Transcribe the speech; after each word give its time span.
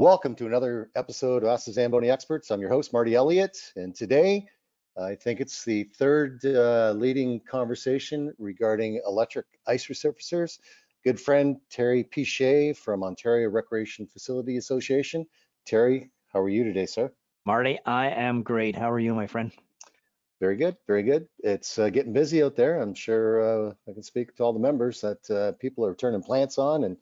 Welcome 0.00 0.34
to 0.36 0.46
another 0.46 0.90
episode 0.96 1.42
of 1.42 1.50
Ask 1.50 1.66
the 1.66 1.72
Zamboni 1.74 2.08
Experts. 2.08 2.50
I'm 2.50 2.62
your 2.62 2.70
host, 2.70 2.90
Marty 2.90 3.14
Elliott, 3.14 3.58
and 3.76 3.94
today 3.94 4.46
I 4.98 5.14
think 5.14 5.40
it's 5.40 5.62
the 5.62 5.84
third 5.84 6.42
uh, 6.42 6.92
leading 6.92 7.38
conversation 7.40 8.32
regarding 8.38 9.02
electric 9.06 9.44
ice 9.66 9.88
resurfacers. 9.88 10.58
Good 11.04 11.20
friend 11.20 11.58
Terry 11.68 12.02
Pichet 12.02 12.78
from 12.78 13.04
Ontario 13.04 13.50
Recreation 13.50 14.06
Facility 14.06 14.56
Association. 14.56 15.26
Terry, 15.66 16.10
how 16.32 16.40
are 16.40 16.48
you 16.48 16.64
today, 16.64 16.86
sir? 16.86 17.12
Marty, 17.44 17.78
I 17.84 18.08
am 18.08 18.42
great. 18.42 18.76
How 18.76 18.90
are 18.90 19.00
you, 19.00 19.14
my 19.14 19.26
friend? 19.26 19.52
Very 20.40 20.56
good, 20.56 20.78
very 20.86 21.02
good. 21.02 21.28
It's 21.40 21.78
uh, 21.78 21.90
getting 21.90 22.14
busy 22.14 22.42
out 22.42 22.56
there. 22.56 22.80
I'm 22.80 22.94
sure 22.94 23.68
uh, 23.68 23.72
I 23.86 23.92
can 23.92 24.02
speak 24.02 24.34
to 24.36 24.44
all 24.44 24.54
the 24.54 24.60
members 24.60 25.02
that 25.02 25.30
uh, 25.30 25.52
people 25.60 25.84
are 25.84 25.94
turning 25.94 26.22
plants 26.22 26.56
on 26.56 26.84
and 26.84 26.96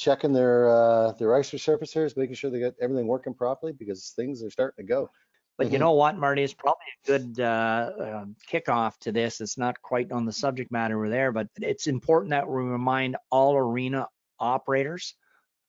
checking 0.00 0.32
their 0.32 0.68
uh, 0.70 1.12
their 1.12 1.34
ice 1.34 1.50
resurfacers, 1.50 2.16
making 2.16 2.34
sure 2.34 2.50
they 2.50 2.58
got 2.58 2.74
everything 2.80 3.06
working 3.06 3.34
properly 3.34 3.72
because 3.72 4.12
things 4.16 4.42
are 4.42 4.50
starting 4.50 4.84
to 4.84 4.88
go. 4.88 5.10
But 5.58 5.66
you 5.66 5.74
mm-hmm. 5.74 5.80
know 5.80 5.92
what, 5.92 6.16
Marty, 6.16 6.42
it's 6.42 6.54
probably 6.54 6.86
a 7.04 7.06
good 7.06 7.38
uh, 7.38 7.90
uh, 8.00 8.24
kickoff 8.50 8.96
to 9.00 9.12
this. 9.12 9.42
It's 9.42 9.58
not 9.58 9.80
quite 9.82 10.10
on 10.10 10.24
the 10.24 10.32
subject 10.32 10.72
matter 10.72 10.98
we're 10.98 11.10
there, 11.10 11.32
but 11.32 11.48
it's 11.60 11.86
important 11.86 12.30
that 12.30 12.48
we 12.48 12.62
remind 12.62 13.18
all 13.30 13.54
arena 13.54 14.08
operators 14.38 15.14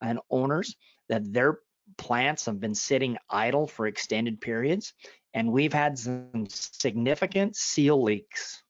and 0.02 0.20
owners 0.30 0.77
that 1.09 1.34
their 1.34 1.59
plants 1.98 2.45
have 2.45 2.62
been 2.62 2.73
sitting 2.73 3.18
idle 3.29 3.68
for 3.68 3.85
extended 3.85 4.40
periods, 4.40 4.93
and 5.34 5.52
we've 5.52 5.73
had 5.73 5.99
some 5.99 6.45
significant 6.48 7.57
seal 7.57 8.02
leaks 8.02 8.63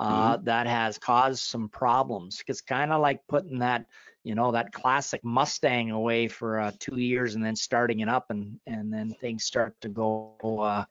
uh, 0.00 0.34
mm-hmm. 0.34 0.44
that 0.44 0.66
has 0.66 0.98
caused 0.98 1.40
some 1.40 1.68
problems. 1.68 2.42
It's 2.46 2.60
kind 2.60 2.92
of 2.92 3.00
like 3.00 3.20
putting 3.28 3.58
that 3.60 3.86
you 4.24 4.34
know 4.34 4.52
that 4.52 4.72
classic 4.72 5.24
Mustang 5.24 5.90
away 5.90 6.28
for 6.28 6.60
uh, 6.60 6.72
two 6.78 6.98
years 6.98 7.34
and 7.34 7.44
then 7.44 7.56
starting 7.56 8.00
it 8.00 8.08
up 8.08 8.26
and 8.30 8.58
and 8.66 8.92
then 8.92 9.14
things 9.20 9.44
start 9.44 9.74
to 9.80 9.88
go 9.88 10.34
uh, 10.60 10.84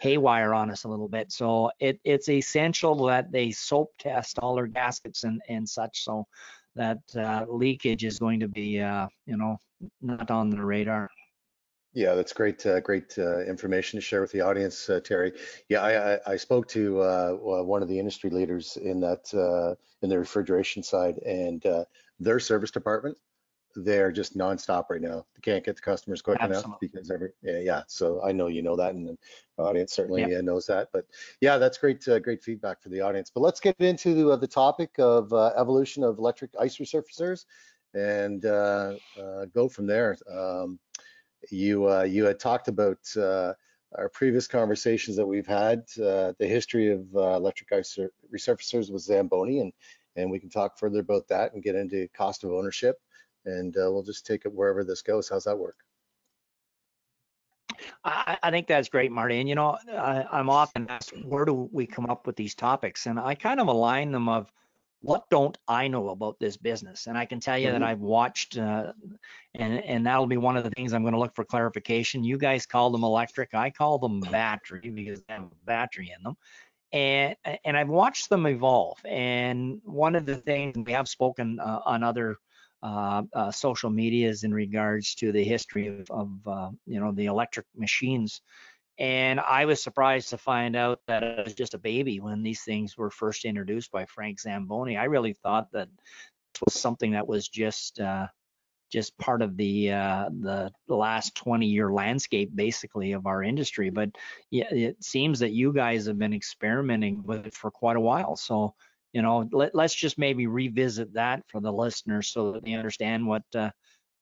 haywire 0.00 0.54
on 0.54 0.70
us 0.70 0.84
a 0.84 0.88
little 0.88 1.08
bit. 1.08 1.32
So 1.32 1.70
it 1.80 1.98
it's 2.04 2.28
essential 2.28 3.06
that 3.06 3.32
they 3.32 3.50
soap 3.50 3.92
test 3.98 4.38
all 4.38 4.54
their 4.54 4.66
gaskets 4.66 5.24
and 5.24 5.42
and 5.48 5.68
such 5.68 6.04
so 6.04 6.26
that 6.76 6.98
uh, 7.16 7.44
leakage 7.48 8.04
is 8.04 8.18
going 8.18 8.40
to 8.40 8.48
be 8.48 8.80
uh, 8.80 9.08
you 9.26 9.36
know 9.36 9.58
not 10.00 10.30
on 10.30 10.50
the 10.50 10.64
radar. 10.64 11.10
Yeah, 11.94 12.16
that's 12.16 12.32
great, 12.32 12.66
uh, 12.66 12.80
great 12.80 13.16
uh, 13.18 13.44
information 13.44 13.98
to 13.98 14.00
share 14.00 14.20
with 14.20 14.32
the 14.32 14.40
audience, 14.40 14.90
uh, 14.90 14.98
Terry. 14.98 15.32
Yeah, 15.68 15.80
I, 15.80 16.14
I, 16.14 16.18
I 16.32 16.36
spoke 16.36 16.66
to 16.70 17.00
uh, 17.00 17.30
one 17.62 17.82
of 17.82 17.88
the 17.88 17.96
industry 18.00 18.30
leaders 18.30 18.76
in 18.76 18.98
that 19.00 19.32
uh, 19.32 19.76
in 20.02 20.10
the 20.10 20.18
refrigeration 20.18 20.82
side, 20.82 21.18
and 21.18 21.64
uh, 21.64 21.84
their 22.18 22.40
service 22.40 22.72
department, 22.72 23.16
they're 23.76 24.10
just 24.10 24.36
nonstop 24.36 24.86
right 24.90 25.00
now. 25.00 25.24
They 25.36 25.52
can't 25.52 25.64
get 25.64 25.76
the 25.76 25.82
customers 25.82 26.20
quick 26.20 26.38
Absolutely. 26.40 26.68
enough 26.68 26.80
because 26.80 27.10
every 27.12 27.30
yeah, 27.42 27.60
yeah. 27.60 27.82
So 27.86 28.20
I 28.24 28.32
know 28.32 28.48
you 28.48 28.62
know 28.62 28.74
that, 28.74 28.96
and 28.96 29.06
the 29.06 29.62
audience 29.62 29.92
certainly 29.92 30.22
yep. 30.22 30.42
knows 30.42 30.66
that. 30.66 30.88
But 30.92 31.06
yeah, 31.40 31.58
that's 31.58 31.78
great, 31.78 32.04
great 32.22 32.42
feedback 32.42 32.82
for 32.82 32.88
the 32.88 33.02
audience. 33.02 33.30
But 33.32 33.42
let's 33.42 33.60
get 33.60 33.76
into 33.78 34.14
the, 34.14 34.36
the 34.36 34.48
topic 34.48 34.90
of 34.98 35.32
evolution 35.32 36.02
of 36.02 36.18
electric 36.18 36.50
ice 36.58 36.78
resurfacers 36.78 37.44
and 37.94 38.42
go 38.42 39.68
from 39.68 39.86
there. 39.86 40.16
Um, 40.28 40.80
you 41.50 41.90
uh, 41.90 42.02
you 42.02 42.24
had 42.24 42.38
talked 42.38 42.68
about 42.68 42.98
uh, 43.16 43.52
our 43.96 44.08
previous 44.08 44.46
conversations 44.46 45.16
that 45.16 45.26
we've 45.26 45.46
had, 45.46 45.84
uh, 45.98 46.32
the 46.38 46.46
history 46.46 46.90
of 46.90 47.04
uh, 47.14 47.36
electric 47.36 47.70
resurfacers 47.70 48.90
with 48.90 49.02
Zamboni, 49.02 49.60
and 49.60 49.72
and 50.16 50.30
we 50.30 50.38
can 50.38 50.50
talk 50.50 50.78
further 50.78 51.00
about 51.00 51.28
that 51.28 51.54
and 51.54 51.62
get 51.62 51.74
into 51.74 52.08
cost 52.16 52.44
of 52.44 52.52
ownership, 52.52 52.96
and 53.44 53.76
uh, 53.76 53.90
we'll 53.90 54.02
just 54.02 54.26
take 54.26 54.44
it 54.44 54.52
wherever 54.52 54.84
this 54.84 55.02
goes. 55.02 55.28
How's 55.28 55.44
that 55.44 55.58
work? 55.58 55.76
I, 58.04 58.38
I 58.42 58.50
think 58.50 58.66
that's 58.66 58.88
great, 58.88 59.10
Marty. 59.10 59.40
And 59.40 59.48
you 59.48 59.54
know, 59.54 59.78
I, 59.90 60.26
am 60.38 60.50
often 60.50 60.86
asked, 60.88 61.12
where 61.24 61.44
do 61.44 61.68
we 61.72 61.86
come 61.86 62.06
up 62.06 62.26
with 62.26 62.36
these 62.36 62.54
topics? 62.54 63.06
And 63.06 63.18
I 63.18 63.34
kind 63.34 63.60
of 63.60 63.68
align 63.68 64.12
them 64.12 64.28
of 64.28 64.52
what 65.04 65.28
don't 65.30 65.56
I 65.68 65.88
know 65.88 66.08
about 66.08 66.38
this 66.38 66.56
business? 66.56 67.06
And 67.06 67.18
I 67.18 67.26
can 67.26 67.38
tell 67.38 67.58
you 67.58 67.68
mm-hmm. 67.68 67.80
that 67.80 67.86
I've 67.86 68.00
watched, 68.00 68.56
uh, 68.56 68.92
and 69.54 69.84
and 69.84 70.06
that'll 70.06 70.26
be 70.26 70.38
one 70.38 70.56
of 70.56 70.64
the 70.64 70.70
things 70.70 70.92
I'm 70.92 71.02
going 71.02 71.12
to 71.12 71.20
look 71.20 71.34
for 71.34 71.44
clarification. 71.44 72.24
You 72.24 72.38
guys 72.38 72.64
call 72.64 72.90
them 72.90 73.04
electric, 73.04 73.54
I 73.54 73.70
call 73.70 73.98
them 73.98 74.20
battery 74.20 74.90
because 74.90 75.20
they 75.20 75.34
have 75.34 75.42
a 75.44 75.66
battery 75.66 76.12
in 76.16 76.22
them, 76.22 76.36
and 76.92 77.36
and 77.64 77.76
I've 77.76 77.88
watched 77.88 78.30
them 78.30 78.46
evolve. 78.46 78.98
And 79.04 79.80
one 79.84 80.14
of 80.16 80.24
the 80.24 80.36
things 80.36 80.76
we 80.76 80.92
have 80.92 81.08
spoken 81.08 81.60
uh, 81.60 81.80
on 81.84 82.02
other 82.02 82.38
uh, 82.82 83.22
uh, 83.32 83.50
social 83.50 83.90
medias 83.90 84.44
in 84.44 84.52
regards 84.52 85.14
to 85.16 85.32
the 85.32 85.42
history 85.42 85.88
of, 85.88 86.10
of 86.10 86.30
uh, 86.46 86.70
you 86.86 87.00
know 87.00 87.12
the 87.12 87.26
electric 87.26 87.66
machines 87.76 88.40
and 88.98 89.40
I 89.40 89.64
was 89.64 89.82
surprised 89.82 90.30
to 90.30 90.38
find 90.38 90.76
out 90.76 91.00
that 91.08 91.22
it 91.22 91.44
was 91.44 91.54
just 91.54 91.74
a 91.74 91.78
baby 91.78 92.20
when 92.20 92.42
these 92.42 92.62
things 92.62 92.96
were 92.96 93.10
first 93.10 93.44
introduced 93.44 93.90
by 93.90 94.06
Frank 94.06 94.40
Zamboni. 94.40 94.96
I 94.96 95.04
really 95.04 95.32
thought 95.32 95.72
that 95.72 95.88
it 95.88 96.60
was 96.64 96.74
something 96.74 97.12
that 97.12 97.26
was 97.26 97.48
just 97.48 97.98
uh, 97.98 98.28
just 98.92 99.18
part 99.18 99.42
of 99.42 99.56
the 99.56 99.90
uh, 99.90 100.28
the 100.30 100.70
last 100.86 101.34
20 101.34 101.66
year 101.66 101.92
landscape 101.92 102.54
basically 102.54 103.12
of 103.12 103.26
our 103.26 103.42
industry. 103.42 103.90
But 103.90 104.10
yeah, 104.50 104.72
it 104.72 105.02
seems 105.02 105.40
that 105.40 105.52
you 105.52 105.72
guys 105.72 106.06
have 106.06 106.18
been 106.18 106.34
experimenting 106.34 107.24
with 107.24 107.46
it 107.46 107.54
for 107.54 107.72
quite 107.72 107.96
a 107.96 108.00
while. 108.00 108.36
So 108.36 108.74
you 109.12 109.22
know, 109.22 109.48
let, 109.52 109.74
us 109.76 109.94
just 109.94 110.18
maybe 110.18 110.48
revisit 110.48 111.14
that 111.14 111.44
for 111.48 111.60
the 111.60 111.72
listeners 111.72 112.28
so 112.28 112.52
that 112.52 112.64
they 112.64 112.74
understand 112.74 113.26
what 113.26 113.44
uh, 113.54 113.70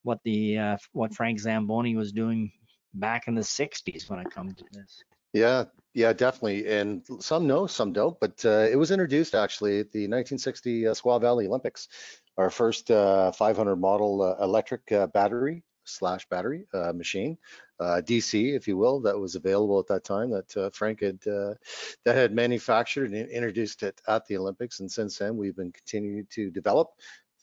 what 0.03 0.19
the 0.25 0.59
uh, 0.59 0.77
what 0.93 1.15
Frank 1.15 1.41
Zamboni 1.41 1.97
was 1.97 2.13
doing 2.13 2.53
back 2.95 3.29
in 3.29 3.35
the 3.35 3.43
60s 3.43 4.09
when 4.09 4.21
it 4.21 4.31
comes 4.31 4.55
to 4.55 4.65
this. 4.73 5.05
Yeah, 5.33 5.65
yeah, 5.95 6.13
definitely. 6.13 6.69
And 6.69 7.03
some 7.21 7.47
know, 7.47 7.67
some 7.67 7.93
don't, 7.93 8.19
but 8.21 8.45
uh, 8.45 8.67
it 8.71 8.77
was 8.77 8.91
introduced 8.91 9.35
actually 9.35 9.81
at 9.81 9.91
the 9.93 10.01
1960 10.01 10.89
uh, 10.89 10.93
Squaw 10.93 11.21
Valley 11.21 11.47
Olympics, 11.47 11.89
our 12.37 12.51
first 12.51 12.91
uh, 12.91 13.33
500 13.33 13.77
model 13.77 14.23
uh, 14.23 14.43
electric 14.43 14.91
uh, 14.93 15.07
battery 15.09 15.65
slash 15.85 16.29
battery 16.29 16.67
uh, 16.73 16.93
machine, 16.93 17.37
DC, 17.81 18.55
if 18.55 18.69
you 18.69 18.77
will, 18.77 19.01
that 19.01 19.19
was 19.19 19.35
available 19.35 19.81
at 19.81 19.89
that 19.89 20.05
time 20.05 20.31
that 20.31 20.71
Frank 20.73 21.01
had 21.01 21.19
that 21.25 22.15
had 22.15 22.33
manufactured 22.33 23.11
and 23.11 23.29
introduced 23.29 23.83
it 23.83 24.01
at 24.07 24.25
the 24.27 24.37
Olympics. 24.37 24.79
And 24.79 24.89
since 24.89 25.19
then, 25.19 25.37
we've 25.37 25.57
been 25.57 25.73
continuing 25.73 26.25
to 26.31 26.53
develop 26.53 26.91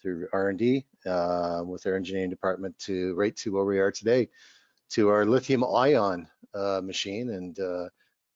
through 0.01 0.29
R&D 0.31 0.85
with 1.03 1.85
our 1.85 1.95
engineering 1.95 2.29
department 2.29 2.79
to 2.79 3.13
right 3.15 3.35
to 3.35 3.51
where 3.51 3.65
we 3.65 3.79
are 3.79 3.91
today 3.91 4.29
to 4.89 5.09
our 5.09 5.25
lithium 5.25 5.63
ion 5.63 6.27
uh, 6.53 6.81
machine 6.83 7.31
and 7.31 7.59
uh, 7.59 7.87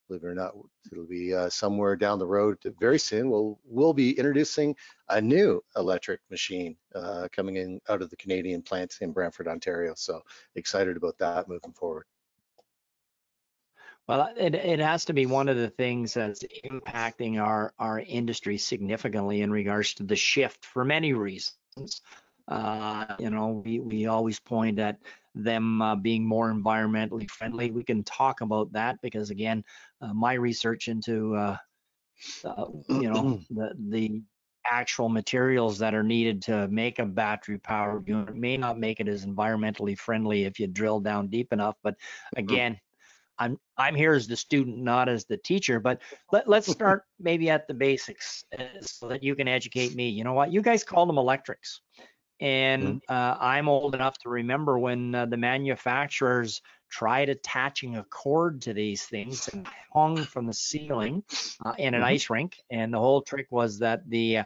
believe 0.07 0.23
it 0.23 0.27
or 0.27 0.35
not, 0.35 0.53
it'll 0.91 1.05
be 1.05 1.33
uh, 1.33 1.49
somewhere 1.49 1.95
down 1.95 2.19
the 2.19 2.27
road 2.27 2.57
very 2.79 2.99
soon. 2.99 3.29
We'll 3.29 3.59
we'll 3.65 3.93
be 3.93 4.17
introducing 4.17 4.75
a 5.09 5.21
new 5.21 5.63
electric 5.75 6.19
machine 6.29 6.75
uh, 6.93 7.27
coming 7.31 7.57
in 7.57 7.79
out 7.89 8.01
of 8.01 8.09
the 8.09 8.17
Canadian 8.17 8.61
plant 8.61 8.97
in 9.01 9.11
Brantford, 9.11 9.47
Ontario. 9.47 9.93
So 9.95 10.21
excited 10.55 10.97
about 10.97 11.17
that 11.19 11.47
moving 11.47 11.73
forward. 11.73 12.05
Well, 14.07 14.33
it, 14.35 14.53
it 14.53 14.79
has 14.79 15.05
to 15.05 15.13
be 15.13 15.25
one 15.25 15.47
of 15.47 15.55
the 15.55 15.69
things 15.69 16.13
that's 16.13 16.43
impacting 16.65 17.41
our, 17.41 17.73
our 17.79 18.01
industry 18.01 18.57
significantly 18.57 19.41
in 19.41 19.49
regards 19.49 19.93
to 19.95 20.03
the 20.03 20.15
shift 20.15 20.65
for 20.65 20.83
many 20.83 21.13
reasons. 21.13 22.01
Uh, 22.49 23.15
you 23.17 23.29
know, 23.29 23.63
we, 23.65 23.79
we 23.79 24.07
always 24.07 24.41
point 24.41 24.77
at 24.79 24.99
them 25.35 25.81
uh, 25.81 25.95
being 25.95 26.25
more 26.25 26.51
environmentally 26.51 27.29
friendly. 27.29 27.71
We 27.71 27.83
can 27.83 28.03
talk 28.03 28.41
about 28.41 28.71
that 28.73 29.01
because 29.01 29.29
again, 29.29 29.63
uh, 30.01 30.13
my 30.13 30.33
research 30.33 30.87
into 30.87 31.35
uh, 31.35 31.57
uh 32.45 32.65
you 32.87 33.09
know 33.11 33.39
the 33.49 33.73
the 33.89 34.21
actual 34.69 35.09
materials 35.09 35.77
that 35.77 35.93
are 35.93 36.03
needed 36.03 36.41
to 36.41 36.67
make 36.69 36.99
a 36.99 37.05
battery 37.05 37.57
powered 37.57 38.07
unit 38.07 38.35
may 38.35 38.55
not 38.55 38.79
make 38.79 38.99
it 38.99 39.07
as 39.07 39.25
environmentally 39.25 39.97
friendly 39.97 40.45
if 40.45 40.59
you 40.59 40.67
drill 40.67 40.99
down 40.99 41.27
deep 41.27 41.51
enough. 41.51 41.75
But 41.83 41.95
mm-hmm. 41.95 42.39
again, 42.39 42.79
I'm 43.39 43.59
I'm 43.77 43.95
here 43.95 44.13
as 44.13 44.27
the 44.27 44.35
student, 44.35 44.77
not 44.77 45.09
as 45.09 45.25
the 45.25 45.37
teacher. 45.37 45.79
But 45.79 46.01
let, 46.31 46.47
let's 46.47 46.71
start 46.71 47.03
maybe 47.19 47.49
at 47.49 47.67
the 47.67 47.73
basics 47.73 48.45
uh, 48.57 48.63
so 48.81 49.07
that 49.07 49.23
you 49.23 49.35
can 49.35 49.47
educate 49.47 49.95
me. 49.95 50.09
You 50.09 50.23
know 50.23 50.33
what? 50.33 50.51
You 50.51 50.61
guys 50.61 50.83
call 50.83 51.05
them 51.05 51.17
electrics. 51.17 51.81
And 52.39 52.83
mm-hmm. 52.83 53.13
uh, 53.13 53.37
I'm 53.39 53.69
old 53.69 53.95
enough 53.95 54.17
to 54.19 54.29
remember 54.29 54.77
when 54.77 55.15
uh, 55.15 55.25
the 55.25 55.37
manufacturers 55.37 56.61
tried 56.89 57.29
attaching 57.29 57.97
a 57.97 58.03
cord 58.03 58.61
to 58.61 58.73
these 58.73 59.03
things 59.03 59.47
and 59.47 59.67
hung 59.91 60.17
from 60.17 60.45
the 60.45 60.53
ceiling 60.53 61.23
uh, 61.65 61.73
in 61.77 61.93
an 61.93 62.01
mm-hmm. 62.01 62.09
ice 62.09 62.29
rink. 62.29 62.57
And 62.69 62.93
the 62.93 62.99
whole 62.99 63.21
trick 63.21 63.47
was 63.49 63.79
that 63.79 64.07
the 64.09 64.37
uh, 64.37 64.43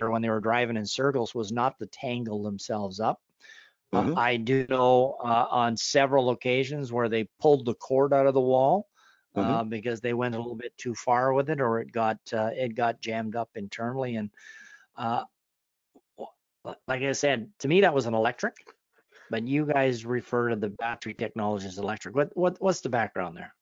when 0.00 0.22
they 0.22 0.30
were 0.30 0.40
driving 0.40 0.76
in 0.76 0.86
circles 0.86 1.34
was 1.34 1.52
not 1.52 1.78
to 1.78 1.86
tangle 1.86 2.42
themselves 2.42 3.00
up. 3.00 3.20
Uh, 3.92 4.02
mm-hmm. 4.02 4.18
I 4.18 4.36
do 4.36 4.66
know 4.68 5.16
uh, 5.22 5.46
on 5.50 5.76
several 5.76 6.30
occasions 6.30 6.92
where 6.92 7.08
they 7.08 7.28
pulled 7.40 7.64
the 7.64 7.74
cord 7.74 8.12
out 8.12 8.26
of 8.26 8.34
the 8.34 8.40
wall. 8.40 8.88
Mm-hmm. 9.36 9.68
because 9.68 10.00
they 10.00 10.14
went 10.14 10.36
a 10.36 10.38
little 10.38 10.54
bit 10.54 10.72
too 10.78 10.94
far 10.94 11.32
with 11.32 11.50
it, 11.50 11.60
or 11.60 11.80
it 11.80 11.90
got 11.90 12.18
it 12.32 12.76
got 12.76 13.00
jammed 13.00 13.34
up 13.34 13.50
internally, 13.56 14.14
and 14.14 14.30
like 16.64 17.02
I 17.02 17.12
said, 17.12 17.50
to 17.60 17.68
me 17.68 17.82
that 17.82 17.94
was 17.94 18.06
an 18.06 18.14
electric. 18.14 18.56
but 19.30 19.46
you 19.46 19.66
guys 19.66 20.04
refer 20.04 20.50
to 20.50 20.56
the 20.56 20.68
battery 20.68 21.14
technology 21.14 21.66
as 21.66 21.78
electric. 21.78 22.14
What, 22.14 22.30
what 22.36 22.60
what's 22.60 22.80
the 22.80 22.88
background 22.88 23.36
there? 23.36 23.54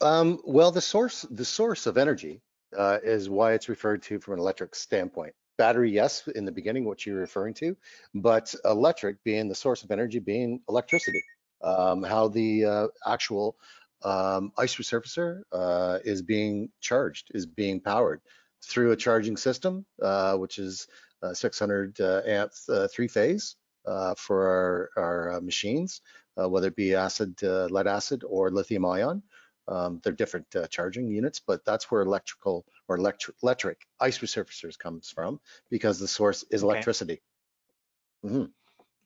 Um, 0.00 0.40
well, 0.44 0.70
the 0.70 0.80
source 0.80 1.26
the 1.30 1.44
source 1.44 1.86
of 1.86 1.96
energy 1.98 2.42
uh, 2.76 2.98
is 3.02 3.28
why 3.28 3.52
it's 3.52 3.68
referred 3.68 4.02
to 4.04 4.18
from 4.20 4.34
an 4.34 4.40
electric 4.40 4.74
standpoint. 4.74 5.34
Battery, 5.56 5.90
yes, 5.90 6.26
in 6.34 6.44
the 6.44 6.52
beginning, 6.52 6.84
what 6.84 7.06
you're 7.06 7.20
referring 7.20 7.54
to, 7.54 7.76
but 8.14 8.54
electric 8.64 9.22
being 9.22 9.48
the 9.48 9.54
source 9.54 9.84
of 9.84 9.90
energy, 9.90 10.18
being 10.18 10.60
electricity. 10.68 11.22
Um, 11.62 12.02
how 12.02 12.28
the 12.28 12.64
uh, 12.64 12.86
actual 13.06 13.56
um, 14.02 14.52
ice 14.58 14.74
resurfacer 14.76 15.42
uh, 15.52 15.98
is 16.04 16.20
being 16.22 16.70
charged, 16.80 17.30
is 17.34 17.46
being 17.46 17.80
powered 17.80 18.20
through 18.62 18.92
a 18.92 18.96
charging 18.96 19.36
system, 19.36 19.86
uh, 20.02 20.36
which 20.36 20.58
is 20.58 20.88
600 21.32 22.00
uh, 22.00 22.22
amp 22.26 22.52
uh, 22.68 22.88
three 22.88 23.08
phase 23.08 23.56
uh, 23.86 24.14
for 24.16 24.90
our, 24.96 25.30
our 25.32 25.40
machines, 25.40 26.00
whether 26.34 26.68
it 26.68 26.76
be 26.76 26.94
acid, 26.94 27.40
lead 27.42 27.86
acid, 27.86 28.24
or 28.26 28.50
lithium 28.50 28.84
ion. 28.84 29.22
Um, 29.66 30.00
they're 30.02 30.12
different 30.12 30.54
uh, 30.54 30.66
charging 30.66 31.08
units, 31.08 31.40
but 31.40 31.64
that's 31.64 31.90
where 31.90 32.02
electrical 32.02 32.66
or 32.88 32.96
electric, 32.96 33.36
electric 33.42 33.80
ice 33.98 34.18
resurfacers 34.18 34.78
comes 34.78 35.10
from 35.10 35.40
because 35.70 35.98
the 35.98 36.08
source 36.08 36.44
is 36.50 36.62
electricity. 36.62 37.22
Okay. 38.24 38.34
Mm-hmm. 38.34 38.44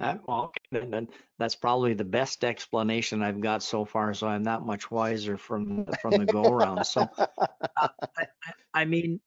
Uh, 0.00 0.14
well, 0.26 0.42
okay, 0.44 0.60
then, 0.70 0.90
then, 0.90 1.08
that's 1.38 1.56
probably 1.56 1.92
the 1.92 2.04
best 2.04 2.44
explanation 2.44 3.20
I've 3.20 3.40
got 3.40 3.64
so 3.64 3.84
far. 3.84 4.14
So 4.14 4.28
I'm 4.28 4.44
not 4.44 4.64
much 4.64 4.92
wiser 4.92 5.36
from 5.36 5.86
from 6.00 6.12
the 6.12 6.24
go 6.24 6.44
around. 6.44 6.86
So, 6.86 7.08
uh, 7.18 7.88
I, 8.16 8.26
I, 8.72 8.84
mean, 8.84 9.20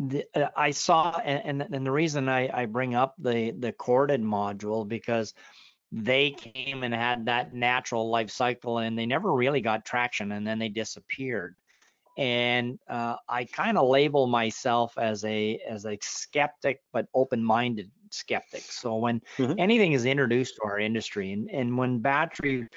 the, 0.00 0.24
uh, 0.34 0.48
I 0.56 0.70
saw, 0.70 1.18
and, 1.18 1.62
and 1.62 1.86
the 1.86 1.92
reason 1.92 2.28
I, 2.28 2.48
I 2.62 2.66
bring 2.66 2.94
up 2.94 3.14
the 3.18 3.50
the 3.52 3.72
corded 3.72 4.22
module 4.22 4.88
because 4.88 5.34
they 5.92 6.30
came 6.30 6.84
and 6.84 6.94
had 6.94 7.26
that 7.26 7.52
natural 7.52 8.08
life 8.08 8.30
cycle 8.30 8.78
and 8.78 8.98
they 8.98 9.06
never 9.06 9.32
really 9.32 9.60
got 9.60 9.84
traction 9.84 10.32
and 10.32 10.46
then 10.46 10.58
they 10.58 10.68
disappeared 10.68 11.56
and 12.16 12.78
uh, 12.88 13.16
i 13.28 13.44
kind 13.44 13.76
of 13.76 13.88
label 13.88 14.26
myself 14.26 14.96
as 14.98 15.24
a 15.24 15.60
as 15.68 15.86
a 15.86 15.98
skeptic 16.00 16.80
but 16.92 17.06
open-minded 17.14 17.90
skeptic 18.10 18.62
so 18.62 18.96
when 18.96 19.20
mm-hmm. 19.36 19.58
anything 19.58 19.92
is 19.92 20.04
introduced 20.04 20.56
to 20.56 20.62
our 20.64 20.78
industry 20.78 21.32
and, 21.32 21.50
and 21.50 21.76
when 21.76 21.98
battery 21.98 22.68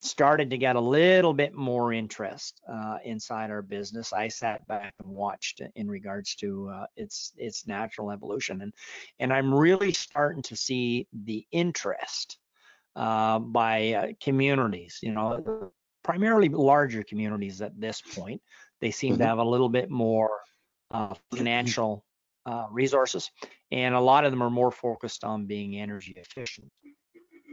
started 0.00 0.50
to 0.50 0.58
get 0.58 0.76
a 0.76 0.80
little 0.80 1.32
bit 1.32 1.54
more 1.54 1.92
interest 1.92 2.60
uh, 2.70 2.98
inside 3.04 3.50
our 3.50 3.62
business 3.62 4.12
i 4.12 4.28
sat 4.28 4.66
back 4.66 4.94
and 5.02 5.10
watched 5.10 5.62
in 5.74 5.88
regards 5.88 6.34
to 6.34 6.68
uh, 6.68 6.86
its 6.96 7.32
its 7.36 7.66
natural 7.66 8.10
evolution 8.10 8.60
and 8.62 8.74
and 9.18 9.32
i'm 9.32 9.54
really 9.54 9.92
starting 9.92 10.42
to 10.42 10.56
see 10.56 11.06
the 11.24 11.46
interest 11.50 12.38
uh, 12.96 13.38
by 13.38 13.92
uh, 13.92 14.06
communities, 14.20 14.98
you 15.02 15.12
know, 15.12 15.70
primarily 16.02 16.48
larger 16.48 17.02
communities 17.02 17.62
at 17.62 17.78
this 17.80 18.00
point. 18.00 18.42
They 18.80 18.90
seem 18.90 19.14
mm-hmm. 19.14 19.22
to 19.22 19.28
have 19.28 19.38
a 19.38 19.44
little 19.44 19.68
bit 19.68 19.90
more 19.90 20.30
uh, 20.90 21.14
financial 21.34 22.04
uh, 22.46 22.66
resources, 22.70 23.30
and 23.70 23.94
a 23.94 24.00
lot 24.00 24.24
of 24.24 24.32
them 24.32 24.42
are 24.42 24.50
more 24.50 24.72
focused 24.72 25.24
on 25.24 25.46
being 25.46 25.78
energy 25.78 26.14
efficient. 26.16 26.70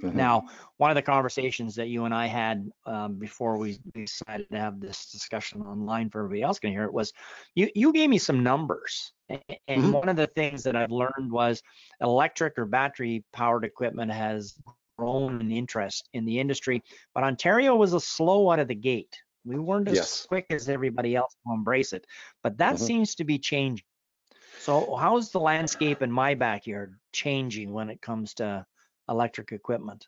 Mm-hmm. 0.03 0.17
Now, 0.17 0.45
one 0.77 0.91
of 0.91 0.95
the 0.95 1.01
conversations 1.01 1.75
that 1.75 1.87
you 1.87 2.05
and 2.05 2.13
I 2.13 2.27
had 2.27 2.69
um, 2.85 3.15
before 3.15 3.57
we 3.57 3.79
decided 3.93 4.49
to 4.51 4.59
have 4.59 4.79
this 4.79 5.11
discussion 5.11 5.61
online 5.61 6.09
for 6.09 6.19
everybody 6.19 6.43
else 6.43 6.59
can 6.59 6.71
hear 6.71 6.83
it 6.83 6.93
was 6.93 7.13
you, 7.55 7.69
you 7.73 7.91
gave 7.93 8.09
me 8.09 8.17
some 8.17 8.43
numbers. 8.43 9.11
And 9.29 9.41
mm-hmm. 9.67 9.91
one 9.91 10.09
of 10.09 10.15
the 10.15 10.27
things 10.27 10.63
that 10.63 10.75
I've 10.75 10.91
learned 10.91 11.31
was 11.31 11.61
electric 11.99 12.57
or 12.57 12.65
battery 12.65 13.25
powered 13.33 13.65
equipment 13.65 14.11
has 14.11 14.55
grown 14.97 15.41
in 15.41 15.51
interest 15.51 16.09
in 16.13 16.25
the 16.25 16.39
industry, 16.39 16.83
but 17.13 17.23
Ontario 17.23 17.75
was 17.75 17.93
a 17.93 17.99
slow 17.99 18.49
out 18.51 18.59
of 18.59 18.67
the 18.67 18.75
gate. 18.75 19.15
We 19.45 19.57
weren't 19.57 19.87
as 19.87 19.95
yes. 19.95 20.25
quick 20.27 20.45
as 20.49 20.69
everybody 20.69 21.15
else 21.15 21.35
to 21.45 21.53
embrace 21.53 21.93
it, 21.93 22.05
but 22.43 22.57
that 22.57 22.75
mm-hmm. 22.75 22.85
seems 22.85 23.15
to 23.15 23.23
be 23.23 23.39
changing. 23.39 23.85
So, 24.59 24.95
how's 24.95 25.31
the 25.31 25.39
landscape 25.39 26.01
in 26.01 26.11
my 26.11 26.33
backyard 26.35 26.95
changing 27.13 27.71
when 27.71 27.89
it 27.89 28.01
comes 28.01 28.33
to 28.35 28.65
electric 29.09 29.51
equipment? 29.51 30.07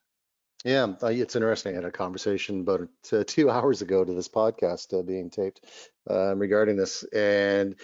Yeah, 0.66 0.94
uh, 1.01 1.07
it's 1.07 1.38
interesting. 1.38 1.72
I 1.72 1.75
had 1.75 1.86
a 1.86 1.92
conversation 1.92 2.60
about 2.62 2.90
uh, 3.13 3.24
two 3.25 3.50
hours 3.50 3.81
ago 3.81 4.04
to 4.04 4.13
this 4.13 4.28
podcast 4.28 4.98
uh, 4.98 5.01
being 5.01 5.30
taped 5.30 5.66
um, 6.10 6.38
regarding 6.38 6.75
this. 6.75 7.04
And 7.13 7.75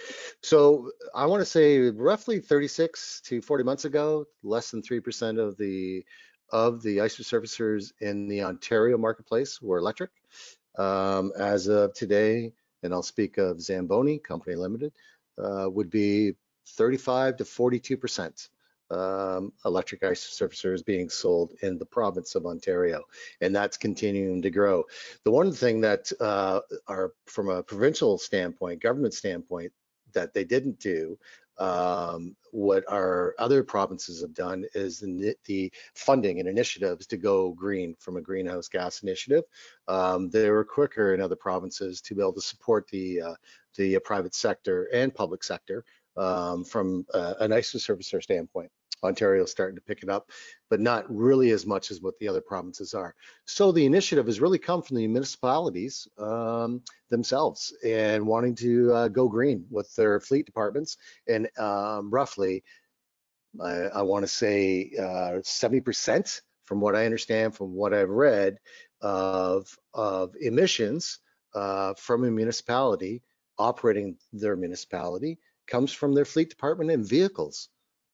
so 0.42 0.90
I 1.14 1.26
want 1.26 1.40
to 1.40 1.46
say 1.46 1.90
roughly 1.90 2.40
36 2.40 3.22
to 3.26 3.40
40 3.40 3.64
months 3.64 3.84
ago, 3.86 4.26
less 4.42 4.70
than 4.70 4.82
3% 4.82 5.38
of 5.38 5.56
the 5.56 6.04
of 6.52 6.80
the 6.82 7.00
ice 7.00 7.16
resurfacers 7.16 7.92
in 8.00 8.28
the 8.28 8.42
Ontario 8.42 8.96
marketplace 8.96 9.60
were 9.60 9.78
electric. 9.78 10.10
Um, 10.78 11.32
as 11.36 11.66
of 11.66 11.92
today, 11.94 12.52
and 12.82 12.92
I'll 12.92 13.02
speak 13.02 13.38
of 13.38 13.60
Zamboni 13.60 14.18
Company 14.18 14.54
Limited, 14.54 14.92
uh, 15.42 15.68
would 15.68 15.90
be 15.90 16.34
35 16.68 17.38
to 17.38 17.44
42 17.44 17.96
percent 17.96 18.48
um, 18.90 19.52
electric 19.64 20.04
ice 20.04 20.22
surfacers 20.22 20.82
being 20.82 21.08
sold 21.08 21.52
in 21.62 21.78
the 21.78 21.86
province 21.86 22.34
of 22.34 22.46
Ontario, 22.46 23.02
and 23.40 23.54
that's 23.54 23.76
continuing 23.76 24.42
to 24.42 24.50
grow. 24.50 24.84
The 25.24 25.30
one 25.30 25.52
thing 25.52 25.80
that 25.82 26.10
uh, 26.20 26.60
from 27.26 27.48
a 27.48 27.62
provincial 27.62 28.18
standpoint, 28.18 28.82
government 28.82 29.14
standpoint, 29.14 29.72
that 30.12 30.32
they 30.32 30.44
didn't 30.44 30.78
do 30.78 31.18
um, 31.58 32.36
what 32.52 32.84
our 32.90 33.34
other 33.38 33.62
provinces 33.62 34.20
have 34.20 34.34
done 34.34 34.64
is 34.74 35.00
the, 35.00 35.34
the, 35.46 35.72
funding 35.94 36.38
and 36.38 36.48
initiatives 36.48 37.06
to 37.06 37.16
go 37.16 37.50
green 37.52 37.94
from 37.98 38.16
a 38.16 38.20
greenhouse 38.20 38.68
gas 38.68 39.02
initiative. 39.02 39.44
Um, 39.88 40.28
they 40.28 40.50
were 40.50 40.64
quicker 40.64 41.14
in 41.14 41.20
other 41.20 41.36
provinces 41.36 42.00
to 42.02 42.14
be 42.14 42.20
able 42.20 42.34
to 42.34 42.40
support 42.40 42.86
the 42.88 43.22
uh, 43.22 43.34
the 43.76 43.98
private 44.00 44.34
sector 44.34 44.88
and 44.92 45.14
public 45.14 45.44
sector 45.44 45.84
um, 46.16 46.64
from 46.64 47.06
uh, 47.14 47.34
an 47.40 47.52
ice 47.52 47.72
resurfacer 47.72 48.22
standpoint. 48.22 48.70
Ontario 49.02 49.44
is 49.44 49.50
starting 49.50 49.76
to 49.76 49.82
pick 49.82 50.02
it 50.02 50.08
up, 50.08 50.30
but 50.70 50.80
not 50.80 51.04
really 51.14 51.50
as 51.50 51.66
much 51.66 51.90
as 51.90 52.00
what 52.00 52.18
the 52.18 52.28
other 52.28 52.40
provinces 52.40 52.94
are. 52.94 53.14
So 53.44 53.70
the 53.70 53.84
initiative 53.84 54.26
has 54.26 54.40
really 54.40 54.58
come 54.58 54.82
from 54.82 54.96
the 54.96 55.06
municipalities 55.06 56.08
um, 56.18 56.82
themselves 57.10 57.74
and 57.84 58.26
wanting 58.26 58.54
to 58.56 58.92
uh, 58.92 59.08
go 59.08 59.28
green 59.28 59.66
with 59.70 59.94
their 59.96 60.18
fleet 60.20 60.46
departments. 60.46 60.96
And 61.28 61.48
um, 61.58 62.10
roughly, 62.10 62.64
I, 63.62 63.72
I 63.94 64.02
want 64.02 64.22
to 64.24 64.28
say 64.28 64.92
uh, 64.98 65.40
70% 65.42 66.40
from 66.64 66.80
what 66.80 66.96
I 66.96 67.04
understand, 67.04 67.54
from 67.54 67.74
what 67.74 67.94
I've 67.94 68.10
read, 68.10 68.58
of, 69.02 69.78
of 69.94 70.34
emissions 70.40 71.18
uh, 71.54 71.94
from 71.94 72.24
a 72.24 72.30
municipality 72.30 73.22
operating 73.58 74.16
their 74.32 74.56
municipality 74.56 75.38
comes 75.66 75.92
from 75.92 76.14
their 76.14 76.24
fleet 76.24 76.50
department 76.50 76.90
and 76.90 77.08
vehicles 77.08 77.68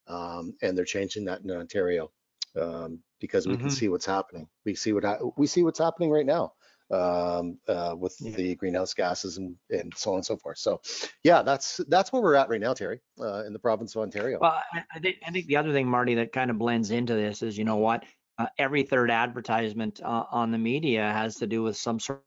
um, 0.08 0.54
and 0.62 0.76
they're 0.76 0.84
changing 0.84 1.24
that 1.26 1.42
in 1.42 1.50
Ontario 1.50 2.10
um, 2.60 3.00
because 3.20 3.46
we 3.46 3.54
mm-hmm. 3.54 3.62
can 3.62 3.70
see 3.70 3.88
what's 3.88 4.06
happening. 4.06 4.48
We 4.64 4.74
see 4.74 4.92
what 4.92 5.04
ha- 5.04 5.18
we 5.36 5.46
see 5.46 5.62
what's 5.62 5.78
happening 5.78 6.10
right 6.10 6.26
now 6.26 6.52
um, 6.90 7.58
uh, 7.68 7.94
with 7.98 8.16
yeah. 8.20 8.32
the 8.32 8.54
greenhouse 8.56 8.94
gases 8.94 9.38
and, 9.38 9.56
and 9.70 9.92
so 9.96 10.10
on 10.10 10.16
and 10.16 10.26
so 10.26 10.36
forth. 10.36 10.58
So, 10.58 10.80
yeah, 11.22 11.42
that's 11.42 11.80
that's 11.88 12.12
where 12.12 12.22
we're 12.22 12.34
at 12.34 12.48
right 12.48 12.60
now, 12.60 12.74
Terry, 12.74 13.00
uh, 13.20 13.44
in 13.44 13.52
the 13.52 13.58
province 13.58 13.94
of 13.94 14.02
Ontario. 14.02 14.38
Well, 14.40 14.60
I, 14.72 14.84
I, 14.94 14.98
think 14.98 15.16
I 15.26 15.30
think 15.30 15.46
the 15.46 15.56
other 15.56 15.72
thing, 15.72 15.88
Marty, 15.88 16.16
that 16.16 16.32
kind 16.32 16.50
of 16.50 16.58
blends 16.58 16.90
into 16.90 17.14
this 17.14 17.42
is, 17.42 17.56
you 17.56 17.64
know 17.64 17.76
what, 17.76 18.04
uh, 18.38 18.46
every 18.58 18.82
third 18.82 19.10
advertisement 19.10 20.00
uh, 20.02 20.24
on 20.30 20.50
the 20.50 20.58
media 20.58 21.02
has 21.02 21.36
to 21.36 21.46
do 21.46 21.62
with 21.62 21.76
some 21.76 22.00
sort 22.00 22.22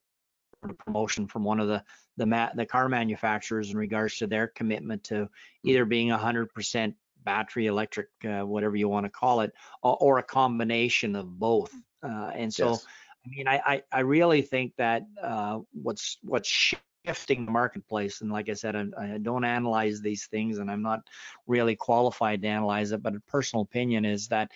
promotion 0.73 1.27
from 1.27 1.43
one 1.43 1.59
of 1.59 1.67
the 1.67 1.83
the 2.17 2.51
the 2.55 2.65
car 2.65 2.89
manufacturers 2.89 3.71
in 3.71 3.77
regards 3.77 4.17
to 4.17 4.27
their 4.27 4.47
commitment 4.47 5.03
to 5.05 5.29
either 5.63 5.85
being 5.85 6.09
100% 6.09 6.93
battery, 7.25 7.65
electric, 7.65 8.07
uh, 8.23 8.43
whatever 8.43 8.75
you 8.75 8.87
want 8.87 9.05
to 9.05 9.09
call 9.09 9.41
it, 9.41 9.51
or, 9.83 9.97
or 9.97 10.17
a 10.19 10.23
combination 10.23 11.15
of 11.15 11.37
both. 11.37 11.73
Uh, 12.01 12.31
and 12.33 12.53
so, 12.53 12.71
yes. 12.71 12.85
I 13.25 13.29
mean, 13.29 13.47
I, 13.47 13.61
I, 13.65 13.83
I, 13.91 13.99
really 14.01 14.43
think 14.43 14.73
that 14.77 15.07
uh, 15.21 15.59
what's 15.73 16.19
what's 16.21 16.47
shifting 16.47 17.45
the 17.45 17.51
marketplace, 17.51 18.21
and 18.21 18.31
like 18.31 18.49
I 18.49 18.53
said, 18.53 18.75
I, 18.75 18.85
I, 18.97 19.17
don't 19.17 19.43
analyze 19.43 19.99
these 19.99 20.27
things, 20.27 20.59
and 20.59 20.69
I'm 20.69 20.83
not 20.83 21.01
really 21.47 21.75
qualified 21.75 22.43
to 22.43 22.47
analyze 22.47 22.91
it, 22.91 23.01
but 23.01 23.15
a 23.15 23.19
personal 23.21 23.63
opinion 23.63 24.05
is 24.05 24.27
that 24.27 24.51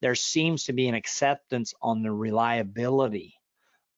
there 0.00 0.14
seems 0.14 0.64
to 0.64 0.72
be 0.72 0.88
an 0.88 0.94
acceptance 0.94 1.74
on 1.82 2.02
the 2.02 2.10
reliability 2.10 3.38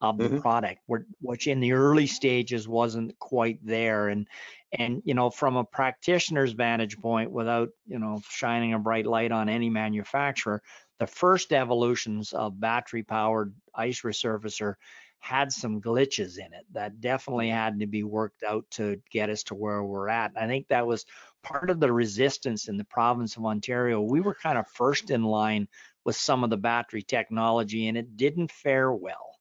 of 0.00 0.18
the 0.18 0.24
mm-hmm. 0.24 0.40
product, 0.40 0.80
which 1.20 1.46
in 1.46 1.60
the 1.60 1.72
early 1.72 2.06
stages 2.06 2.68
wasn't 2.68 3.18
quite 3.18 3.58
there. 3.64 4.08
And 4.08 4.26
and 4.72 5.02
you 5.04 5.14
know, 5.14 5.30
from 5.30 5.56
a 5.56 5.64
practitioner's 5.64 6.52
vantage 6.52 6.98
point, 6.98 7.30
without 7.30 7.70
you 7.86 7.98
know 7.98 8.20
shining 8.28 8.74
a 8.74 8.78
bright 8.78 9.06
light 9.06 9.32
on 9.32 9.48
any 9.48 9.70
manufacturer, 9.70 10.62
the 10.98 11.06
first 11.06 11.52
evolutions 11.52 12.32
of 12.32 12.60
battery-powered 12.60 13.54
ice 13.74 14.02
resurfacer 14.02 14.74
had 15.18 15.50
some 15.50 15.80
glitches 15.80 16.38
in 16.38 16.52
it 16.52 16.64
that 16.72 17.00
definitely 17.00 17.48
had 17.48 17.80
to 17.80 17.86
be 17.86 18.04
worked 18.04 18.42
out 18.42 18.64
to 18.70 19.00
get 19.10 19.30
us 19.30 19.42
to 19.42 19.54
where 19.54 19.82
we're 19.82 20.08
at. 20.08 20.32
I 20.36 20.46
think 20.46 20.68
that 20.68 20.86
was 20.86 21.04
part 21.42 21.70
of 21.70 21.80
the 21.80 21.92
resistance 21.92 22.68
in 22.68 22.76
the 22.76 22.84
province 22.84 23.36
of 23.36 23.44
Ontario. 23.44 24.00
We 24.00 24.20
were 24.20 24.34
kind 24.34 24.58
of 24.58 24.68
first 24.68 25.10
in 25.10 25.24
line 25.24 25.68
with 26.04 26.16
some 26.16 26.44
of 26.44 26.50
the 26.50 26.56
battery 26.56 27.02
technology, 27.02 27.88
and 27.88 27.96
it 27.96 28.16
didn't 28.16 28.52
fare 28.52 28.92
well. 28.92 29.35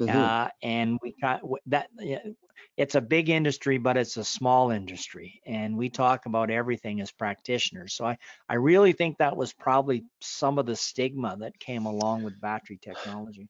Mhm. 0.00 0.08
Uh, 0.10 0.48
and 0.62 0.98
we 1.02 1.14
got 1.20 1.42
that. 1.66 1.88
It's 2.76 2.94
a 2.94 3.00
big 3.00 3.28
industry, 3.30 3.78
but 3.78 3.96
it's 3.96 4.16
a 4.18 4.24
small 4.24 4.70
industry, 4.70 5.40
and 5.46 5.76
we 5.76 5.88
talk 5.88 6.26
about 6.26 6.50
everything 6.50 7.00
as 7.00 7.10
practitioners. 7.10 7.94
So 7.94 8.04
I, 8.04 8.18
I 8.48 8.54
really 8.54 8.92
think 8.92 9.18
that 9.18 9.36
was 9.36 9.52
probably 9.52 10.04
some 10.20 10.58
of 10.58 10.66
the 10.66 10.76
stigma 10.76 11.36
that 11.40 11.58
came 11.58 11.86
along 11.86 12.22
with 12.22 12.38
battery 12.40 12.78
technology. 12.80 13.48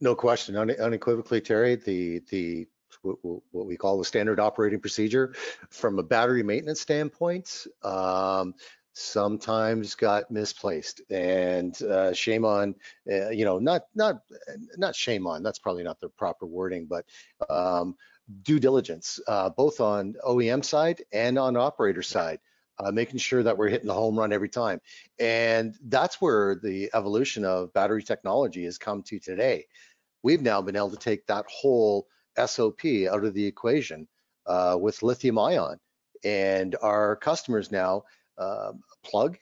No 0.00 0.14
question, 0.14 0.56
une- 0.56 0.78
unequivocally, 0.78 1.40
Terry, 1.40 1.76
the, 1.76 2.20
the, 2.30 2.68
what 3.02 3.16
what 3.22 3.66
we 3.66 3.76
call 3.76 3.98
the 3.98 4.04
standard 4.04 4.38
operating 4.40 4.80
procedure 4.80 5.34
from 5.70 5.98
a 5.98 6.02
battery 6.02 6.42
maintenance 6.42 6.80
standpoint, 6.80 7.66
um, 7.82 8.54
sometimes 8.92 9.94
got 9.94 10.30
misplaced 10.30 11.00
and 11.10 11.80
uh, 11.82 12.12
shame 12.12 12.44
on, 12.44 12.74
uh, 13.10 13.30
you 13.30 13.44
know, 13.44 13.58
not, 13.58 13.82
not, 13.94 14.20
not 14.76 14.94
shame 14.94 15.26
on, 15.26 15.42
that's 15.42 15.58
probably 15.58 15.82
not 15.82 16.00
the 16.00 16.08
proper 16.08 16.46
wording, 16.46 16.86
but 16.86 17.04
um, 17.48 17.96
due 18.42 18.58
diligence, 18.58 19.20
uh, 19.26 19.48
both 19.50 19.80
on 19.80 20.14
OEM 20.26 20.64
side 20.64 21.02
and 21.12 21.38
on 21.38 21.56
operator 21.56 22.02
side. 22.02 22.38
Uh, 22.82 22.90
making 22.90 23.18
sure 23.18 23.42
that 23.42 23.58
we're 23.58 23.68
hitting 23.68 23.88
the 23.88 23.92
home 23.92 24.18
run 24.18 24.32
every 24.32 24.48
time. 24.48 24.80
And 25.18 25.76
that's 25.84 26.18
where 26.18 26.54
the 26.54 26.88
evolution 26.94 27.44
of 27.44 27.74
battery 27.74 28.02
technology 28.02 28.64
has 28.64 28.78
come 28.78 29.02
to 29.02 29.18
today 29.18 29.66
we've 30.22 30.42
now 30.42 30.60
been 30.60 30.76
able 30.76 30.90
to 30.90 30.96
take 30.96 31.26
that 31.26 31.44
whole 31.48 32.06
SOP 32.44 32.84
out 33.10 33.24
of 33.24 33.34
the 33.34 33.46
equation 33.46 34.06
uh, 34.46 34.76
with 34.80 35.02
lithium 35.02 35.38
ion. 35.38 35.78
And 36.24 36.76
our 36.82 37.16
customers 37.16 37.72
now 37.72 38.04
um, 38.40 38.82
plug, 39.04 39.38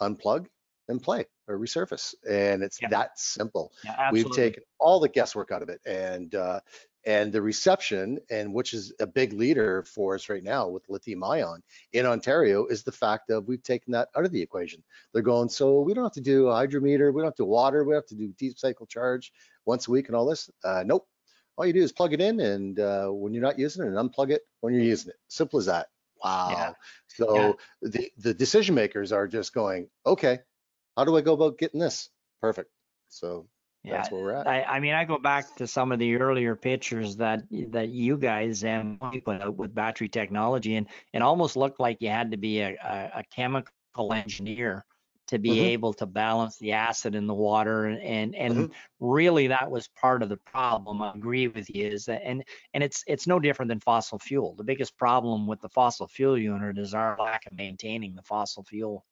unplug, 0.00 0.46
and 0.88 1.02
play 1.02 1.24
or 1.48 1.58
resurface. 1.58 2.14
And 2.28 2.62
it's 2.62 2.80
Yeah. 2.80 2.88
that 2.90 3.18
simple. 3.18 3.72
Yeah, 3.84 4.10
We've 4.12 4.30
taken 4.30 4.62
all 4.78 5.00
the 5.00 5.08
guesswork 5.08 5.50
out 5.50 5.62
of 5.62 5.68
it. 5.68 5.80
And 5.86 6.34
uh, 6.34 6.60
and 7.06 7.32
the 7.32 7.42
reception, 7.42 8.18
and 8.30 8.54
which 8.54 8.72
is 8.72 8.94
a 8.98 9.06
big 9.06 9.34
leader 9.34 9.82
for 9.82 10.14
us 10.14 10.30
right 10.30 10.42
now 10.42 10.68
with 10.68 10.88
lithium 10.88 11.22
ion 11.22 11.62
in 11.92 12.06
Ontario, 12.06 12.64
is 12.66 12.82
the 12.82 12.92
fact 12.92 13.28
of 13.28 13.46
we've 13.46 13.62
taken 13.62 13.92
that 13.92 14.08
out 14.16 14.24
of 14.24 14.32
the 14.32 14.40
equation. 14.40 14.82
They're 15.12 15.20
going, 15.22 15.50
so 15.50 15.80
we 15.80 15.92
don't 15.92 16.04
have 16.04 16.12
to 16.12 16.22
do 16.22 16.48
a 16.48 16.54
hydrometer, 16.54 17.12
we 17.12 17.20
don't 17.20 17.28
have 17.28 17.34
to 17.36 17.44
water, 17.44 17.84
we 17.84 17.94
have 17.94 18.06
to 18.06 18.14
do 18.14 18.28
deep 18.38 18.58
cycle 18.58 18.86
charge 18.86 19.32
once 19.66 19.86
a 19.86 19.90
week 19.90 20.06
and 20.08 20.16
all 20.16 20.24
this. 20.24 20.50
Uh, 20.62 20.82
nope. 20.86 21.06
All 21.56 21.66
you 21.66 21.74
do 21.74 21.82
is 21.82 21.92
plug 21.92 22.14
it 22.14 22.22
in, 22.22 22.40
and 22.40 22.80
uh, 22.80 23.08
when 23.08 23.34
you're 23.34 23.42
not 23.42 23.58
using 23.58 23.84
it, 23.84 23.88
and 23.88 23.96
unplug 23.96 24.30
it 24.30 24.42
when 24.60 24.72
you're 24.72 24.82
using 24.82 25.10
it. 25.10 25.16
Simple 25.28 25.58
as 25.58 25.66
that. 25.66 25.88
Wow. 26.22 26.74
So 27.08 27.58
Yeah. 27.82 27.90
the 27.90 28.12
the 28.18 28.34
decision 28.34 28.74
makers 28.74 29.12
are 29.12 29.26
just 29.26 29.52
going, 29.54 29.88
okay, 30.06 30.40
how 30.96 31.04
do 31.04 31.16
I 31.16 31.20
go 31.20 31.34
about 31.34 31.58
getting 31.58 31.80
this? 31.80 32.10
Perfect. 32.40 32.70
So 33.08 33.48
Yeah, 33.84 33.96
that's 33.98 34.10
where 34.10 34.22
we're 34.22 34.32
at. 34.32 34.46
I, 34.46 34.62
I 34.64 34.80
mean, 34.80 34.94
I 34.94 35.04
go 35.04 35.18
back 35.18 35.56
to 35.56 35.66
some 35.66 35.92
of 35.92 35.98
the 35.98 36.16
earlier 36.16 36.56
pictures 36.56 37.16
that 37.16 37.44
that 37.70 37.88
you 37.88 38.16
guys 38.16 38.64
and 38.64 38.98
put 39.24 39.42
out 39.42 39.56
with 39.56 39.74
battery 39.74 40.08
technology, 40.08 40.76
and 40.76 40.86
it 41.12 41.22
almost 41.22 41.56
looked 41.56 41.80
like 41.80 42.00
you 42.00 42.08
had 42.08 42.30
to 42.30 42.36
be 42.36 42.60
a, 42.60 42.76
a, 42.82 43.20
a 43.20 43.24
chemical 43.30 44.12
engineer 44.12 44.84
to 45.28 45.38
be 45.38 45.58
Mhm. 45.58 45.72
able 45.72 45.92
to 45.94 46.06
balance 46.06 46.58
the 46.58 46.72
acid 46.72 47.14
in 47.14 47.26
the 47.26 47.34
water, 47.34 47.86
and 47.86 48.00
and, 48.02 48.34
and 48.34 48.66
Mhm. 48.66 48.72
really 49.00 49.48
that 49.48 49.70
was 49.70 49.88
part 49.88 50.22
of 50.22 50.28
the 50.28 50.36
problem. 50.38 51.02
I 51.02 51.12
agree 51.14 51.48
with 51.48 51.68
you, 51.74 51.86
is 51.88 52.04
that 52.06 52.22
and 52.24 52.44
and 52.74 52.82
it's 52.84 53.02
it's 53.06 53.26
no 53.26 53.40
different 53.40 53.68
than 53.70 53.80
fossil 53.80 54.18
fuel. 54.18 54.54
The 54.56 54.64
biggest 54.64 54.96
problem 54.98 55.46
with 55.46 55.60
the 55.60 55.68
fossil 55.70 56.08
fuel 56.08 56.38
unit 56.38 56.78
is 56.78 56.94
our 56.94 57.16
lack 57.18 57.46
of 57.46 57.52
maintaining 57.54 58.14
the 58.14 58.22
fossil 58.22 58.64
fuel 58.64 59.04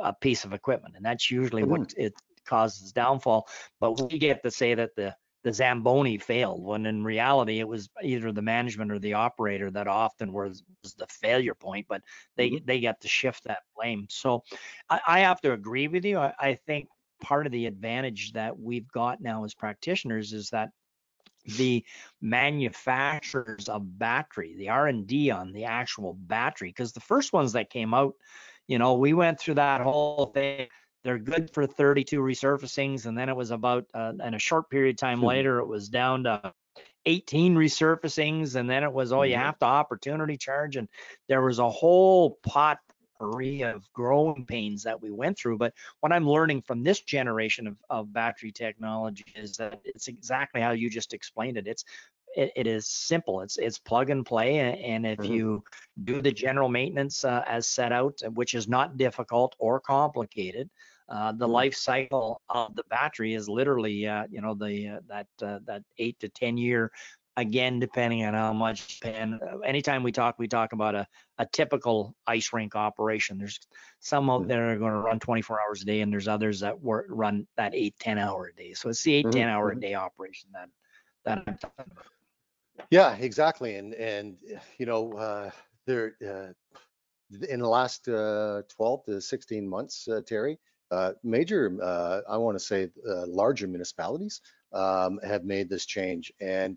uh, 0.00 0.12
piece 0.12 0.44
of 0.44 0.52
equipment, 0.52 0.96
and 0.96 1.04
that's 1.04 1.30
usually 1.30 1.64
what 1.64 1.82
it 1.96 2.14
causes 2.46 2.92
downfall. 2.92 3.48
But 3.80 3.92
we 4.12 4.18
get 4.18 4.42
to 4.42 4.50
say 4.50 4.74
that 4.74 4.94
the 4.96 5.16
the 5.44 5.52
Zamboni 5.52 6.18
failed, 6.18 6.64
when 6.64 6.86
in 6.86 7.04
reality 7.04 7.60
it 7.60 7.68
was 7.68 7.88
either 8.02 8.32
the 8.32 8.42
management 8.42 8.90
or 8.90 8.98
the 8.98 9.12
operator 9.12 9.70
that 9.70 9.86
often 9.86 10.32
was, 10.32 10.64
was 10.82 10.94
the 10.94 11.06
failure 11.06 11.54
point. 11.54 11.86
But 11.88 12.02
they 12.36 12.50
mm-hmm. 12.50 12.64
they 12.64 12.80
get 12.80 13.02
to 13.02 13.08
shift 13.08 13.44
that 13.44 13.60
blame. 13.76 14.06
So 14.08 14.42
I, 14.88 15.00
I 15.06 15.20
have 15.20 15.40
to 15.42 15.52
agree 15.52 15.86
with 15.86 16.04
you. 16.04 16.18
I, 16.18 16.32
I 16.40 16.54
think 16.54 16.88
part 17.20 17.46
of 17.46 17.52
the 17.52 17.66
advantage 17.66 18.32
that 18.32 18.58
we've 18.58 18.90
got 18.90 19.20
now 19.20 19.44
as 19.44 19.54
practitioners 19.54 20.32
is 20.32 20.50
that 20.50 20.70
the 21.58 21.84
manufacturers 22.22 23.68
of 23.68 23.98
battery, 23.98 24.54
the 24.56 24.70
R&D 24.70 25.30
on 25.30 25.52
the 25.52 25.64
actual 25.64 26.14
battery, 26.14 26.70
because 26.70 26.92
the 26.92 27.00
first 27.00 27.34
ones 27.34 27.52
that 27.52 27.68
came 27.68 27.92
out, 27.92 28.14
you 28.66 28.78
know, 28.78 28.94
we 28.94 29.12
went 29.12 29.38
through 29.38 29.54
that 29.54 29.82
whole 29.82 30.26
thing. 30.26 30.68
They're 31.04 31.18
good 31.18 31.52
for 31.52 31.66
32 31.66 32.20
resurfacings, 32.20 33.06
and 33.06 33.16
then 33.16 33.28
it 33.28 33.36
was 33.36 33.50
about, 33.50 33.86
uh, 33.94 34.14
in 34.24 34.34
a 34.34 34.38
short 34.38 34.70
period 34.70 34.94
of 34.94 34.98
time 34.98 35.22
Mhm. 35.22 35.24
later, 35.24 35.58
it 35.58 35.66
was 35.66 35.88
down 35.90 36.24
to 36.24 36.54
18 37.04 37.54
resurfacings, 37.54 38.56
and 38.56 38.68
then 38.70 38.82
it 38.82 38.92
was, 38.92 39.12
oh, 39.12 39.22
you 39.22 39.34
Mhm. 39.34 39.36
have 39.36 39.58
to 39.58 39.66
opportunity 39.66 40.38
charge, 40.38 40.76
and 40.76 40.88
there 41.28 41.42
was 41.42 41.58
a 41.58 41.68
whole 41.68 42.38
potpourri 42.42 43.62
of 43.62 43.92
growing 43.92 44.46
pains 44.46 44.82
that 44.84 45.02
we 45.02 45.10
went 45.10 45.36
through. 45.38 45.58
But 45.58 45.74
what 46.00 46.10
I'm 46.12 46.26
learning 46.28 46.62
from 46.62 46.82
this 46.82 47.00
generation 47.02 47.66
of, 47.66 47.76
of 47.90 48.12
battery 48.12 48.50
technology 48.52 49.24
is 49.34 49.58
that 49.58 49.82
it's 49.84 50.08
exactly 50.08 50.62
how 50.62 50.70
you 50.70 50.88
just 50.88 51.12
explained 51.12 51.58
it. 51.58 51.66
It's 51.68 51.84
it, 52.36 52.52
it 52.56 52.66
is 52.66 52.88
simple. 52.88 53.42
It's 53.42 53.58
it's 53.58 53.78
plug 53.78 54.10
and 54.10 54.26
play, 54.26 54.58
and 54.58 55.06
if 55.06 55.28
Mhm. 55.28 55.28
you 55.28 55.64
do 56.02 56.20
the 56.20 56.32
general 56.32 56.68
maintenance 56.68 57.24
uh, 57.24 57.44
as 57.46 57.66
set 57.68 57.92
out, 57.92 58.20
which 58.32 58.54
is 58.54 58.66
not 58.68 58.96
difficult 58.96 59.54
or 59.58 59.80
complicated, 59.80 60.70
uh, 61.08 61.32
the 61.32 61.46
Mhm. 61.46 61.52
life 61.52 61.74
cycle 61.74 62.40
of 62.48 62.74
the 62.74 62.84
battery 62.88 63.34
is 63.34 63.48
literally, 63.48 64.06
uh, 64.06 64.24
you 64.30 64.40
know, 64.40 64.54
the 64.54 64.88
uh, 64.88 65.00
that 65.08 65.26
uh, 65.42 65.58
that 65.66 65.82
eight 65.98 66.18
to 66.20 66.28
ten 66.28 66.56
year. 66.56 66.90
Again, 67.36 67.80
depending 67.80 68.24
on 68.24 68.34
how 68.34 68.52
much. 68.52 69.00
And 69.04 69.40
anytime 69.64 70.02
we 70.02 70.12
talk, 70.12 70.38
we 70.38 70.46
talk 70.48 70.72
about 70.72 70.94
a, 70.94 71.06
a 71.38 71.46
typical 71.52 72.14
ice 72.26 72.52
rink 72.52 72.74
operation. 72.76 73.38
There's 73.38 73.58
some 74.00 74.30
out 74.30 74.46
Mhm. 74.46 74.48
there 74.48 74.72
are 74.72 74.76
going 74.78 74.92
to 74.92 74.98
run 74.98 75.18
24 75.18 75.60
hours 75.60 75.82
a 75.82 75.86
day, 75.86 76.00
and 76.00 76.12
there's 76.12 76.28
others 76.28 76.60
that 76.60 76.80
work, 76.80 77.06
run 77.08 77.46
that 77.56 77.74
eight, 77.74 77.94
10 77.98 78.18
hour 78.18 78.52
a 78.52 78.56
day. 78.56 78.72
So 78.74 78.90
it's 78.90 79.02
the 79.02 79.14
eight, 79.14 79.30
Mhm, 79.30 79.32
10 79.32 79.48
hour 79.48 79.72
a 79.72 79.78
day 79.80 79.94
operation 79.94 80.50
that 80.52 80.68
that 81.24 81.38
I'm 81.38 81.56
talking 81.58 81.86
about. 81.92 82.06
Yeah, 82.90 83.14
exactly. 83.16 83.76
And 83.76 83.94
and 83.94 84.36
you 84.78 84.86
know, 84.86 85.12
uh, 85.16 85.50
there 85.86 86.14
uh, 86.26 86.52
in 87.48 87.60
the 87.60 87.68
last 87.68 88.08
uh, 88.08 88.62
12 88.68 89.04
to 89.06 89.20
16 89.20 89.68
months, 89.68 90.08
uh, 90.08 90.20
Terry, 90.26 90.58
major, 91.22 91.76
uh, 91.82 92.20
I 92.28 92.36
want 92.36 92.58
to 92.58 92.64
say, 92.64 92.90
uh, 93.08 93.26
larger 93.26 93.66
municipalities 93.66 94.40
um, 94.72 95.18
have 95.24 95.44
made 95.44 95.68
this 95.68 95.86
change, 95.86 96.32
and 96.40 96.76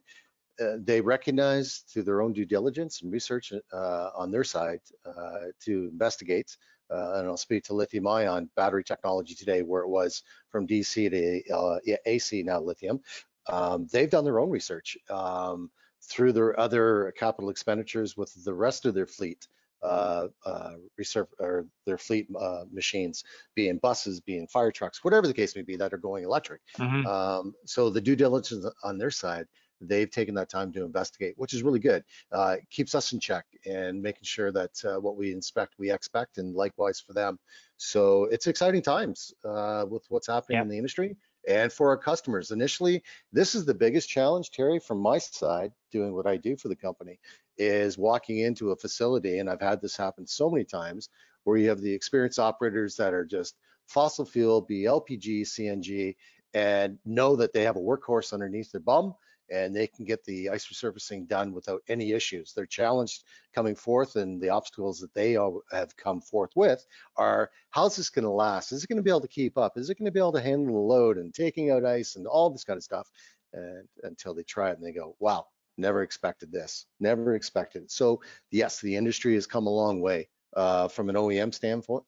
uh, 0.60 0.78
they 0.80 1.02
recognize 1.02 1.84
through 1.88 2.04
their 2.04 2.22
own 2.22 2.34
due 2.34 2.46
diligence 2.46 3.02
and 3.02 3.12
research 3.12 3.54
uh, 3.74 4.10
on 4.16 4.32
their 4.32 4.44
side 4.44 4.80
uh, 5.06 5.52
to 5.62 5.90
investigate. 5.92 6.58
Uh, 6.90 7.16
and 7.16 7.28
I'll 7.28 7.38
speak 7.38 7.66
to 7.66 7.74
lithium 7.74 8.08
ion 8.08 8.50
battery 8.56 8.84
technology 8.84 9.36
today, 9.36 9.62
where 9.62 9.84
it 9.84 9.90
was 9.90 10.24
from 10.50 10.66
DC 10.66 11.10
to 11.12 11.54
uh, 11.54 11.80
AC 12.06 12.44
now 12.44 12.62
lithium. 12.62 13.02
Um, 13.50 13.88
they've 13.92 14.10
done 14.10 14.24
their 14.24 14.40
own 14.40 14.50
research 14.50 14.98
um, 15.10 15.70
through 16.02 16.32
their 16.32 16.60
other 16.60 17.14
capital 17.18 17.50
expenditures 17.50 18.16
with 18.16 18.34
the 18.44 18.54
rest 18.54 18.86
of 18.86 18.94
their 18.94 19.06
fleet, 19.06 19.48
uh, 19.82 20.28
uh, 20.46 20.74
reserve 20.98 21.28
or 21.40 21.68
their 21.86 21.98
fleet 21.98 22.28
uh, 22.40 22.66
machines, 22.72 23.24
being 23.56 23.78
buses, 23.78 24.20
being 24.20 24.48
fire 24.48 24.72
trucks, 24.72 25.04
whatever 25.04 25.28
the 25.28 25.34
case 25.34 25.56
may 25.56 25.62
be 25.62 25.76
that 25.76 25.94
are 25.94 25.98
going 25.98 26.24
electric. 26.24 26.62
Mhm. 26.78 27.06
Um, 27.06 27.54
so 27.66 27.90
the 27.90 28.02
due 28.02 28.16
diligence 28.16 28.66
on 28.84 28.98
their 28.98 29.12
side, 29.12 29.48
they've 29.80 30.10
taken 30.10 30.34
that 30.36 30.50
time 30.50 30.72
to 30.74 30.84
investigate, 30.84 31.36
which 31.38 31.54
is 31.54 31.62
really 31.62 31.80
good. 31.80 32.04
Uh, 32.32 32.58
keeps 32.72 32.96
us 32.96 33.14
in 33.14 33.20
check 33.20 33.46
and 33.66 34.02
making 34.02 34.24
sure 34.24 34.52
that 34.52 34.72
uh, 34.84 35.00
what 35.00 35.18
we 35.18 35.32
inspect, 35.32 35.76
we 35.78 35.92
expect, 35.92 36.40
and 36.40 36.56
likewise 36.56 37.00
for 37.00 37.14
them. 37.14 37.38
So 37.78 38.26
it's 38.26 38.48
exciting 38.48 38.82
times 38.82 39.34
uh, 39.46 39.86
with 39.88 40.06
what's 40.10 40.28
happening 40.28 40.62
in 40.62 40.68
the 40.68 40.78
industry 40.78 41.16
and 41.48 41.72
for 41.72 41.90
our 41.90 41.98
customers. 41.98 42.52
Initially, 42.52 43.04
this 43.32 43.56
is 43.56 43.66
the 43.66 43.74
biggest 43.74 44.10
challenge, 44.10 44.52
Terry, 44.52 44.80
from 44.80 45.00
my 45.00 45.18
side, 45.18 45.72
doing 45.92 46.14
what 46.14 46.28
I 46.28 46.38
do 46.38 46.58
for 46.58 46.68
the 46.68 46.76
company, 46.76 47.20
is 47.58 47.98
walking 47.98 48.40
into 48.40 48.72
a 48.72 48.76
facility, 48.76 49.40
and 49.40 49.50
I've 49.50 49.62
had 49.62 49.82
this 49.82 49.96
happen 49.96 50.28
so 50.28 50.50
many 50.50 50.66
times, 50.66 51.10
where 51.46 51.58
you 51.58 51.70
have 51.70 51.82
the 51.82 51.94
experienced 51.94 52.40
operators 52.40 52.96
that 52.98 53.14
are 53.14 53.26
just 53.26 53.56
fossil 53.88 54.26
fuel, 54.26 54.62
be 54.62 54.84
LPG, 54.84 55.42
CNG, 55.42 56.16
and 56.54 56.98
know 57.06 57.36
that 57.38 57.54
they 57.54 57.64
have 57.64 57.78
a 57.78 57.80
workhorse 57.80 58.34
underneath 58.34 58.72
their 58.72 58.82
bum 58.82 59.16
and 59.50 59.76
they 59.76 59.88
can 59.88 60.06
get 60.06 60.24
the 60.26 60.50
ice 60.50 60.68
resurfacing 60.68 61.28
done 61.28 61.54
without 61.54 61.82
any 61.88 62.12
issues. 62.14 62.54
They're 62.54 62.66
challenged 62.66 63.24
coming 63.54 63.76
forth 63.76 64.16
and 64.16 64.42
the 64.42 64.50
obstacles 64.50 65.00
that 65.00 65.14
they 65.14 65.36
all 65.38 65.62
have 65.72 65.96
come 65.98 66.22
forth 66.22 66.52
with 66.56 66.86
are 67.16 67.52
how's 67.72 67.96
this 67.96 68.10
going 68.10 68.26
to 68.26 68.32
last? 68.32 68.72
Is 68.72 68.84
it 68.84 68.88
going 68.88 68.98
to 68.98 69.04
be 69.04 69.10
able 69.10 69.22
to 69.22 69.28
keep 69.28 69.58
up? 69.58 69.78
Is 69.78 69.90
it 69.90 69.98
going 69.98 70.06
to 70.06 70.12
be 70.12 70.20
able 70.20 70.34
to 70.34 70.42
handle 70.42 70.74
the 70.76 70.82
load 70.82 71.18
and 71.18 71.34
taking 71.34 71.72
out 71.72 71.86
ice 71.86 72.16
and 72.16 72.28
all 72.28 72.50
this 72.50 72.64
kind 72.64 72.78
of 72.78 72.84
stuff? 72.84 73.10
And 73.54 73.88
until 74.04 74.34
they 74.34 74.44
try 74.44 74.72
it 74.72 74.78
and 74.78 74.86
they 74.86 74.92
go, 74.92 75.16
wow, 75.20 75.48
never 75.78 76.04
expected 76.04 76.52
this, 76.52 76.86
never 77.00 77.36
expected 77.36 77.84
it. 77.84 77.92
So 77.92 78.22
yes, 78.52 78.82
the 78.82 78.96
industry 78.96 79.34
has 79.36 79.48
come 79.48 79.68
a 79.68 79.72
long 79.72 80.02
way 80.02 80.30
uh, 80.56 80.88
from 80.90 81.10
an 81.10 81.16
OEM 81.16 81.54
standpoint. 81.54 82.04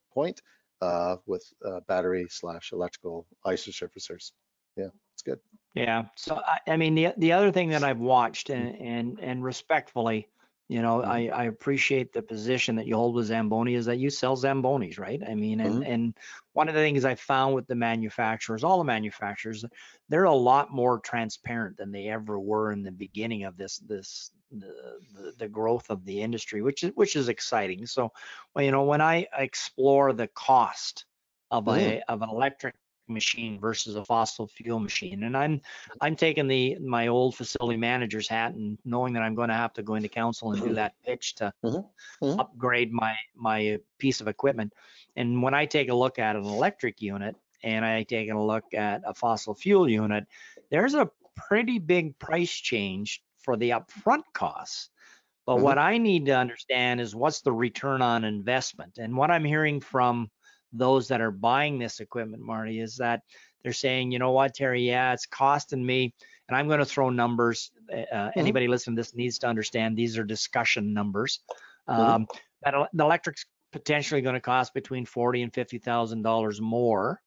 uh, 0.80 1.16
with 1.26 1.44
uh, 1.64 1.80
battery 1.88 2.26
slash 2.30 2.72
electrical 2.72 3.26
ice 3.44 3.66
resurfacers. 3.66 4.32
Yeah, 4.76 4.88
it's 5.14 5.22
good. 5.22 5.40
Yeah. 5.74 6.08
So 6.16 6.36
I, 6.36 6.58
I 6.66 6.76
mean, 6.76 6.94
the 6.94 7.14
the 7.16 7.32
other 7.32 7.52
thing 7.52 7.70
that 7.70 7.84
I've 7.84 8.00
watched 8.00 8.50
and 8.50 8.76
and 8.80 9.20
and 9.20 9.44
respectfully, 9.44 10.28
you 10.68 10.82
know, 10.82 11.00
Mhm. 11.00 11.04
I 11.04 11.28
I 11.28 11.44
appreciate 11.44 12.12
the 12.12 12.22
position 12.22 12.74
that 12.76 12.86
you 12.86 12.96
hold 12.96 13.14
with 13.14 13.26
Zamboni 13.26 13.74
is 13.74 13.86
that 13.86 13.98
you 13.98 14.10
sell 14.10 14.36
Zambonis, 14.36 14.98
right? 14.98 15.22
I 15.26 15.34
mean, 15.36 15.60
and 15.60 15.84
and 15.84 16.18
one 16.54 16.68
of 16.68 16.74
the 16.74 16.80
things 16.80 17.04
I 17.04 17.14
found 17.14 17.54
with 17.54 17.68
the 17.68 17.76
manufacturers, 17.76 18.64
all 18.64 18.78
the 18.78 18.84
manufacturers, 18.84 19.64
they're 20.08 20.24
a 20.24 20.34
lot 20.34 20.72
more 20.72 20.98
transparent 21.00 21.76
than 21.76 21.92
they 21.92 22.08
ever 22.08 22.38
were 22.40 22.72
in 22.72 22.82
the 22.82 22.92
beginning 22.92 23.44
of 23.44 23.56
this 23.56 23.78
this 23.78 24.32
the 24.50 25.00
the, 25.12 25.34
the 25.38 25.48
growth 25.48 25.88
of 25.88 26.04
the 26.04 26.20
industry, 26.20 26.62
which 26.62 26.82
is 26.82 26.90
which 26.96 27.14
is 27.14 27.28
exciting. 27.28 27.86
So, 27.86 28.12
well, 28.54 28.64
you 28.64 28.72
know, 28.72 28.84
when 28.84 29.00
I 29.00 29.28
explore 29.32 30.12
the 30.12 30.26
cost 30.28 31.06
of 31.52 31.68
a 31.68 32.00
of 32.08 32.22
an 32.22 32.28
electric 32.28 32.74
machine 33.10 33.60
versus 33.60 33.96
a 33.96 34.04
fossil 34.04 34.46
fuel 34.48 34.80
machine. 34.80 35.24
And 35.24 35.36
I'm 35.36 35.60
I'm 36.00 36.16
taking 36.16 36.48
the 36.48 36.78
my 36.78 37.08
old 37.08 37.36
facility 37.36 37.76
manager's 37.78 38.28
hat 38.28 38.54
and 38.54 38.78
knowing 38.84 39.14
that 39.14 39.22
I'm 39.22 39.34
going 39.34 39.48
to 39.50 39.54
have 39.54 39.72
to 39.74 39.82
go 39.82 39.94
into 39.94 40.08
council 40.08 40.52
and 40.52 40.62
do 40.62 40.74
that 40.74 40.94
pitch 41.04 41.34
to 41.36 41.52
Mhm, 41.62 41.84
mhm. 42.20 42.38
upgrade 42.38 42.92
my 42.92 43.16
my 43.34 43.78
piece 43.98 44.20
of 44.20 44.28
equipment. 44.28 44.72
And 45.16 45.42
when 45.42 45.54
I 45.54 45.66
take 45.66 45.88
a 45.88 45.94
look 45.94 46.18
at 46.18 46.36
an 46.36 46.44
electric 46.44 47.00
unit 47.02 47.36
and 47.62 47.84
I 47.84 48.02
take 48.04 48.30
a 48.30 48.38
look 48.38 48.72
at 48.74 49.02
a 49.06 49.14
fossil 49.14 49.54
fuel 49.54 49.88
unit, 49.88 50.26
there's 50.70 50.94
a 50.94 51.10
pretty 51.36 51.78
big 51.78 52.18
price 52.18 52.52
change 52.52 53.22
for 53.38 53.56
the 53.56 53.70
upfront 53.70 54.24
costs. 54.34 54.90
But 55.46 55.56
Mhm. 55.56 55.60
what 55.60 55.78
I 55.78 55.98
need 55.98 56.26
to 56.26 56.32
understand 56.36 57.00
is 57.00 57.14
what's 57.14 57.42
the 57.42 57.52
return 57.52 58.02
on 58.02 58.24
investment. 58.24 58.98
And 58.98 59.16
what 59.16 59.30
I'm 59.30 59.44
hearing 59.44 59.80
from 59.80 60.30
those 60.72 61.08
that 61.08 61.20
are 61.20 61.30
buying 61.30 61.78
this 61.78 62.00
equipment, 62.00 62.42
Marty, 62.42 62.80
is 62.80 62.96
that 62.96 63.22
they're 63.62 63.72
saying, 63.72 64.10
you 64.12 64.18
know 64.18 64.30
what, 64.30 64.54
Terry, 64.54 64.82
yeah, 64.82 65.12
it's 65.12 65.26
costing 65.26 65.84
me, 65.84 66.14
and 66.48 66.56
I'm 66.56 66.66
going 66.66 66.78
to 66.78 66.84
throw 66.86 67.10
numbers. 67.10 67.70
Uh, 67.92 68.30
Anybody 68.36 68.68
listening 68.68 68.96
to 68.96 69.00
this 69.00 69.14
needs 69.14 69.38
to 69.40 69.46
understand 69.48 69.96
these 69.96 70.18
are 70.18 70.24
discussion 70.24 70.94
numbers. 70.94 71.40
Um, 71.88 72.26
that 72.62 72.74
el- 72.74 72.88
the 72.92 73.04
electric's 73.04 73.46
potentially 73.72 74.20
going 74.20 74.34
to 74.34 74.40
cost 74.40 74.74
between 74.74 75.04
forty 75.04 75.42
and 75.42 75.52
fifty 75.52 75.78
thousand 75.78 76.22
dollars 76.22 76.60
more 76.60 77.20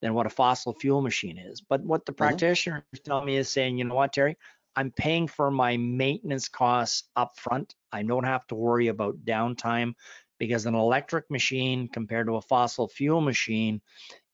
than 0.00 0.14
what 0.14 0.26
a 0.26 0.30
fossil 0.30 0.72
fuel 0.74 1.02
machine 1.02 1.38
is. 1.38 1.60
But 1.60 1.82
what 1.82 2.06
the 2.06 2.12
practitioner 2.12 2.84
is 2.92 3.00
telling 3.00 3.26
me 3.26 3.36
is 3.36 3.50
saying, 3.50 3.78
you 3.78 3.84
know 3.84 3.94
what, 3.94 4.12
Terry, 4.12 4.36
I'm 4.76 4.90
paying 4.90 5.26
for 5.26 5.50
my 5.50 5.76
maintenance 5.76 6.48
costs 6.48 7.04
up 7.16 7.38
front. 7.38 7.74
I 7.92 8.02
don't 8.02 8.24
have 8.24 8.46
to 8.46 8.54
worry 8.54 8.88
about 8.88 9.24
downtime 9.24 9.94
because 10.40 10.64
an 10.66 10.74
electric 10.74 11.30
machine 11.30 11.86
compared 11.86 12.26
to 12.26 12.36
a 12.36 12.42
fossil 12.42 12.88
fuel 12.88 13.20
machine 13.20 13.80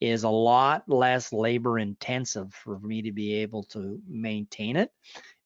is 0.00 0.22
a 0.22 0.28
lot 0.28 0.84
less 0.88 1.32
labor 1.32 1.78
intensive 1.78 2.54
for 2.54 2.78
me 2.78 3.02
to 3.02 3.12
be 3.12 3.34
able 3.34 3.64
to 3.64 4.00
maintain 4.08 4.76
it. 4.76 4.90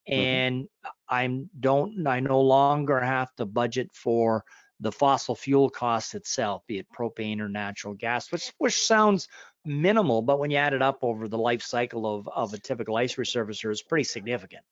Mm-hmm. 0.09 0.21
And 0.21 0.69
I'm 1.09 1.51
don't 1.59 2.07
I 2.07 2.21
no 2.21 2.41
longer 2.41 3.01
have 3.01 3.35
to 3.37 3.47
budget 3.47 3.91
for 3.95 4.45
the 4.81 4.93
fossil 4.93 5.35
fuel 5.35 5.71
cost 5.71 6.15
itself, 6.15 6.63
be 6.67 6.79
it 6.79 6.87
propane 6.95 7.41
or 7.41 7.49
natural 7.49 7.95
gas, 7.95 8.31
which 8.31 8.53
which 8.59 8.79
sounds 8.83 9.29
minimal, 9.65 10.21
but 10.21 10.39
when 10.39 10.51
you 10.51 10.59
add 10.59 10.75
it 10.75 10.83
up 10.83 10.99
over 11.03 11.27
the 11.27 11.39
life 11.39 11.63
cycle 11.63 12.07
of, 12.07 12.29
of 12.29 12.53
a 12.53 12.59
typical 12.59 12.97
ice 12.97 13.17
resurfacer, 13.17 13.71
it's 13.71 13.83
pretty 13.83 14.05
significant. 14.05 14.63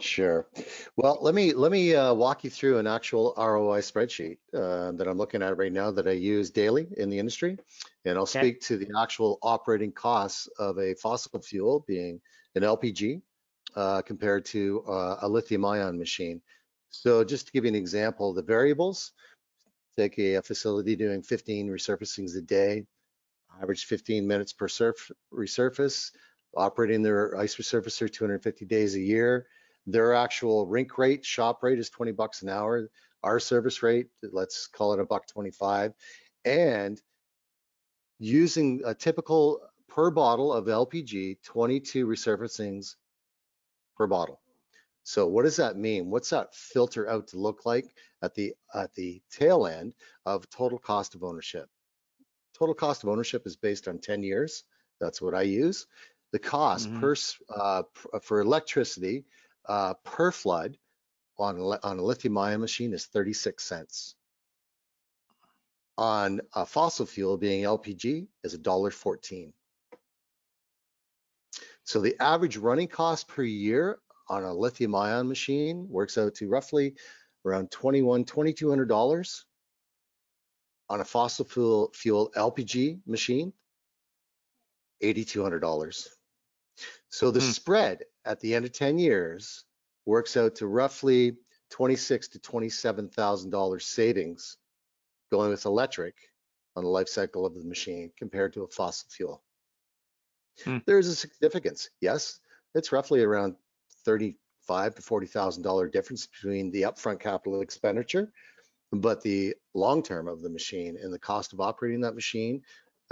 Sure. 0.00 0.48
Well, 0.96 1.18
let 1.20 1.34
me 1.34 1.52
let 1.52 1.70
me 1.70 1.94
uh, 1.94 2.14
walk 2.14 2.44
you 2.44 2.50
through 2.50 2.78
an 2.78 2.86
actual 2.86 3.34
ROI 3.36 3.80
spreadsheet 3.80 4.38
uh, 4.54 4.92
that 4.92 5.06
I'm 5.06 5.18
looking 5.18 5.42
at 5.42 5.56
right 5.58 5.72
now 5.72 5.90
that 5.90 6.08
I 6.08 6.12
use 6.12 6.50
daily 6.50 6.88
in 6.96 7.10
the 7.10 7.18
industry, 7.18 7.58
and 8.04 8.16
I'll 8.16 8.22
Okay. 8.22 8.40
speak 8.40 8.60
to 8.62 8.78
the 8.78 8.88
actual 8.98 9.38
operating 9.42 9.92
costs 9.92 10.46
of 10.58 10.78
a 10.78 10.94
fossil 10.94 11.40
fuel, 11.42 11.84
being 11.86 12.20
an 12.54 12.62
LPG, 12.62 13.22
uh, 13.76 14.02
compared 14.02 14.44
to 14.46 14.82
uh, 14.88 15.18
a 15.22 15.28
lithium-ion 15.28 15.98
machine. 15.98 16.40
So, 16.88 17.22
just 17.22 17.46
to 17.46 17.52
give 17.52 17.64
you 17.64 17.68
an 17.68 17.74
example, 17.74 18.32
the 18.32 18.42
variables: 18.42 19.12
take 19.96 20.18
a, 20.18 20.34
a 20.36 20.42
facility 20.42 20.96
doing 20.96 21.22
15 21.22 21.68
resurfacings 21.68 22.36
a 22.36 22.40
day, 22.40 22.86
average 23.60 23.84
15 23.84 24.26
minutes 24.26 24.52
per 24.52 24.68
surf 24.68 25.10
resurface, 25.32 26.12
operating 26.56 27.02
their 27.02 27.36
ice 27.36 27.56
resurfacer 27.56 28.10
250 28.10 28.64
days 28.64 28.94
a 28.94 29.00
year. 29.00 29.46
Their 29.86 30.14
actual 30.14 30.66
rink 30.66 30.96
rate, 30.98 31.24
shop 31.24 31.62
rate 31.62 31.78
is 31.78 31.90
20 31.90 32.12
bucks 32.12 32.42
an 32.42 32.48
hour. 32.48 32.88
Our 33.22 33.40
service 33.40 33.82
rate, 33.82 34.08
let's 34.22 34.66
call 34.66 34.92
it 34.92 35.00
a 35.00 35.04
buck 35.06 35.26
25. 35.26 35.94
And 36.44 37.00
using 38.18 38.82
a 38.84 38.94
typical 38.94 39.68
per 39.88 40.10
bottle 40.10 40.52
of 40.52 40.66
LPG, 40.66 41.42
22 41.42 42.06
resurfacings 42.06 42.96
per 43.96 44.06
bottle. 44.06 44.40
So 45.04 45.26
what 45.26 45.42
does 45.44 45.56
that 45.56 45.76
mean? 45.76 46.10
What's 46.10 46.30
that 46.30 46.54
filter 46.54 47.08
out 47.08 47.28
to 47.28 47.38
look 47.38 47.66
like 47.66 47.94
at 48.22 48.34
the 48.34 48.54
at 48.74 48.94
the 48.94 49.22
tail 49.30 49.66
end 49.66 49.94
of 50.26 50.48
total 50.50 50.78
cost 50.78 51.14
of 51.14 51.24
ownership? 51.24 51.68
Total 52.54 52.74
cost 52.74 53.02
of 53.02 53.08
ownership 53.10 53.46
is 53.46 53.56
based 53.56 53.88
on 53.88 53.98
10 53.98 54.22
years. 54.22 54.64
That's 55.00 55.20
what 55.22 55.34
I 55.34 55.42
use. 55.42 55.86
The 56.32 56.38
cost 56.38 56.88
Mhm. 56.88 56.94
per 56.94 57.14
uh, 57.54 57.82
for 58.22 58.40
electricity 58.40 59.26
uh, 59.66 59.94
per 60.04 60.32
flood 60.32 60.76
on 61.38 61.58
a 61.58 61.62
on 61.86 61.98
a 61.98 62.02
lithium 62.02 62.38
ion 62.38 62.60
machine 62.60 62.92
is 62.92 63.06
36 63.06 63.62
cents. 63.62 64.14
On 65.98 66.40
a 66.54 66.64
fossil 66.64 67.06
fuel 67.06 67.36
being 67.36 67.64
LPG 67.64 68.26
is 68.44 68.56
$1.14. 68.56 69.52
So 71.84 72.00
the 72.00 72.16
average 72.20 72.56
running 72.56 72.88
cost 72.88 73.28
per 73.28 73.42
year 73.42 73.98
on 74.28 74.44
a 74.44 74.54
lithium 74.54 74.94
ion 74.94 75.28
machine 75.28 75.86
works 75.88 76.16
out 76.16 76.34
to 76.36 76.48
roughly 76.48 76.96
around 77.44 77.70
21, 77.70 78.24
$2,200 78.24 79.44
on 80.88 81.00
a 81.00 81.04
fossil 81.04 81.44
fuel, 81.44 81.90
fuel 81.94 82.30
LPG 82.36 83.00
machine, 83.06 83.52
$8,200. 85.02 86.08
So 87.08 87.30
the 87.30 87.40
Hmm. 87.40 87.50
spread 87.50 88.04
at 88.24 88.40
the 88.40 88.54
end 88.54 88.64
of 88.64 88.72
10 88.72 88.98
years 88.98 89.64
works 90.06 90.36
out 90.36 90.56
to 90.56 90.66
roughly 90.66 91.36
26 91.70 92.28
to 92.28 92.38
$27,000 92.38 93.82
savings 93.82 94.58
going 95.30 95.50
with 95.50 95.64
electric 95.64 96.14
on 96.76 96.84
the 96.84 96.90
life 96.90 97.08
cycle 97.08 97.46
of 97.46 97.54
the 97.54 97.64
machine 97.64 98.12
compared 98.16 98.52
to 98.52 98.62
a 98.62 98.68
fossil 98.68 99.08
fuel. 99.10 99.42
Hmm. 100.64 100.78
There's 100.86 101.08
a 101.08 101.14
significance. 101.14 101.88
Yes, 102.00 102.40
it's 102.74 102.92
roughly 102.92 103.22
around 103.22 103.56
35 104.04 104.94
to 104.96 105.02
$40,000 105.02 105.92
difference 105.92 106.26
between 106.26 106.70
the 106.70 106.82
upfront 106.82 107.20
capital 107.20 107.60
expenditure, 107.62 108.32
but 108.92 109.22
the 109.22 109.54
long 109.74 110.02
term 110.02 110.28
of 110.28 110.42
the 110.42 110.50
machine 110.50 110.98
and 111.02 111.12
the 111.12 111.18
cost 111.18 111.52
of 111.52 111.60
operating 111.60 112.00
that 112.02 112.14
machine, 112.14 112.62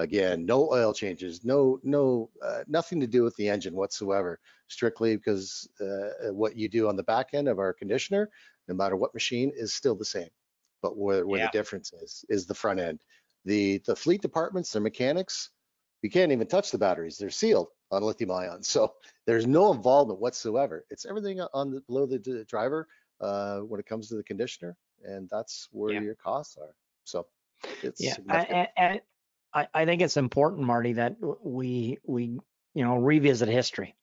again, 0.00 0.46
no 0.46 0.70
oil 0.72 0.92
changes, 0.92 1.44
no, 1.44 1.78
no, 1.84 2.30
uh, 2.42 2.64
nothing 2.66 3.00
to 3.00 3.06
do 3.06 3.22
with 3.22 3.36
the 3.36 3.48
engine 3.48 3.74
whatsoever, 3.74 4.40
strictly 4.68 5.16
because 5.16 5.68
uh, 5.80 6.32
what 6.32 6.56
you 6.56 6.68
do 6.68 6.88
on 6.88 6.96
the 6.96 7.02
back 7.04 7.30
end 7.34 7.48
of 7.48 7.58
our 7.58 7.72
conditioner, 7.72 8.30
no 8.68 8.74
matter 8.74 8.96
what 8.96 9.14
machine, 9.14 9.52
is 9.54 9.74
still 9.74 9.94
the 9.94 10.04
same. 10.04 10.30
But 10.82 10.96
where, 10.96 11.26
where 11.26 11.40
Yeah. 11.40 11.46
the 11.46 11.58
difference 11.58 11.92
is, 11.92 12.24
is 12.28 12.46
the 12.46 12.54
front 12.54 12.80
end. 12.80 13.02
The, 13.44 13.78
the 13.86 13.96
fleet 13.96 14.22
departments, 14.22 14.72
their 14.72 14.82
mechanics, 14.82 15.50
you 16.02 16.10
can't 16.10 16.32
even 16.32 16.46
touch 16.46 16.70
the 16.70 16.78
batteries. 16.78 17.18
They're 17.18 17.30
sealed 17.30 17.68
on 17.90 18.02
lithium 18.02 18.30
ion. 18.30 18.62
So 18.62 18.94
there's 19.26 19.46
no 19.46 19.72
involvement 19.72 20.20
whatsoever. 20.20 20.84
It's 20.90 21.06
everything 21.06 21.40
on 21.52 21.70
the 21.70 21.80
below 21.82 22.06
the 22.06 22.18
d- 22.18 22.44
driver 22.48 22.88
uh, 23.20 23.60
when 23.60 23.80
it 23.80 23.86
comes 23.86 24.08
to 24.08 24.16
the 24.16 24.24
conditioner, 24.24 24.76
and 25.04 25.28
that's 25.30 25.68
where 25.72 25.92
Yeah. 25.92 26.00
your 26.00 26.14
costs 26.14 26.56
are. 26.56 26.74
So 27.04 27.26
it's 27.82 28.00
Yeah, 28.00 28.14
I, 28.14 28.16
significant. 28.16 28.68
I, 29.52 29.68
I- 29.74 29.84
think 29.84 30.02
it's 30.02 30.16
important, 30.16 30.66
Marty, 30.66 30.94
that 30.94 31.16
we 31.42 31.98
we 32.06 32.22
you 32.74 32.84
know 32.84 32.96
revisit 32.96 33.48
history. 33.48 33.94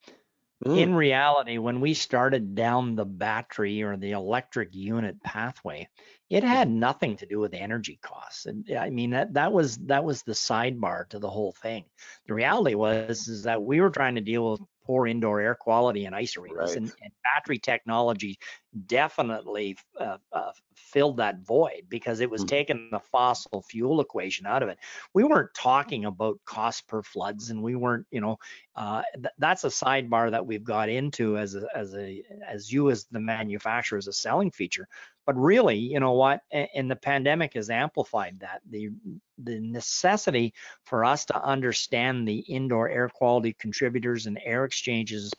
Mm, 0.65 0.77
In 0.77 0.95
reality, 0.95 1.57
when 1.59 1.81
we 1.81 1.93
started 1.93 2.55
down 2.55 2.95
the 2.95 3.05
battery 3.05 3.83
or 3.83 3.95
the 3.97 4.11
electric 4.11 4.73
unit 4.73 5.21
pathway, 5.23 5.87
it 6.29 6.43
had 6.43 6.69
nothing 6.69 7.17
to 7.17 7.25
do 7.27 7.39
with 7.39 7.53
energy 7.53 7.99
costs. 8.01 8.45
And 8.47 8.65
I 8.77 8.89
mean 8.89 9.11
that 9.11 9.33
that 9.33 9.51
was 9.53 9.77
that 9.87 10.03
was 10.03 10.23
the 10.23 10.33
sidebar 10.33 11.07
to 11.09 11.19
the 11.19 11.29
whole 11.29 11.53
thing. 11.53 11.85
The 12.27 12.33
reality 12.33 12.75
was 12.75 13.27
is 13.27 13.43
that 13.43 13.61
we 13.61 13.81
were 13.81 13.89
trying 13.91 14.15
to 14.15 14.21
deal 14.21 14.53
with 14.53 14.61
poor 14.85 15.07
indoor 15.07 15.39
air 15.41 15.55
quality 15.55 16.05
and 16.05 16.15
ice 16.15 16.37
arenas, 16.37 16.75
Right. 16.75 16.75
and, 16.75 16.91
and 17.01 17.11
battery 17.23 17.59
technology 17.59 18.39
definitely 18.85 19.77
uh, 19.99 20.17
uh, 20.31 20.51
filled 20.75 21.17
that 21.17 21.39
void 21.39 21.83
because 21.89 22.19
it 22.19 22.29
was 22.29 22.43
Mhm. 22.43 22.45
taking 22.45 22.77
the 22.79 22.99
fossil 22.99 23.61
fuel 23.61 23.99
equation 24.01 24.45
out 24.45 24.61
of 24.61 24.69
it. 24.69 24.77
We 25.13 25.23
weren't 25.23 25.53
talking 25.53 26.05
about 26.05 26.39
cost 26.45 26.87
per 26.87 27.01
floods, 27.01 27.49
and 27.49 27.61
we 27.61 27.75
weren't, 27.75 28.05
you 28.11 28.19
know, 28.21 28.37
uh, 28.75 29.01
th- 29.15 29.33
that's 29.37 29.63
a 29.63 29.67
sidebar 29.67 30.31
that 30.31 30.45
we've 30.45 30.63
got 30.63 30.89
into 30.89 31.37
as 31.37 31.55
a, 31.55 31.67
as 31.75 31.95
a 31.95 32.23
as 32.47 32.71
you 32.71 32.89
as 32.91 33.05
the 33.11 33.19
manufacturer 33.19 33.97
as 33.97 34.07
a 34.07 34.13
selling 34.13 34.51
feature. 34.51 34.87
But 35.25 35.35
really, 35.35 35.77
you 35.77 35.99
know 35.99 36.13
what? 36.13 36.41
A- 36.51 36.69
And 36.75 36.89
the 36.89 36.95
pandemic 36.95 37.53
has 37.53 37.69
amplified 37.69 38.39
that. 38.41 38.61
The 38.69 38.89
the 39.37 39.59
necessity 39.59 40.53
for 40.83 41.05
us 41.05 41.25
to 41.25 41.41
understand 41.41 42.27
the 42.27 42.39
indoor 42.39 42.89
air 42.89 43.09
quality 43.09 43.53
contributors 43.53 44.25
and 44.25 44.39
air 44.43 44.65
exchanges 44.65 45.33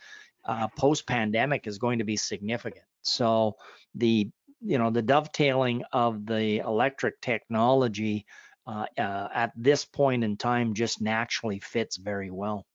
uh, 0.49 0.69
post 0.77 1.07
pandemic 1.07 1.67
is 1.67 1.79
going 1.79 1.99
to 1.99 2.05
be 2.05 2.17
significant. 2.17 2.85
So 3.03 3.57
the 3.95 4.29
you 4.61 4.79
know 4.79 4.91
the 4.91 5.03
dovetailing 5.03 5.85
of 5.93 6.27
the 6.27 6.59
electric 6.59 7.21
technology 7.21 8.27
uh, 8.67 8.87
uh, 8.99 9.29
at 9.33 9.53
this 9.55 9.85
point 9.85 10.25
in 10.25 10.37
time 10.37 10.75
just 10.75 11.01
naturally 11.01 11.61
fits 11.61 11.97
very 11.97 12.31
well. 12.31 12.67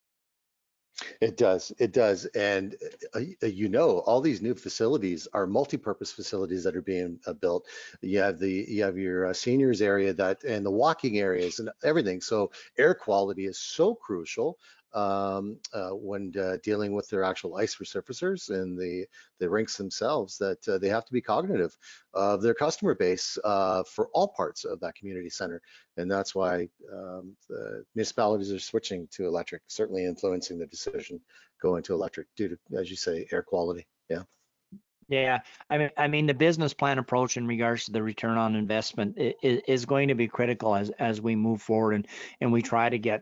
It 1.22 1.38
does, 1.38 1.72
it 1.80 1.92
does. 1.92 2.26
And 2.28 2.76
uh, 3.14 3.22
uh, 3.42 3.48
you 3.48 3.68
know, 3.68 4.00
all 4.00 4.22
these 4.22 4.42
new 4.42 4.54
facilities 4.54 5.28
are 5.34 5.48
multi-purpose 5.48 6.12
facilities 6.12 6.64
that 6.64 6.76
are 6.76 6.84
being 6.84 7.20
uh, 7.26 7.34
built. 7.34 7.66
You 8.02 8.20
have 8.20 8.40
the, 8.40 8.66
you 8.68 8.84
have 8.84 8.98
your 8.98 9.28
uh, 9.28 9.34
seniors 9.34 9.82
area 9.82 10.14
that, 10.14 10.44
and 10.44 10.66
the 10.66 10.72
walking 10.72 11.18
areas 11.20 11.60
and 11.60 11.70
everything. 11.84 12.22
So 12.22 12.52
air 12.78 12.94
quality 12.94 13.46
is 13.46 13.58
so 13.58 13.96
crucial 13.96 14.60
um, 14.94 15.58
uh, 15.74 15.90
when 15.90 16.32
uh, 16.40 16.58
dealing 16.64 16.94
with 16.94 17.08
their 17.10 17.24
actual 17.24 17.58
ice 17.58 17.76
resurfacers 17.76 18.50
and 18.50 18.78
the, 18.78 19.06
the 19.40 19.50
rinks 19.50 19.78
themselves 19.78 20.38
that 20.38 20.68
uh, 20.68 20.78
they 20.78 20.90
have 20.90 21.06
to 21.06 21.14
be 21.14 21.22
cognitive 21.22 21.76
of 22.14 22.42
their 22.42 22.54
customer 22.54 22.94
base 22.94 23.38
uh, 23.44 23.84
for 23.84 24.08
all 24.14 24.28
parts 24.28 24.66
of 24.66 24.80
that 24.80 24.96
community 24.96 25.30
center. 25.30 25.62
And 25.98 26.10
that's 26.10 26.36
why 26.36 26.70
um, 26.92 27.36
the 27.50 27.84
municipalities 27.96 28.52
are 28.52 28.60
switching 28.60 29.08
to 29.12 29.26
electric, 29.26 29.64
certainly 29.68 30.06
influencing 30.06 30.60
the 30.60 30.68
decision 30.68 31.20
going 31.62 31.84
to 31.84 31.94
electric 31.94 32.28
due 32.36 32.50
to, 32.50 32.58
as 32.78 32.90
you 32.90 32.96
say, 32.96 33.28
air 33.32 33.42
quality. 33.42 33.88
Yeah. 34.10 34.24
Yeah, 35.10 35.40
I 35.70 35.78
mean, 35.78 35.90
I 35.98 36.08
mean, 36.08 36.28
the 36.28 36.34
business 36.34 36.74
plan 36.74 36.98
approach 36.98 37.36
in 37.36 37.46
regards 37.46 37.86
to 37.86 37.92
the 37.92 38.02
return 38.02 38.38
on 38.38 38.56
investment 38.56 39.18
is, 39.18 39.62
is 39.68 39.86
going 39.86 40.08
to 40.08 40.16
be 40.16 40.28
critical 40.28 40.76
as 40.76 40.92
as 40.92 41.20
we 41.20 41.36
move 41.36 41.62
forward 41.62 41.94
and 41.96 42.08
and 42.40 42.52
we 42.54 42.62
try 42.62 42.90
to 42.90 42.98
get 42.98 43.22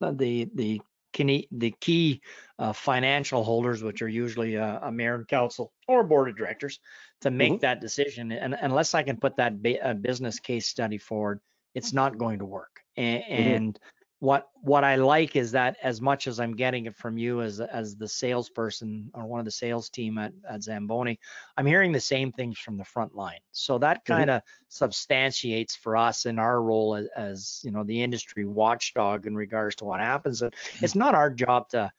the 0.00 0.48
the 0.54 0.80
key 1.12 1.48
the 1.50 1.74
key 1.80 2.20
uh, 2.58 2.72
financial 2.72 3.44
holders, 3.44 3.82
which 3.82 4.02
are 4.02 4.08
usually 4.08 4.56
a, 4.56 4.80
a 4.82 4.92
mayor 4.92 5.14
and 5.14 5.28
council 5.28 5.72
or 5.88 6.04
board 6.04 6.28
of 6.28 6.36
directors, 6.36 6.80
to 7.20 7.30
make 7.30 7.52
Mhm. 7.52 7.60
that 7.60 7.80
decision. 7.80 8.32
And 8.32 8.54
unless 8.54 8.94
I 8.94 9.02
can 9.02 9.16
put 9.16 9.36
that 9.36 9.62
ba- 9.62 9.84
uh, 9.84 9.94
business 9.94 10.38
case 10.40 10.66
study 10.66 10.98
forward, 10.98 11.40
it's 11.74 11.92
not 11.92 12.18
going 12.18 12.38
to 12.40 12.44
work. 12.44 12.80
And, 12.96 13.22
and 13.28 13.80
what 14.22 14.50
what 14.60 14.84
I 14.84 14.94
like 14.94 15.34
is 15.34 15.50
that 15.50 15.76
as 15.82 16.00
much 16.00 16.28
as 16.28 16.38
I'm 16.38 16.54
getting 16.54 16.86
it 16.86 16.94
from 16.94 17.18
you 17.18 17.42
as 17.42 17.58
as 17.58 17.96
the 17.96 18.06
salesperson 18.06 19.10
or 19.14 19.26
one 19.26 19.40
of 19.40 19.44
the 19.44 19.50
sales 19.50 19.90
team 19.90 20.16
at, 20.16 20.32
at 20.48 20.62
Zamboni, 20.62 21.18
I'm 21.56 21.66
hearing 21.66 21.90
the 21.90 21.98
same 21.98 22.30
things 22.30 22.56
from 22.56 22.78
the 22.78 22.84
front 22.84 23.16
line. 23.16 23.40
So 23.50 23.78
that 23.78 24.04
mm-hmm. 24.04 24.12
kind 24.12 24.30
of 24.30 24.42
substantiates 24.68 25.74
for 25.74 25.96
us 25.96 26.24
in 26.24 26.38
our 26.38 26.62
role 26.62 26.94
as, 26.94 27.08
as 27.16 27.60
you 27.64 27.72
know 27.72 27.82
the 27.82 28.00
industry 28.00 28.44
watchdog 28.44 29.26
in 29.26 29.34
regards 29.34 29.74
to 29.76 29.86
what 29.86 29.98
happens. 29.98 30.40
And 30.42 30.52
mm-hmm. 30.52 30.84
it's 30.84 30.94
not 30.94 31.16
our 31.16 31.28
job 31.28 31.68
to 31.70 31.90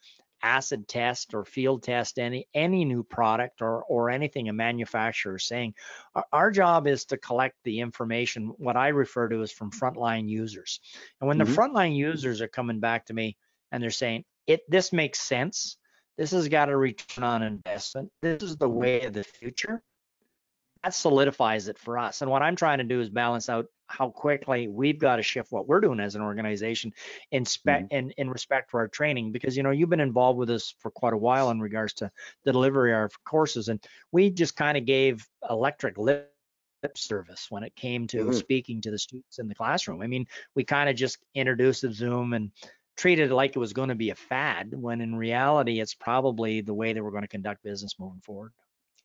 acid 0.43 0.87
test 0.87 1.33
or 1.33 1.45
field 1.45 1.83
test 1.83 2.19
any 2.19 2.47
any 2.53 2.85
new 2.85 3.03
product 3.03 3.61
or 3.61 3.83
or 3.85 4.09
anything 4.09 4.49
a 4.49 4.53
manufacturer 4.53 5.37
is 5.37 5.45
saying. 5.45 5.73
Our, 6.15 6.25
our 6.33 6.51
job 6.51 6.87
is 6.87 7.05
to 7.05 7.17
collect 7.17 7.55
the 7.63 7.79
information, 7.79 8.47
what 8.57 8.77
I 8.77 8.89
refer 8.89 9.29
to 9.29 9.41
as 9.41 9.51
from 9.51 9.71
frontline 9.71 10.27
users. 10.29 10.81
And 11.21 11.27
when 11.27 11.37
Mhm. 11.37 11.45
the 11.45 11.51
frontline 11.51 11.95
users 11.95 12.41
are 12.41 12.47
coming 12.47 12.79
back 12.79 13.05
to 13.07 13.13
me 13.13 13.37
and 13.71 13.81
they're 13.81 13.89
saying, 13.91 14.25
"It 14.47 14.61
this 14.69 14.93
makes 14.93 15.19
sense. 15.21 15.77
This 16.17 16.31
has 16.31 16.49
got 16.49 16.69
a 16.69 16.77
return 16.77 17.23
on 17.23 17.41
investment. 17.43 18.11
This 18.21 18.43
is 18.43 18.57
the 18.57 18.69
way 18.69 19.01
of 19.03 19.13
the 19.13 19.23
future." 19.23 19.81
That 20.83 20.93
solidifies 20.93 21.69
it 21.69 21.77
for 21.79 21.97
us. 21.97 22.21
And 22.21 22.29
what 22.29 22.41
I'm 22.41 22.57
trying 22.57 22.79
to 22.79 22.83
do 22.83 22.99
is 22.99 23.09
balance 23.09 23.47
out 23.47 23.67
how 23.87 24.09
quickly 24.09 24.67
we've 24.67 24.99
got 24.99 25.15
to 25.17 25.23
shift 25.23 25.51
what 25.51 25.67
we're 25.67 25.79
doing 25.79 25.99
as 26.01 26.15
an 26.15 26.21
organization 26.21 26.91
in 27.31 27.45
spec 27.45 27.85
in, 27.89 28.11
in 28.17 28.29
respect 28.29 28.69
for 28.71 28.79
our 28.81 28.87
training 28.89 29.31
because 29.31 29.55
you 29.55 29.63
know 29.63 29.71
you've 29.71 29.89
been 29.89 29.99
involved 29.99 30.39
with 30.39 30.49
us 30.49 30.73
for 30.79 30.89
quite 30.91 31.13
a 31.13 31.17
while 31.17 31.51
in 31.51 31.59
regards 31.59 31.93
to 31.93 32.11
the 32.43 32.51
delivery 32.51 32.91
of 32.91 32.97
our 32.97 33.09
courses 33.25 33.69
and 33.69 33.85
we 34.11 34.29
just 34.29 34.55
kind 34.55 34.77
of 34.77 34.85
gave 34.85 35.25
electric 35.49 35.97
lip 35.97 36.33
service 36.95 37.47
when 37.49 37.63
it 37.63 37.75
came 37.75 38.07
to 38.07 38.25
Mhm. 38.25 38.33
speaking 38.33 38.81
to 38.81 38.91
the 38.91 38.99
students 38.99 39.39
in 39.39 39.47
the 39.47 39.55
classroom. 39.55 40.01
I 40.01 40.07
mean, 40.07 40.27
we 40.55 40.63
kind 40.65 40.89
of 40.89 40.95
just 40.97 41.19
introduced 41.33 41.83
the 41.83 41.93
Zoom 41.93 42.33
and 42.33 42.51
treated 42.97 43.31
it 43.31 43.35
like 43.35 43.55
it 43.55 43.59
was 43.59 43.73
going 43.73 43.89
to 43.89 43.95
be 43.95 44.09
a 44.09 44.15
fad 44.15 44.73
when 44.73 45.01
in 45.01 45.15
reality 45.15 45.79
it's 45.79 45.93
probably 45.95 46.61
the 46.61 46.73
way 46.73 46.91
that 46.93 47.03
we're 47.03 47.11
going 47.11 47.23
to 47.23 47.27
conduct 47.27 47.63
business 47.63 47.99
moving 47.99 48.21
forward. 48.21 48.53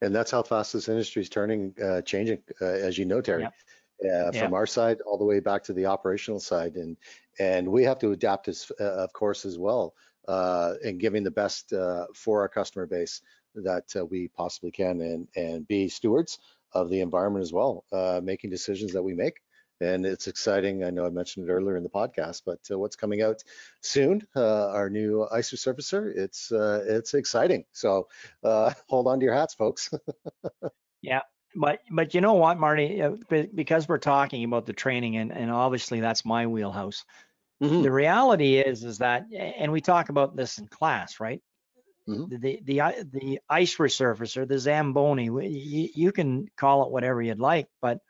And 0.01 0.15
that's 0.15 0.31
how 0.31 0.43
fast 0.43 0.73
this 0.73 0.89
industry 0.89 1.23
is 1.23 1.29
turning, 1.29 1.75
uh, 1.83 2.03
changing, 2.03 2.43
uh, 2.61 2.67
as 2.67 2.97
you 2.99 3.05
know, 3.05 3.21
Terry. 3.21 3.43
Yep. 3.43 3.55
Uh, 4.01 4.31
Yep. 4.31 4.35
from 4.35 4.55
our 4.55 4.67
side 4.67 5.01
all 5.01 5.19
the 5.19 5.25
way 5.25 5.41
back 5.41 5.65
to 5.65 5.73
the 5.73 5.87
operational 5.87 6.39
side, 6.39 6.77
and 6.77 6.97
and 7.41 7.67
we 7.67 7.83
have 7.83 7.99
to 7.99 8.13
adapt 8.13 8.47
as, 8.47 8.71
uh, 8.79 8.85
of 8.85 9.13
course, 9.13 9.45
as 9.45 9.59
well, 9.59 9.93
uh, 10.29 10.75
in 10.85 10.99
giving 10.99 11.25
the 11.25 11.33
best 11.33 11.73
uh, 11.73 12.07
for 12.15 12.41
our 12.43 12.49
customer 12.49 12.87
base 12.87 13.23
that 13.57 13.93
uh, 13.97 14.07
we 14.07 14.29
possibly 14.29 14.71
can, 14.71 15.01
and 15.01 15.27
and 15.35 15.67
be 15.67 15.89
stewards 15.89 16.39
of 16.75 16.91
the 16.91 17.01
environment 17.01 17.43
as 17.43 17.53
well, 17.53 17.85
uh, 17.91 18.21
making 18.23 18.51
decisions 18.51 18.93
that 18.93 19.03
we 19.03 19.15
make. 19.15 19.41
And 19.81 20.05
it's 20.05 20.27
exciting. 20.27 20.83
I 20.85 20.91
know 20.91 21.07
I 21.07 21.11
mentioned 21.11 21.49
it 21.49 21.53
earlier 21.53 21.77
in 21.77 21.85
the 21.85 21.89
podcast, 21.89 22.43
but 22.45 22.59
uh, 22.71 22.79
what's 22.79 22.97
coming 22.97 23.23
out 23.23 23.45
soon, 23.81 24.27
uh, 24.35 24.69
our 24.71 24.91
new 24.91 25.27
ice 25.31 25.53
resurfacer, 25.53 26.13
it's 26.17 26.51
uh, 26.51 26.85
it's 26.87 27.15
exciting. 27.15 27.65
So 27.73 28.09
uh, 28.43 28.73
hold 28.89 29.07
on 29.07 29.21
to 29.21 29.25
your 29.25 29.35
hats, 29.35 29.55
folks. 29.55 29.91
Yeah, 31.01 31.21
but 31.55 31.79
but 31.91 32.13
you 32.13 32.21
know 32.21 32.35
what, 32.35 32.59
Marty? 32.59 33.01
Uh, 33.01 33.13
Because 33.55 33.89
we're 33.89 33.99
talking 33.99 34.43
about 34.45 34.67
the 34.67 34.73
training, 34.73 35.17
and, 35.17 35.31
and 35.33 35.49
obviously 35.51 36.01
that's 36.01 36.25
my 36.25 36.47
wheelhouse. 36.49 37.05
Mhm. 37.63 37.85
The 37.85 37.93
reality 37.93 38.57
is 38.59 38.83
is 38.85 38.99
that, 38.99 39.27
and 39.33 39.71
we 39.71 39.81
talk 39.81 40.09
about 40.09 40.35
this 40.37 40.59
in 40.59 40.67
class, 40.67 41.21
right? 41.21 41.41
Mhm. 42.09 42.29
The 42.31 42.61
the 42.65 43.05
the, 43.13 43.41
ice 43.49 43.77
resurfacer, 43.77 44.47
the 44.47 44.59
Zamboni, 44.59 45.27
you, 45.27 45.89
you 45.95 46.13
can 46.13 46.49
call 46.57 46.85
it 46.85 46.91
whatever 46.91 47.23
you'd 47.23 47.39
like, 47.39 47.69
but 47.81 48.01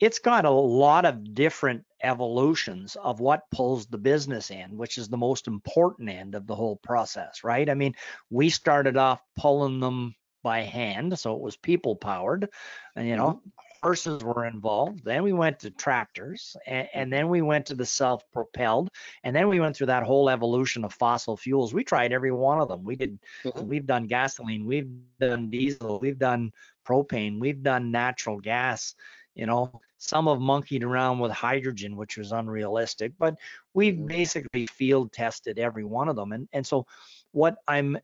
it's 0.00 0.18
got 0.18 0.44
a 0.44 0.50
lot 0.50 1.04
of 1.04 1.34
different 1.34 1.84
evolutions 2.02 2.96
of 3.02 3.20
what 3.20 3.42
pulls 3.50 3.86
the 3.86 3.98
business 3.98 4.50
in, 4.50 4.76
which 4.76 4.96
is 4.96 5.08
the 5.08 5.16
most 5.16 5.46
important 5.46 6.08
end 6.08 6.34
of 6.34 6.46
the 6.46 6.54
whole 6.54 6.76
process, 6.76 7.44
right? 7.44 7.68
I 7.68 7.74
mean, 7.74 7.94
we 8.30 8.48
started 8.48 8.96
off 8.96 9.20
pulling 9.36 9.80
them 9.80 10.14
by 10.42 10.62
hand, 10.62 11.18
so 11.18 11.34
it 11.34 11.40
was 11.42 11.56
people 11.56 11.94
powered, 11.94 12.48
and 12.96 13.06
you 13.06 13.16
know, 13.16 13.42
horses 13.82 14.22
were 14.24 14.46
involved. 14.46 15.04
Then 15.04 15.22
we 15.22 15.34
went 15.34 15.58
to 15.60 15.70
tractors, 15.70 16.56
and, 16.66 16.88
and 16.94 17.12
then 17.12 17.28
we 17.28 17.42
went 17.42 17.66
to 17.66 17.74
the 17.74 17.84
self-propelled, 17.84 18.88
and 19.22 19.36
then 19.36 19.48
we 19.48 19.60
went 19.60 19.76
through 19.76 19.88
that 19.88 20.02
whole 20.02 20.30
evolution 20.30 20.84
of 20.84 20.94
fossil 20.94 21.36
fuels. 21.36 21.74
We 21.74 21.84
tried 21.84 22.12
every 22.12 22.32
one 22.32 22.60
of 22.60 22.68
them. 22.68 22.84
We 22.84 22.96
did. 22.96 23.18
Mhm. 23.44 23.66
We've 23.66 23.86
done 23.86 24.06
gasoline. 24.06 24.64
We've 24.64 24.90
done 25.18 25.50
diesel. 25.50 25.98
We've 26.00 26.18
done 26.18 26.52
propane. 26.86 27.38
We've 27.38 27.62
done 27.62 27.90
natural 27.90 28.40
gas. 28.40 28.94
You 29.40 29.46
know, 29.46 29.80
some 29.96 30.26
have 30.26 30.38
monkeyed 30.38 30.84
around 30.84 31.18
with 31.18 31.32
hydrogen, 31.32 31.96
which 31.96 32.18
was 32.18 32.30
unrealistic, 32.30 33.12
but 33.18 33.38
we've 33.72 33.94
Mhm. 33.94 34.06
basically 34.06 34.66
field 34.66 35.14
tested 35.14 35.58
every 35.58 35.82
one 35.82 36.10
of 36.10 36.16
them. 36.16 36.32
And 36.32 36.46
and 36.52 36.66
so 36.66 36.86
what 37.32 37.56
I'm 37.66 37.96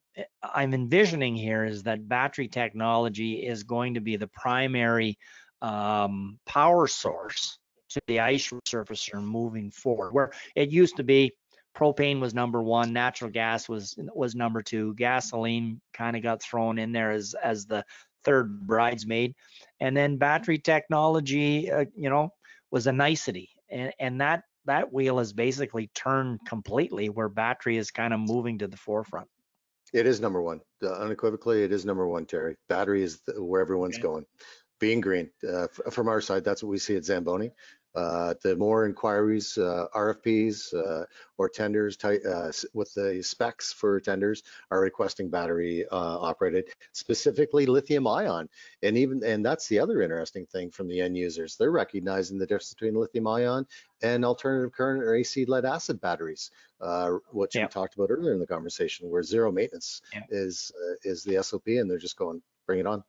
I'm 0.42 0.72
envisioning 0.72 1.36
here 1.36 1.66
is 1.66 1.82
that 1.82 2.08
battery 2.08 2.48
technology 2.48 3.46
is 3.46 3.64
going 3.64 3.92
to 3.94 4.00
be 4.00 4.16
the 4.16 4.28
primary 4.28 5.18
um, 5.60 6.38
power 6.46 6.86
source 6.86 7.58
to 7.90 8.00
the 8.06 8.20
ice 8.20 8.50
resurfacer 8.50 9.22
moving 9.22 9.70
forward. 9.70 10.14
Where 10.14 10.32
it 10.54 10.70
used 10.70 10.96
to 10.96 11.04
be 11.04 11.32
propane 11.76 12.18
was 12.18 12.32
number 12.32 12.62
one, 12.62 12.94
natural 12.94 13.30
gas 13.30 13.68
was 13.68 13.94
was 14.14 14.34
number 14.34 14.62
two, 14.62 14.94
gasoline 14.94 15.82
kind 15.92 16.16
of 16.16 16.22
got 16.22 16.42
thrown 16.42 16.78
in 16.78 16.92
there 16.92 17.10
as 17.10 17.34
as 17.42 17.66
the 17.66 17.84
third 18.26 18.66
bridesmaid, 18.66 19.34
and 19.80 19.96
then 19.96 20.18
battery 20.18 20.58
technology, 20.58 21.70
uh, 21.70 21.86
you 21.96 22.10
know, 22.10 22.28
was 22.70 22.86
a 22.86 22.92
nicety, 22.92 23.48
and 23.70 23.92
and 23.98 24.20
that 24.20 24.42
that 24.66 24.92
wheel 24.92 25.18
has 25.18 25.32
basically 25.32 25.88
turned 25.94 26.40
completely 26.46 27.08
where 27.08 27.28
battery 27.28 27.76
is 27.78 27.90
kind 27.90 28.12
of 28.12 28.20
moving 28.20 28.58
to 28.58 28.68
the 28.68 28.76
forefront. 28.76 29.28
It 29.92 30.06
is 30.06 30.20
number 30.20 30.42
one. 30.42 30.60
Uh, 30.82 30.92
unequivocally, 30.98 31.62
it 31.62 31.72
is 31.72 31.84
number 31.84 32.06
one, 32.06 32.26
Terry. 32.26 32.56
Battery 32.68 33.02
is 33.02 33.20
the, 33.26 33.42
where 33.42 33.60
everyone's 33.62 33.96
Okay. 33.96 34.02
going. 34.02 34.26
Being 34.80 35.00
green. 35.00 35.30
Uh, 35.42 35.68
f- 35.70 35.94
from 35.94 36.08
our 36.08 36.20
side, 36.20 36.44
that's 36.44 36.62
what 36.62 36.70
we 36.70 36.78
see 36.78 36.96
at 36.96 37.04
Zamboni. 37.04 37.50
Uh, 37.96 38.34
the 38.42 38.54
more 38.56 38.84
inquiries, 38.84 39.56
uh, 39.56 39.86
RFPs 39.94 40.74
uh, 40.74 41.06
or 41.38 41.48
tenders 41.48 41.96
uh, 42.04 42.52
with 42.74 42.92
the 42.92 43.22
specs 43.22 43.72
for 43.72 43.98
tenders 44.00 44.42
are 44.70 44.80
requesting 44.80 45.30
battery 45.30 45.86
uh, 45.90 45.96
operated, 45.96 46.68
specifically 46.92 47.64
lithium 47.64 48.06
ion. 48.06 48.50
And 48.82 48.98
even 48.98 49.24
and 49.24 49.44
that's 49.44 49.66
the 49.68 49.78
other 49.78 50.02
interesting 50.02 50.44
thing 50.44 50.70
from 50.70 50.88
the 50.88 51.00
end 51.00 51.16
users. 51.16 51.56
They're 51.56 51.70
recognizing 51.70 52.36
the 52.38 52.46
difference 52.46 52.74
between 52.74 52.94
lithium 52.96 53.26
ion 53.26 53.66
and 54.02 54.26
alternative 54.26 54.72
current 54.72 55.02
or 55.02 55.14
AC 55.14 55.46
lead 55.46 55.64
acid 55.64 55.98
batteries, 55.98 56.50
uh, 56.82 57.12
which 57.32 57.54
Yeah. 57.56 57.64
we 57.64 57.68
talked 57.68 57.94
about 57.94 58.10
earlier 58.10 58.34
in 58.34 58.40
the 58.40 58.46
conversation, 58.46 59.08
where 59.08 59.22
zero 59.22 59.50
maintenance 59.50 60.02
Yeah. 60.12 60.20
is 60.28 60.70
uh, 60.78 60.94
is 61.02 61.24
the 61.24 61.42
SOP, 61.42 61.66
and 61.68 61.90
they're 61.90 61.96
just 61.96 62.18
going 62.18 62.42
bring 62.66 62.80
it 62.80 62.86
on. 62.86 63.02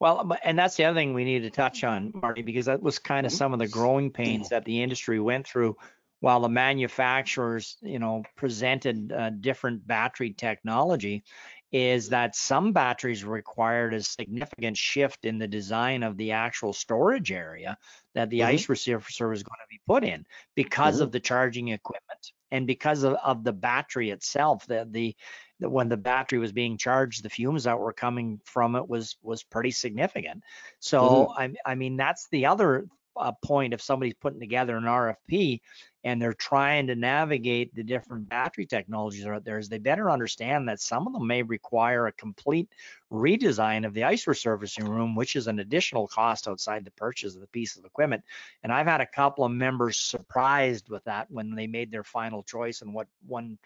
Well, 0.00 0.36
and 0.44 0.58
that's 0.58 0.76
the 0.76 0.84
other 0.84 0.98
thing 0.98 1.12
we 1.12 1.24
need 1.24 1.40
to 1.40 1.50
touch 1.50 1.82
on, 1.82 2.12
Marty, 2.14 2.42
because 2.42 2.66
that 2.66 2.82
was 2.82 2.98
kind 2.98 3.26
of 3.26 3.32
Mhm. 3.32 3.32
some 3.32 3.52
of 3.52 3.58
the 3.58 3.66
growing 3.68 4.10
pains 4.12 4.48
that 4.50 4.64
the 4.64 4.82
industry 4.82 5.18
went 5.18 5.46
through 5.46 5.76
while 6.20 6.40
the 6.40 6.48
manufacturers, 6.48 7.76
you 7.82 7.98
know, 7.98 8.24
presented 8.36 9.12
uh, 9.12 9.30
different 9.30 9.86
battery 9.86 10.32
technology 10.32 11.24
is 11.70 12.08
that 12.08 12.34
some 12.34 12.72
batteries 12.72 13.24
required 13.24 13.92
a 13.94 14.02
significant 14.02 14.76
shift 14.76 15.24
in 15.24 15.38
the 15.38 15.46
design 15.46 16.02
of 16.02 16.16
the 16.16 16.32
actual 16.32 16.72
storage 16.72 17.30
area 17.30 17.76
that 18.14 18.30
the 18.30 18.42
Mhm. 18.42 18.44
ice 18.44 18.68
receiver 18.68 19.32
is 19.32 19.42
going 19.42 19.58
to 19.60 19.68
be 19.68 19.80
put 19.86 20.02
in 20.02 20.24
because 20.56 21.00
Mhm. 21.00 21.02
of 21.02 21.12
the 21.12 21.20
charging 21.20 21.68
equipment 21.68 22.32
and 22.50 22.66
because 22.66 23.02
of, 23.02 23.14
of 23.24 23.44
the 23.44 23.52
battery 23.52 24.10
itself 24.10 24.66
that 24.66 24.92
the 24.92 25.14
that 25.60 25.70
when 25.70 25.88
the 25.88 25.96
battery 25.96 26.38
was 26.38 26.52
being 26.52 26.76
charged 26.76 27.22
the 27.22 27.30
fumes 27.30 27.64
that 27.64 27.78
were 27.78 27.92
coming 27.92 28.40
from 28.44 28.76
it 28.76 28.88
was 28.88 29.16
was 29.22 29.42
pretty 29.42 29.70
significant. 29.70 30.42
So 30.78 31.32
I, 31.36 31.52
I 31.64 31.74
mean 31.74 31.96
that's 31.96 32.28
the 32.28 32.46
other 32.46 32.86
uh, 33.18 33.32
point 33.44 33.74
if 33.74 33.82
somebody's 33.82 34.14
putting 34.14 34.40
together 34.40 34.76
an 34.76 34.84
rfp 34.84 35.60
and 36.04 36.22
they're 36.22 36.32
trying 36.32 36.86
to 36.86 36.94
navigate 36.94 37.74
the 37.74 37.82
different 37.82 38.28
battery 38.28 38.64
technologies 38.64 39.26
out 39.26 39.44
there 39.44 39.58
is 39.58 39.68
they 39.68 39.78
better 39.78 40.10
understand 40.10 40.68
that 40.68 40.80
some 40.80 41.06
of 41.06 41.12
them 41.12 41.26
may 41.26 41.42
require 41.42 42.06
a 42.06 42.12
complete 42.12 42.68
redesign 43.12 43.84
of 43.84 43.94
the 43.94 44.04
ice 44.04 44.26
resurfacing 44.26 44.88
room 44.88 45.16
which 45.16 45.34
is 45.34 45.48
an 45.48 45.58
additional 45.58 46.06
cost 46.06 46.46
outside 46.46 46.84
the 46.84 46.90
purchase 46.92 47.34
of 47.34 47.40
the 47.40 47.46
piece 47.48 47.76
of 47.76 47.84
equipment. 47.84 48.22
And 48.62 48.72
i've 48.72 48.86
had 48.86 49.00
a 49.00 49.06
couple 49.06 49.44
of 49.44 49.50
members 49.50 49.96
surprised 49.96 50.88
with 50.88 51.02
that 51.04 51.30
when 51.30 51.54
they 51.54 51.66
made 51.66 51.90
their 51.90 52.04
final 52.04 52.42
choice 52.42 52.82
and 52.82 52.94
what 52.94 53.08
one 53.26 53.58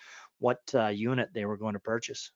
what 0.42 0.60
uh, 0.74 0.88
unit 0.88 1.28
they 1.32 1.44
were 1.44 1.56
going 1.56 1.74
to 1.74 1.80
purchase 1.80 2.32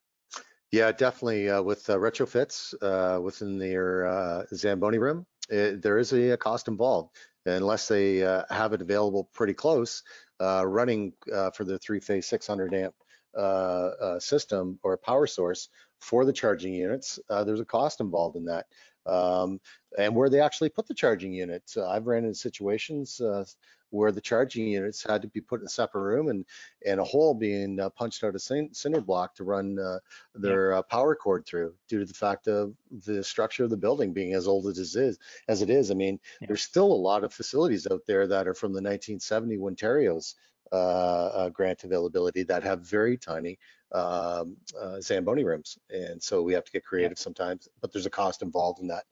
Yeah, 0.70 0.92
definitely. 0.92 1.50
Uh, 1.50 1.62
with 1.62 1.88
uh, 1.90 1.96
retrofits 1.96 2.74
uh, 2.80 3.20
within 3.20 3.58
their 3.58 4.06
uh, 4.06 4.44
Zamboni 4.54 4.98
room, 4.98 5.26
it, 5.48 5.82
there 5.82 5.98
is 5.98 6.12
a, 6.12 6.30
a 6.30 6.36
cost 6.36 6.68
involved. 6.68 7.16
Unless 7.44 7.86
they 7.86 8.16
have 8.50 8.72
it 8.72 8.82
available 8.82 9.30
pretty 9.32 9.54
close, 9.54 10.02
running 10.40 11.12
for 11.54 11.64
the 11.64 11.78
three-phase 11.78 12.26
600 12.26 12.74
amp 12.74 14.20
system 14.20 14.80
or 14.82 14.96
power 14.96 15.28
source 15.28 15.68
for 16.00 16.24
the 16.24 16.32
charging 16.32 16.74
units, 16.74 17.20
there's 17.28 17.60
a 17.60 17.64
cost 17.64 18.00
involved 18.00 18.34
in 18.34 18.46
that. 18.46 18.66
Um, 19.06 19.60
and 19.98 20.14
where 20.14 20.28
they 20.28 20.40
actually 20.40 20.68
put 20.68 20.86
the 20.86 20.94
charging 20.94 21.32
units, 21.32 21.76
uh, 21.76 21.88
I've 21.88 22.06
ran 22.06 22.24
into 22.24 22.38
situations 22.38 23.20
uh, 23.20 23.44
where 23.90 24.12
the 24.12 24.20
charging 24.20 24.66
units 24.68 25.02
had 25.02 25.22
to 25.22 25.28
be 25.28 25.40
put 25.40 25.60
in 25.60 25.66
a 25.66 25.70
separate 25.70 26.02
room 26.02 26.28
and 26.28 26.44
and 26.84 27.00
a 27.00 27.04
hole 27.04 27.34
being 27.34 27.78
uh, 27.80 27.88
punched 27.90 28.24
out 28.24 28.34
of 28.34 28.42
cin- 28.42 28.72
cinder 28.74 29.00
block 29.00 29.34
to 29.34 29.44
run 29.44 29.78
uh, 29.78 29.98
their 30.34 30.74
uh, 30.74 30.82
power 30.82 31.14
cord 31.14 31.46
through 31.46 31.74
due 31.88 32.00
to 32.00 32.04
the 32.04 32.14
fact 32.14 32.48
of 32.48 32.74
the 33.06 33.22
structure 33.22 33.64
of 33.64 33.70
the 33.70 33.76
building 33.76 34.12
being 34.12 34.34
as 34.34 34.46
old 34.48 34.66
as 34.66 34.78
it 34.78 35.00
is. 35.00 35.18
As 35.48 35.62
it 35.62 35.70
is, 35.70 35.90
I 35.90 35.94
mean, 35.94 36.18
Yeah. 36.40 36.48
there's 36.48 36.62
still 36.62 36.92
a 36.92 37.04
lot 37.10 37.24
of 37.24 37.32
facilities 37.32 37.86
out 37.86 38.02
there 38.06 38.26
that 38.26 38.48
are 38.48 38.54
from 38.54 38.72
the 38.72 38.82
1970 38.82 39.58
Ontario's 39.58 40.34
uh, 40.72 40.74
uh, 40.74 41.48
grant 41.50 41.84
availability 41.84 42.42
that 42.42 42.64
have 42.64 42.80
very 42.80 43.16
tiny 43.16 43.58
um, 43.92 44.56
uh, 44.78 45.00
Zamboni 45.00 45.44
rooms, 45.44 45.78
and 45.90 46.20
so 46.20 46.42
we 46.42 46.52
have 46.54 46.64
to 46.64 46.72
get 46.72 46.84
creative 46.84 47.18
sometimes. 47.18 47.68
But 47.80 47.92
there's 47.92 48.06
a 48.06 48.10
cost 48.10 48.42
involved 48.42 48.80
in 48.80 48.88
that, 48.88 49.04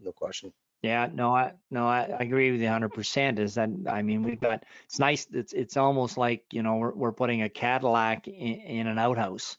no 0.00 0.10
question. 0.12 0.52
Yeah, 0.82 1.08
no, 1.12 1.34
I 1.34 1.52
no, 1.70 1.86
I, 1.86 2.08
I 2.18 2.22
agree 2.24 2.50
with 2.50 2.60
you 2.60 2.66
100%. 2.66 3.38
Is 3.38 3.54
that 3.54 3.70
I 3.88 4.02
mean 4.02 4.24
we've 4.24 4.40
got 4.40 4.64
it's 4.84 4.98
nice. 4.98 5.28
It's 5.32 5.52
it's 5.52 5.76
almost 5.76 6.18
like 6.18 6.44
you 6.50 6.64
know 6.64 6.76
we're 6.76 6.92
we're 6.92 7.12
putting 7.12 7.42
a 7.42 7.48
Cadillac 7.48 8.26
in, 8.26 8.34
in 8.34 8.86
an 8.88 8.98
outhouse 8.98 9.56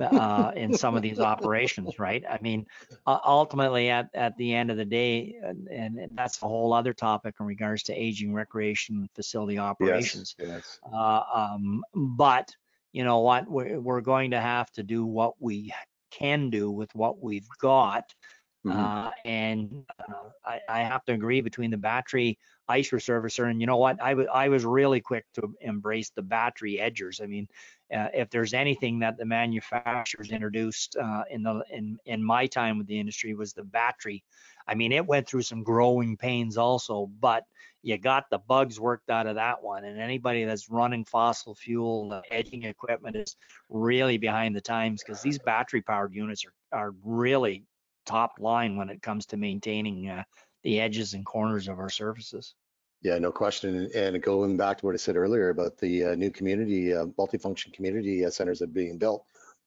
uh, 0.00 0.52
in 0.56 0.76
some 0.76 0.94
of 0.94 1.02
these 1.02 1.18
operations, 1.18 1.98
right? 1.98 2.22
I 2.28 2.38
mean, 2.40 2.66
uh, 3.04 3.18
ultimately 3.24 3.90
at 3.90 4.10
at 4.14 4.36
the 4.36 4.54
end 4.54 4.70
of 4.70 4.76
the 4.76 4.84
day, 4.84 5.34
and, 5.42 5.68
and 5.68 6.10
that's 6.12 6.40
a 6.40 6.46
whole 6.46 6.72
other 6.72 6.94
topic 6.94 7.34
in 7.40 7.46
regards 7.46 7.82
to 7.84 7.92
aging 7.92 8.32
recreation 8.32 9.08
facility 9.16 9.58
operations. 9.58 10.36
Yes. 10.38 10.78
Uh, 10.92 11.22
um, 11.34 11.82
but 11.94 12.54
you 12.92 13.02
know 13.02 13.20
what? 13.20 13.50
We're, 13.50 13.80
we're 13.80 14.00
going 14.02 14.30
to 14.32 14.40
have 14.40 14.70
to 14.72 14.84
do 14.84 15.04
what 15.04 15.34
we 15.40 15.72
can 16.10 16.50
do 16.50 16.70
with 16.70 16.94
what 16.94 17.22
we've 17.22 17.48
got. 17.60 18.14
Mhm. 18.64 18.90
Uh, 18.92 19.10
and 19.24 19.84
uh, 19.98 20.30
I, 20.44 20.60
I 20.68 20.80
have 20.82 21.04
to 21.06 21.12
agree 21.12 21.40
between 21.40 21.70
the 21.70 21.76
battery 21.78 22.38
ice 22.68 22.90
resurfacer 22.90 23.50
and 23.50 23.60
you 23.60 23.66
know 23.66 23.76
what? 23.78 24.00
I 24.00 24.14
wa- 24.14 24.24
I 24.32 24.48
was 24.48 24.64
really 24.64 25.00
quick 25.00 25.26
to 25.34 25.54
embrace 25.60 26.10
the 26.10 26.22
battery 26.22 26.78
edgers. 26.80 27.20
I 27.22 27.26
mean, 27.26 27.48
uh, 27.92 28.08
if 28.14 28.30
there's 28.30 28.54
anything 28.54 29.00
that 29.00 29.16
the 29.16 29.26
manufacturers 29.26 30.30
introduced 30.30 30.96
uh, 30.96 31.24
in 31.30 31.42
the 31.42 31.64
in 31.70 31.98
in 32.04 32.22
my 32.22 32.46
time 32.46 32.78
with 32.78 32.86
the 32.86 32.98
industry 33.00 33.34
was 33.34 33.52
the 33.54 33.64
battery. 33.64 34.22
I 34.66 34.74
mean, 34.74 34.92
it 34.92 35.06
went 35.06 35.26
through 35.28 35.42
some 35.42 35.62
growing 35.62 36.16
pains 36.16 36.56
also, 36.56 37.06
but 37.06 37.44
you 37.82 37.98
got 37.98 38.30
the 38.30 38.38
bugs 38.38 38.78
worked 38.78 39.10
out 39.10 39.26
of 39.26 39.34
that 39.36 39.62
one. 39.62 39.84
And 39.84 39.98
anybody 40.00 40.44
that's 40.44 40.70
running 40.70 41.04
fossil 41.04 41.54
fuel 41.54 42.12
uh, 42.12 42.22
edging 42.30 42.64
equipment 42.64 43.16
is 43.16 43.36
really 43.68 44.18
behind 44.18 44.54
the 44.54 44.60
times 44.60 45.02
because 45.02 45.20
these 45.22 45.38
battery 45.38 45.82
powered 45.82 46.14
units 46.14 46.44
are, 46.44 46.54
are 46.78 46.92
really 47.02 47.66
top 48.06 48.32
line 48.38 48.76
when 48.76 48.88
it 48.88 49.02
comes 49.02 49.26
to 49.26 49.36
maintaining 49.36 50.08
uh, 50.08 50.22
the 50.62 50.80
edges 50.80 51.14
and 51.14 51.24
corners 51.24 51.68
of 51.68 51.78
our 51.78 51.90
surfaces. 51.90 52.54
Yeah, 53.02 53.18
no 53.18 53.32
question. 53.32 53.90
And 53.94 54.22
going 54.22 54.56
back 54.56 54.78
to 54.78 54.86
what 54.86 54.94
I 54.94 54.98
said 54.98 55.16
earlier 55.16 55.48
about 55.48 55.78
the 55.78 56.04
uh, 56.04 56.14
new 56.14 56.30
community, 56.30 56.94
uh, 56.94 57.06
multifunction 57.18 57.72
community 57.72 58.24
uh, 58.26 58.30
centers 58.30 58.58
that 58.58 58.68
are 58.68 58.72
being 58.72 58.98
built, 58.98 59.24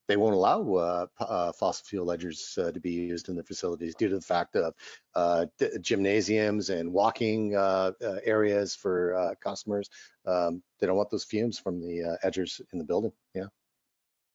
they 0.08 0.18
won't 0.18 0.36
allow 0.36 0.74
uh, 0.74 1.06
uh, 1.20 1.52
fossil 1.54 1.86
fuel 1.86 2.08
edgers 2.08 2.58
uh, 2.58 2.72
to 2.72 2.80
be 2.80 2.92
used 2.92 3.30
in 3.30 3.36
the 3.36 3.44
facilities 3.44 3.96
due 3.96 4.10
to 4.10 4.16
the 4.16 4.22
fact 4.22 4.56
of 4.56 4.74
uh, 5.16 5.46
gymnasiums 5.82 6.70
and 6.70 6.92
walking 6.92 7.56
uh, 7.56 7.92
uh, 8.04 8.18
areas 8.24 8.76
for 8.76 9.16
uh, 9.16 9.34
customers. 9.42 9.90
Um, 10.28 10.62
they 10.80 10.88
don't 10.88 10.98
want 10.98 11.10
those 11.10 11.24
fumes 11.24 11.58
from 11.58 11.82
the 11.82 12.04
uh, 12.04 12.28
edgers 12.28 12.62
in 12.74 12.80
the 12.80 12.86
building. 12.86 13.14
Yeah. 13.34 13.48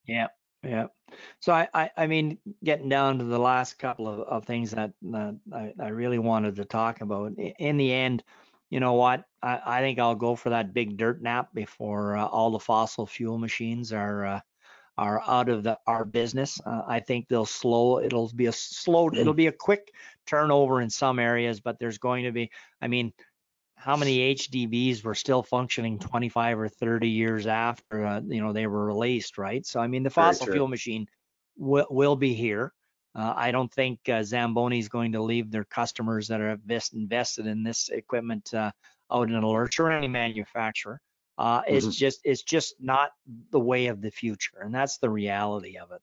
Yeah, 0.07 0.29
yeah. 0.63 0.87
So 1.41 1.53
I, 1.53 1.69
I, 1.73 1.91
I 1.97 2.07
mean, 2.07 2.39
getting 2.63 2.89
down 2.89 3.19
to 3.19 3.25
the 3.25 3.39
last 3.39 3.79
couple 3.79 4.09
of, 4.09 4.21
of 4.21 4.45
things 4.45 4.73
that, 4.73 4.93
that 5.03 5.39
I, 5.53 5.73
I 5.81 5.89
really 5.89 6.19
wanted 6.19 6.57
to 6.57 6.65
talk 6.65 7.01
about. 7.01 7.33
In 7.59 7.77
the 7.77 7.93
end, 7.93 8.23
you 8.71 8.81
know 8.81 8.95
what? 8.95 9.25
I, 9.43 9.61
I 9.65 9.81
think 9.81 9.99
I'll 9.99 10.15
go 10.15 10.37
for 10.37 10.51
that 10.51 10.75
big 10.75 10.97
dirt 10.97 11.23
nap 11.23 11.49
before 11.55 12.17
uh, 12.17 12.27
all 12.27 12.51
the 12.51 12.59
fossil 12.59 13.07
fuel 13.07 13.39
machines 13.39 13.93
are 13.93 14.27
uh, 14.27 14.41
are 14.99 15.23
out 15.27 15.49
of 15.49 15.63
the 15.63 15.79
our 15.87 16.05
business. 16.05 16.61
Uh, 16.67 16.83
I 16.87 17.01
think 17.01 17.29
they'll 17.29 17.47
slow. 17.47 18.01
It'll 18.01 18.31
be 18.35 18.47
a 18.47 18.53
slow. 18.53 19.09
It'll 19.15 19.33
be 19.33 19.47
a 19.47 19.53
quick 19.53 19.93
turnover 20.27 20.83
in 20.83 20.91
some 20.91 21.19
areas, 21.19 21.61
but 21.61 21.79
there's 21.79 21.99
going 21.99 22.25
to 22.25 22.33
be. 22.33 22.51
I 22.83 22.89
mean, 22.89 23.13
how 23.79 23.97
many 23.97 24.19
HDBs 24.35 25.05
were 25.05 25.15
still 25.15 25.43
functioning 25.43 25.99
25 25.99 26.59
or 26.59 26.69
30 26.69 27.09
years 27.09 27.47
after 27.47 28.05
uh, 28.05 28.21
you 28.27 28.43
know 28.43 28.53
they 28.53 28.67
were 28.67 28.85
released, 28.85 29.39
right? 29.39 29.65
So 29.65 29.81
I 29.81 29.87
mean, 29.87 30.03
the 30.03 30.11
fossil 30.11 30.47
fuel 30.47 30.69
machine 30.69 31.07
will 31.57 31.87
will 31.91 32.17
be 32.17 32.35
here. 32.35 32.73
Uh, 33.15 33.33
I 33.37 33.51
don't 33.51 33.73
think 33.73 34.01
uh, 34.09 34.23
Zamboni 34.23 34.79
is 34.79 34.89
going 34.89 35.13
to 35.13 35.23
leave 35.23 35.51
their 35.51 35.65
customers 35.65 36.29
that 36.29 36.41
are 36.41 36.51
invest, 36.51 36.93
invested 36.95 37.47
in 37.47 37.63
this 37.63 37.89
equipment 37.89 38.53
uh, 38.55 38.71
out 39.11 39.29
in 39.29 39.35
a 39.35 39.49
lurch 39.49 39.81
or 39.81 39.91
any 39.91 40.09
manufacturer. 40.09 41.01
Uh, 41.39 41.63
it's 41.67 41.87
Mhm. 41.87 41.97
just 41.97 42.21
it's 42.25 42.43
just 42.43 42.75
not 42.81 43.11
the 43.51 43.61
way 43.61 43.87
of 43.87 44.01
the 44.01 44.11
future, 44.11 44.59
and 44.61 44.75
that's 44.75 44.99
the 44.99 45.09
reality 45.11 45.79
of 45.79 45.93
it. 45.93 46.03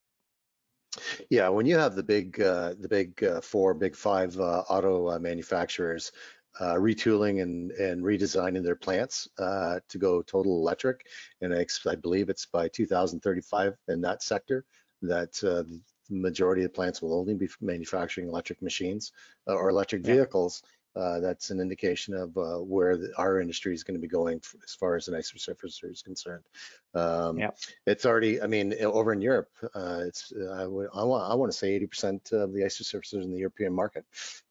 Yeah, 1.29 1.49
when 1.49 1.65
you 1.65 1.77
have 1.77 1.95
the 1.95 2.03
big, 2.03 2.39
uh, 2.41 2.73
the 2.79 2.87
big 2.87 3.21
uh, 3.23 3.41
four, 3.41 3.73
big 3.73 3.95
five 3.95 4.39
uh, 4.39 4.63
auto 4.69 5.09
uh, 5.09 5.19
manufacturers 5.19 6.11
uh, 6.59 6.75
retooling 6.75 7.41
and, 7.41 7.71
and 7.71 8.03
redesigning 8.03 8.63
their 8.63 8.75
plants 8.75 9.27
uh, 9.39 9.79
to 9.89 9.97
go 9.97 10.21
total 10.21 10.57
electric, 10.57 11.05
and 11.41 11.53
I, 11.53 11.65
I 11.87 11.95
believe 11.95 12.29
it's 12.29 12.45
by 12.45 12.67
2035 12.67 13.75
in 13.87 14.01
that 14.01 14.23
sector 14.23 14.65
that 15.01 15.43
uh, 15.43 15.63
the 15.63 15.81
majority 16.09 16.63
of 16.63 16.71
the 16.71 16.75
plants 16.75 17.01
will 17.01 17.13
only 17.13 17.33
be 17.33 17.49
manufacturing 17.61 18.27
electric 18.27 18.61
machines 18.61 19.11
uh, 19.47 19.53
or 19.53 19.69
electric 19.69 20.05
Yeah. 20.05 20.15
vehicles. 20.15 20.63
Uh, 20.95 21.19
that's 21.19 21.49
an 21.49 21.59
indication 21.59 22.13
of 22.13 22.37
uh, 22.37 22.55
where 22.57 22.95
the, 22.95 23.11
our 23.17 23.41
industry 23.41 23.73
is 23.73 23.83
going 23.83 23.95
to 23.95 24.01
be 24.01 24.07
going 24.07 24.39
as 24.63 24.73
far 24.73 24.95
as 24.95 25.09
an 25.09 25.15
ice 25.15 25.33
resurfacer 25.33 25.91
is 25.91 26.01
concerned. 26.01 26.45
Um, 26.93 27.37
Yep. 27.39 27.57
it's 27.85 28.05
already, 28.05 28.41
I 28.41 28.47
mean, 28.47 28.73
over 28.81 29.11
in 29.11 29.21
Europe, 29.21 29.49
uh, 29.75 30.03
it's, 30.05 30.31
uh, 30.31 30.51
I 30.51 30.65
would, 30.65 30.87
I 30.93 31.03
want, 31.03 31.29
I 31.29 31.35
want 31.35 31.51
to 31.51 31.57
say 31.57 31.77
80% 31.77 32.31
of 32.31 32.53
the 32.53 32.63
ice 32.63 32.81
resurfacers 32.81 33.23
in 33.23 33.31
the 33.31 33.39
European 33.39 33.73
market 33.73 34.05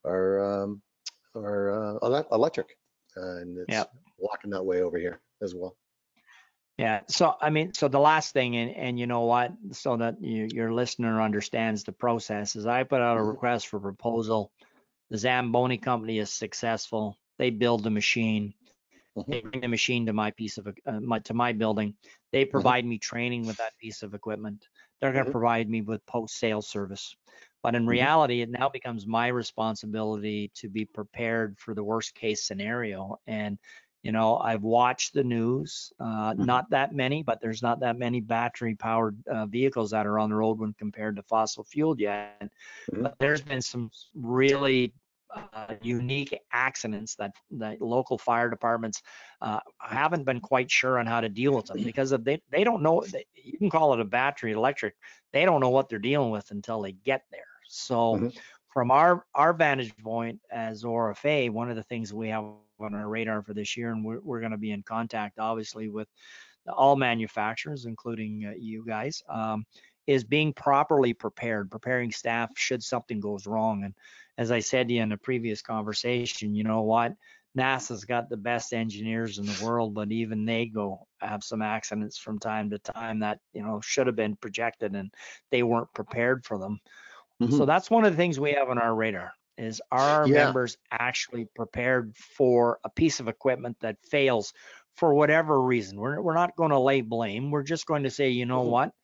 are, 0.04 0.64
um, 0.64 0.82
are 1.34 1.96
uh, 1.96 1.98
ele- 2.02 2.26
electric. 2.32 2.76
and 3.16 3.58
it's 3.58 3.70
Yep. 3.70 3.90
walking 4.18 4.50
that 4.50 4.64
way 4.64 4.82
over 4.82 4.98
here 4.98 5.20
as 5.42 5.54
well. 5.54 5.76
Yeah. 6.78 7.02
So, 7.08 7.36
I 7.40 7.50
mean, 7.50 7.72
so 7.72 7.86
the 7.86 8.00
last 8.00 8.32
thing, 8.32 8.56
and, 8.56 8.70
and 8.74 8.98
you 8.98 9.06
know 9.06 9.22
what, 9.22 9.52
so 9.72 9.96
that 9.96 10.20
you, 10.20 10.48
your 10.52 10.72
listener 10.72 11.22
understands 11.22 11.84
the 11.84 11.92
process 11.92 12.56
is 12.56 12.66
I 12.66 12.82
put 12.82 13.00
out 13.00 13.16
a 13.16 13.20
Mhm. 13.20 13.28
request 13.28 13.68
for 13.68 13.78
proposal. 13.78 14.50
The 15.10 15.18
Zamboni 15.18 15.78
company 15.78 16.18
is 16.18 16.32
successful. 16.32 17.16
They 17.38 17.50
build 17.50 17.84
the 17.84 17.90
machine. 17.90 18.54
Mhm. 19.16 19.26
They 19.28 19.40
bring 19.42 19.60
the 19.60 19.68
machine 19.68 20.06
to 20.06 20.12
my 20.12 20.32
piece 20.32 20.58
of, 20.58 20.66
uh, 20.66 21.00
my, 21.00 21.20
to 21.20 21.34
my 21.34 21.52
building. 21.52 21.94
They 22.32 22.44
provide 22.44 22.84
me 22.84 22.98
training 22.98 23.46
with 23.46 23.58
that 23.58 23.78
piece 23.78 24.02
of 24.02 24.14
equipment. 24.14 24.66
They're 25.00 25.12
going 25.12 25.26
to 25.26 25.30
provide 25.30 25.68
me 25.70 25.82
with 25.82 26.04
post-sale 26.06 26.62
service. 26.62 27.14
But 27.64 27.74
in 27.76 27.88
Mhm. 27.88 27.88
reality, 27.88 28.42
it 28.42 28.50
now 28.50 28.70
becomes 28.70 29.08
my 29.08 29.28
responsibility 29.28 30.52
to 30.56 30.70
be 30.70 30.86
prepared 30.86 31.58
for 31.58 31.74
the 31.74 31.84
worst 31.84 32.14
case 32.14 32.44
scenario. 32.44 33.18
And 33.26 33.58
you 34.04 34.12
know, 34.12 34.38
I've 34.38 34.62
watched 34.62 35.14
the 35.14 35.24
news, 35.24 35.92
uh, 36.00 36.34
Mhm. 36.36 36.54
not 36.54 36.70
that 36.70 36.94
many, 36.94 37.24
but 37.24 37.40
there's 37.40 37.62
not 37.62 37.80
that 37.80 37.98
many 37.98 38.20
battery 38.20 38.76
powered 38.76 39.26
uh, 39.28 39.46
vehicles 39.46 39.90
that 39.92 40.06
are 40.06 40.18
on 40.20 40.30
the 40.30 40.36
road 40.36 40.60
when 40.60 40.74
compared 40.74 41.16
to 41.16 41.22
fossil 41.24 41.64
fueled 41.64 42.00
yet. 42.00 42.52
Mhm. 42.92 43.08
But 43.08 43.16
there's 43.18 43.42
been 43.42 43.62
some 43.62 43.90
really 44.14 44.94
uh, 45.34 45.74
unique 45.82 46.38
accidents 46.52 47.16
that, 47.16 47.32
that 47.52 47.80
local 47.80 48.18
fire 48.18 48.50
departments 48.50 49.02
uh, 49.40 49.60
haven't 49.80 50.24
been 50.24 50.40
quite 50.40 50.70
sure 50.70 50.98
on 50.98 51.06
how 51.06 51.20
to 51.20 51.30
deal 51.30 51.54
with 51.54 51.66
them 51.66 51.82
because 51.82 52.12
of 52.12 52.24
they, 52.24 52.42
they 52.50 52.64
don't 52.64 52.82
know, 52.82 53.04
they, 53.10 53.24
you 53.34 53.58
can 53.58 53.70
call 53.70 53.94
it 53.94 54.00
a 54.00 54.04
battery 54.04 54.52
electric, 54.52 54.96
they 55.32 55.46
don't 55.46 55.62
know 55.62 55.70
what 55.70 55.88
they're 55.88 55.98
dealing 55.98 56.30
with 56.30 56.50
until 56.50 56.82
they 56.82 56.92
get 56.92 57.24
there. 57.30 57.46
So 57.66 58.16
Mhm. 58.16 58.38
from 58.72 58.90
our, 58.90 59.24
our 59.34 59.52
vantage 59.52 59.96
point 59.96 60.40
as 60.50 60.82
ORFA, 60.84 61.50
one 61.50 61.70
of 61.70 61.76
the 61.76 61.82
things 61.84 62.12
we 62.12 62.28
have 62.28 62.44
on 62.44 62.56
our 62.94 63.08
radar 63.08 63.42
for 63.42 63.54
this 63.54 63.76
year, 63.76 63.92
and 63.92 64.04
we're, 64.04 64.20
we're 64.20 64.40
going 64.40 64.52
to 64.52 64.58
be 64.58 64.72
in 64.72 64.82
contact, 64.82 65.10
obviously, 65.10 65.62
with 65.72 66.08
all 66.68 66.96
manufacturers, 66.96 67.84
including 67.86 68.44
uh, 68.46 68.52
you 68.56 68.84
guys, 68.84 69.22
um, 69.28 69.64
is 70.06 70.24
being 70.24 70.52
properly 70.52 71.12
prepared, 71.12 71.70
preparing 71.70 72.10
staff 72.10 72.50
should 72.56 72.82
something 72.82 73.20
goes 73.20 73.46
wrong. 73.46 73.84
And 73.84 73.94
as 74.38 74.50
I 74.50 74.60
said 74.60 74.88
to 74.88 74.94
you 74.94 75.02
in 75.02 75.12
a 75.12 75.18
previous 75.18 75.62
conversation, 75.62 76.54
you 76.54 76.64
know 76.64 76.82
what? 76.82 77.14
NASA's 77.56 78.04
got 78.04 78.28
the 78.28 78.36
best 78.36 78.72
engineers 78.72 79.38
in 79.38 79.46
the 79.46 79.56
world, 79.64 79.94
but 79.94 80.10
even 80.10 80.44
they 80.44 80.66
go 80.66 81.06
have 81.20 81.44
some 81.44 81.62
accidents 81.62 82.18
from 82.18 82.38
time 82.40 82.70
to 82.70 82.78
time 82.78 83.20
that 83.20 83.38
you 83.52 83.62
know 83.62 83.80
should 83.80 84.06
have 84.08 84.16
been 84.16 84.36
projected, 84.36 84.94
and 84.96 85.12
they 85.50 85.62
weren't 85.62 85.92
prepared 85.94 86.44
for 86.44 86.58
them. 86.58 86.80
So 87.50 87.66
that's 87.66 87.90
one 87.90 88.04
of 88.04 88.12
the 88.12 88.16
things 88.16 88.40
we 88.40 88.52
have 88.52 88.70
on 88.70 88.78
our 88.78 88.94
radar 88.94 89.32
is 89.58 89.80
are 89.90 90.00
our 90.00 90.28
Yeah. 90.28 90.46
members 90.46 90.76
actually 90.90 91.44
prepared 91.54 92.16
for 92.16 92.80
a 92.84 92.90
piece 92.90 93.20
of 93.20 93.28
equipment 93.28 93.76
that 93.80 93.96
fails 94.02 94.52
for 94.96 95.14
whatever 95.14 95.60
reason? 95.60 95.98
We're, 95.98 96.20
we're 96.20 96.34
not 96.34 96.56
going 96.56 96.70
to 96.70 96.78
lay 96.78 97.00
blame. 97.02 97.50
We're 97.50 97.62
just 97.62 97.86
going 97.86 98.04
to 98.04 98.10
say, 98.10 98.30
you 98.30 98.46
know 98.46 98.62
Mhm. 98.62 98.70
what? 98.70 98.94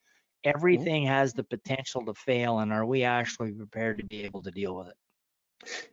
Everything 0.43 1.05
has 1.05 1.33
the 1.33 1.43
potential 1.43 2.05
to 2.05 2.13
fail, 2.15 2.59
and 2.59 2.73
are 2.73 2.85
we 2.85 3.03
actually 3.03 3.53
prepared 3.53 3.99
to 3.99 4.05
be 4.05 4.23
able 4.23 4.41
to 4.43 4.51
deal 4.51 4.75
with 4.75 4.87
it? 4.87 4.95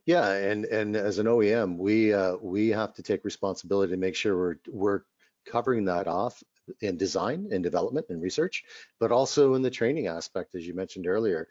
Yeah, 0.06 0.32
and 0.32 0.64
and 0.66 0.96
as 0.96 1.18
an 1.18 1.26
OEM, 1.26 1.76
we 1.76 2.12
uh, 2.12 2.36
we 2.36 2.68
have 2.68 2.94
to 2.94 3.02
take 3.02 3.24
responsibility 3.24 3.92
to 3.92 3.96
make 3.98 4.14
sure 4.14 4.36
we're 4.36 4.56
we're 4.68 5.02
covering 5.46 5.84
that 5.86 6.06
off 6.08 6.42
in 6.80 6.96
design 6.96 7.48
and 7.52 7.62
development 7.62 8.06
and 8.10 8.22
research, 8.22 8.64
but 9.00 9.12
also 9.12 9.54
in 9.54 9.62
the 9.62 9.70
training 9.70 10.06
aspect, 10.06 10.54
as 10.54 10.66
you 10.66 10.74
mentioned 10.74 11.06
earlier. 11.06 11.48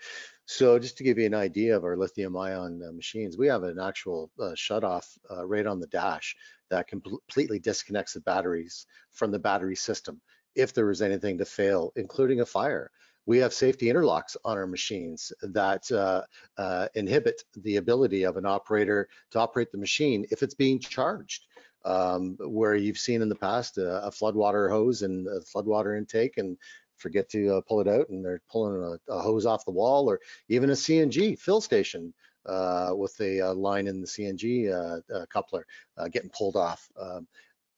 So 0.49 0.79
just 0.79 0.97
to 0.97 1.03
give 1.03 1.17
you 1.17 1.25
an 1.25 1.33
idea 1.33 1.75
of 1.75 1.83
our 1.83 1.97
lithium 1.97 2.37
ion 2.37 2.81
uh, 2.81 2.93
machines, 2.93 3.37
we 3.37 3.47
have 3.47 3.63
an 3.63 3.79
actual 3.79 4.31
uh, 4.39 4.55
shut 4.55 4.85
off 4.85 5.17
uh, 5.29 5.45
right 5.45 5.67
on 5.67 5.81
the 5.81 5.87
dash 5.87 6.37
that 6.69 6.87
completely 6.87 7.59
disconnects 7.59 8.13
the 8.13 8.21
batteries 8.21 8.85
from 9.11 9.31
the 9.31 9.39
battery 9.39 9.75
system 9.75 10.21
if 10.55 10.73
there 10.73 10.85
was 10.85 11.01
anything 11.01 11.37
to 11.37 11.45
fail, 11.45 11.91
including 11.97 12.39
a 12.39 12.45
fire. 12.45 12.91
We 13.25 13.39
have 13.39 13.53
safety 13.53 13.87
interlocks 13.87 14.37
on 14.45 14.57
our 14.57 14.67
machines 14.67 15.33
that 15.41 15.91
uh, 15.91 16.23
uh, 16.57 16.87
inhibit 16.95 17.43
the 17.57 17.75
ability 17.75 18.23
of 18.23 18.37
an 18.37 18.45
operator 18.45 19.09
to 19.31 19.39
operate 19.39 19.73
the 19.73 19.77
machine 19.77 20.25
if 20.31 20.43
it's 20.43 20.55
being 20.55 20.79
charged. 20.79 21.43
Um, 21.85 22.35
where 22.39 22.75
you've 22.75 22.97
seen 22.97 23.21
in 23.21 23.29
the 23.29 23.35
past 23.35 23.77
uh, 23.77 24.01
a 24.03 24.11
floodwater 24.11 24.69
hose 24.69 25.03
and 25.03 25.25
a 25.27 25.39
floodwater 25.39 25.97
intake 25.97 26.37
and 26.37 26.57
forget 26.97 27.29
to 27.29 27.55
uh, 27.55 27.61
pull 27.61 27.81
it 27.81 27.87
out 27.87 28.09
and 28.09 28.23
they're 28.23 28.41
pulling 28.49 28.81
a, 28.81 29.11
a, 29.11 29.21
hose 29.21 29.45
off 29.45 29.65
the 29.65 29.71
wall 29.71 30.09
or 30.09 30.19
even 30.49 30.69
a 30.69 30.73
CNG 30.73 31.37
fill 31.39 31.61
station 31.61 32.13
uh, 32.45 32.91
with 32.95 33.19
a, 33.21 33.41
uh, 33.41 33.53
line 33.53 33.87
in 33.87 34.01
the 34.01 34.07
CNG 34.07 35.01
coupler 35.29 35.65
getting 36.11 36.29
pulled 36.29 36.55
off. 36.55 36.87
Um, 36.99 37.27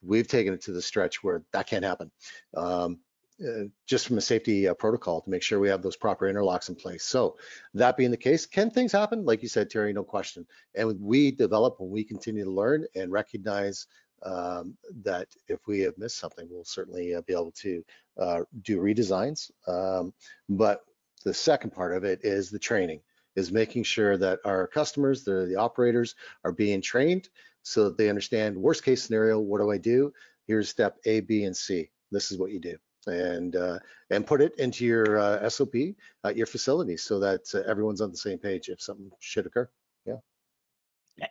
we've 0.01 0.27
taken 0.27 0.53
it 0.53 0.61
to 0.61 0.71
the 0.71 0.81
stretch 0.81 1.23
where 1.23 1.43
that 1.51 1.67
can't 1.67 1.83
happen. 1.83 2.11
Um, 2.55 2.99
uh, 3.41 3.63
just 3.87 4.05
from 4.05 4.17
a 4.17 4.21
safety 4.21 4.67
uh, 4.67 4.73
protocol 4.73 5.21
to 5.21 5.29
make 5.29 5.41
sure 5.41 5.59
we 5.59 5.69
have 5.69 5.81
those 5.81 5.95
proper 5.95 6.31
interlocks 6.31 6.67
in 6.67 6.75
place. 6.75 7.05
So 7.05 7.37
that 7.73 7.95
being 7.95 8.11
the 8.11 8.17
case, 8.17 8.45
can 8.45 8.69
things 8.69 8.91
happen? 8.91 9.23
Like 9.23 9.41
you 9.41 9.47
said, 9.47 9.69
Terry, 9.69 9.93
no 9.93 10.03
question. 10.03 10.45
And 10.75 10.99
we 10.99 11.31
develop 11.31 11.77
and 11.79 11.89
we 11.89 12.03
continue 12.03 12.43
to 12.43 12.51
learn 12.51 12.85
and 12.95 13.13
recognize 13.13 13.87
um, 14.23 14.77
that 15.03 15.27
if 15.47 15.59
we 15.67 15.79
have 15.81 15.97
missed 15.97 16.17
something, 16.17 16.47
we'll 16.49 16.63
certainly 16.63 17.15
uh, 17.15 17.21
be 17.21 17.33
able 17.33 17.51
to 17.51 17.83
uh, 18.17 18.41
do 18.61 18.79
redesigns. 18.79 19.51
Um, 19.67 20.13
but 20.49 20.81
the 21.23 21.33
second 21.33 21.71
part 21.71 21.95
of 21.95 22.03
it 22.03 22.19
is 22.23 22.49
the 22.49 22.59
training, 22.59 23.01
is 23.35 23.51
making 23.51 23.83
sure 23.83 24.17
that 24.17 24.39
our 24.45 24.67
customers, 24.67 25.23
the, 25.23 25.45
the 25.45 25.55
operators, 25.55 26.15
are 26.43 26.51
being 26.51 26.81
trained 26.81 27.29
so 27.63 27.85
that 27.85 27.97
they 27.97 28.09
understand 28.09 28.57
worst 28.57 28.83
case 28.83 29.03
scenario, 29.03 29.39
what 29.39 29.59
do 29.59 29.71
I 29.71 29.77
do? 29.77 30.13
Here's 30.47 30.69
step 30.69 30.97
A, 31.05 31.19
B, 31.21 31.43
and 31.43 31.55
C. 31.55 31.89
This 32.11 32.31
is 32.31 32.37
what 32.37 32.51
you 32.51 32.59
do 32.59 32.77
and 33.07 33.55
uh, 33.55 33.79
and 34.09 34.25
put 34.25 34.41
it 34.41 34.53
into 34.57 34.85
your 34.85 35.19
uh, 35.19 35.49
SOP 35.49 35.75
at 36.23 36.35
your 36.35 36.45
facility 36.45 36.97
so 36.97 37.19
that 37.19 37.41
uh, 37.53 37.59
everyone's 37.69 38.01
on 38.01 38.11
the 38.11 38.17
same 38.17 38.37
page 38.37 38.69
if 38.69 38.81
something 38.81 39.09
should 39.19 39.45
occur. 39.45 39.69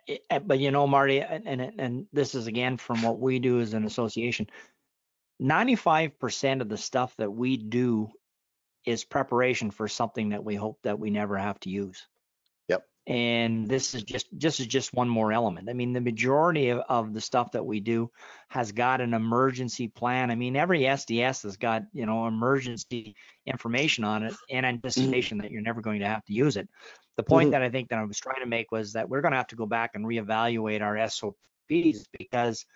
Eh, 0.08 0.18
eh, 0.30 0.38
But 0.38 0.58
you 0.58 0.70
know, 0.70 0.86
Marty, 0.86 1.20
and, 1.20 1.46
and 1.46 1.72
and 1.78 2.06
this 2.12 2.34
is 2.34 2.46
again 2.46 2.76
from 2.76 3.02
what 3.02 3.18
we 3.18 3.38
do 3.38 3.60
as 3.60 3.74
an 3.74 3.84
association. 3.84 4.48
95% 5.42 6.60
of 6.62 6.68
the 6.68 6.76
stuff 6.76 7.14
that 7.18 7.30
we 7.30 7.56
do 7.56 8.10
is 8.84 9.04
preparation 9.04 9.70
for 9.70 9.88
something 9.88 10.30
that 10.30 10.44
we 10.44 10.56
hope 10.56 10.78
that 10.82 10.98
we 10.98 11.10
never 11.10 11.36
have 11.38 11.60
to 11.60 11.70
use. 11.70 12.06
And 13.08 13.66
this 13.66 13.94
is 13.94 14.02
just 14.02 14.26
this 14.38 14.60
is 14.60 14.66
just 14.66 14.92
one 14.92 15.08
more 15.08 15.32
element. 15.32 15.70
I 15.70 15.72
mean, 15.72 15.94
the 15.94 16.00
majority 16.00 16.68
of, 16.68 16.80
of 16.90 17.14
the 17.14 17.22
stuff 17.22 17.52
that 17.52 17.64
we 17.64 17.80
do 17.80 18.10
has 18.48 18.70
got 18.70 19.00
an 19.00 19.14
emergency 19.14 19.88
plan. 19.88 20.30
I 20.30 20.34
mean, 20.34 20.56
every 20.56 20.80
SDS 20.80 21.44
has 21.44 21.56
got, 21.56 21.84
you 21.94 22.04
know, 22.04 22.26
emergency 22.26 23.16
information 23.46 24.04
on 24.04 24.24
it 24.24 24.34
in 24.50 24.66
anticipation 24.66 25.38
that 25.38 25.50
you're 25.50 25.62
never 25.62 25.80
going 25.80 26.00
to 26.00 26.06
have 26.06 26.24
to 26.26 26.34
use 26.34 26.58
it. 26.58 26.68
The 27.16 27.22
point 27.22 27.48
Mhm. 27.48 27.52
that 27.52 27.62
I 27.62 27.70
think 27.70 27.88
that 27.88 27.98
I 27.98 28.04
was 28.04 28.18
trying 28.18 28.40
to 28.40 28.46
make 28.46 28.70
was 28.70 28.92
that 28.92 29.08
we're 29.08 29.22
going 29.22 29.32
to 29.32 29.38
have 29.38 29.48
to 29.48 29.56
go 29.56 29.66
back 29.66 29.92
and 29.94 30.04
reevaluate 30.04 30.82
our 30.82 30.98
SOPs 30.98 32.06
because 32.18 32.66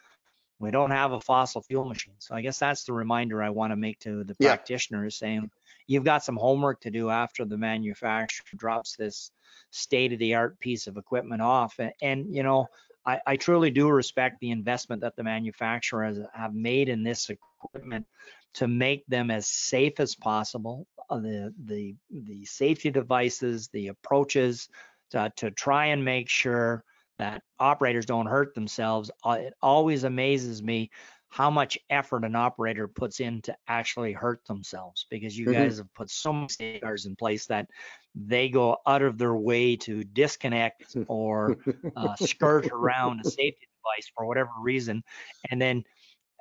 we 0.61 0.71
don't 0.71 0.93
have 0.93 1.13
a 1.13 1.21
fossil 1.21 1.61
fuel 1.61 1.85
machine. 1.85 2.15
So 2.21 2.35
I 2.35 2.41
guess 2.41 2.59
that's 2.59 2.85
the 2.85 2.95
reminder 2.95 3.43
I 3.43 3.51
want 3.51 3.73
to 3.73 3.77
make 3.77 3.99
to 4.01 4.25
the 4.25 4.35
Yeah. 4.39 4.57
practitioners 4.57 5.17
saying 5.17 5.51
you've 5.87 6.05
got 6.05 6.25
some 6.25 6.37
homework 6.37 6.81
to 6.81 6.91
do 6.91 7.11
after 7.11 7.45
the 7.45 7.59
manufacturer 7.59 8.47
drops 8.57 8.97
this 8.97 9.31
state 9.71 10.13
of 10.13 10.19
the 10.19 10.35
art 10.35 10.59
piece 10.59 10.87
of 10.87 10.97
equipment 10.97 11.43
off. 11.43 11.75
And, 11.79 11.93
and 12.03 12.35
you 12.35 12.43
know, 12.43 12.67
I, 13.05 13.21
I 13.27 13.37
truly 13.37 13.71
do 13.71 13.89
respect 13.89 14.41
the 14.41 14.51
investment 14.51 15.03
that 15.03 15.17
the 15.17 15.25
manufacturers 15.25 16.19
have 16.35 16.55
made 16.55 16.89
in 16.89 17.03
this 17.03 17.31
equipment 17.31 18.07
to 18.55 18.69
make 18.69 19.05
them 19.07 19.31
as 19.31 19.47
safe 19.47 19.99
as 19.99 20.15
possible. 20.15 20.87
Uh, 21.11 21.19
the 21.19 21.55
the 21.65 21.95
the 22.11 22.45
safety 22.45 22.91
devices, 22.91 23.69
the 23.69 23.89
approaches 23.89 24.69
to, 25.11 25.33
to 25.37 25.51
try 25.51 25.87
and 25.87 26.05
make 26.05 26.29
sure 26.29 26.85
that 27.19 27.43
operators 27.59 28.07
don't 28.07 28.27
hurt 28.27 28.55
themselves. 28.55 29.11
Uh, 29.25 29.39
It 29.41 29.55
always 29.61 30.05
amazes 30.05 30.63
me 30.63 30.91
how 31.33 31.51
much 31.51 31.79
effort 31.91 32.25
an 32.25 32.37
operator 32.37 32.89
puts 32.89 33.21
in 33.21 33.43
to 33.43 33.57
actually 33.69 34.13
hurt 34.13 34.45
themselves 34.47 35.07
because 35.11 35.39
you 35.39 35.47
Mhm. 35.47 35.57
guys 35.57 35.79
have 35.79 35.93
put 35.95 36.11
so 36.11 36.33
many 36.33 36.49
safeguards 36.49 37.07
in 37.07 37.17
place 37.17 37.47
that 37.47 37.69
they 38.15 38.49
go 38.51 38.79
out 38.87 39.03
of 39.03 39.19
their 39.19 39.35
way 39.35 39.77
to 39.77 40.05
disconnect 40.05 40.85
or 41.07 41.57
uh, 41.97 42.15
skirt 42.17 42.67
around 42.73 43.21
a 43.21 43.25
safety 43.25 43.67
device 43.83 44.11
for 44.15 44.27
whatever 44.27 44.51
reason. 44.63 45.03
And 45.51 45.61
then, 45.61 45.85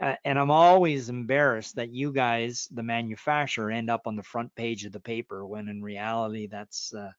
uh, 0.01 0.15
and 0.25 0.39
I'm 0.39 0.51
always 0.51 1.09
embarrassed 1.09 1.75
that 1.75 1.91
you 1.91 2.11
guys, 2.13 2.67
the 2.71 2.83
manufacturer, 2.83 3.71
end 3.71 3.89
up 3.89 4.07
on 4.07 4.15
the 4.17 4.23
front 4.23 4.55
page 4.55 4.85
of 4.85 4.91
the 4.93 4.99
paper 5.01 5.45
when 5.45 5.69
in 5.69 5.81
reality 5.81 6.47
that's 6.47 6.93
uh, 6.93 7.11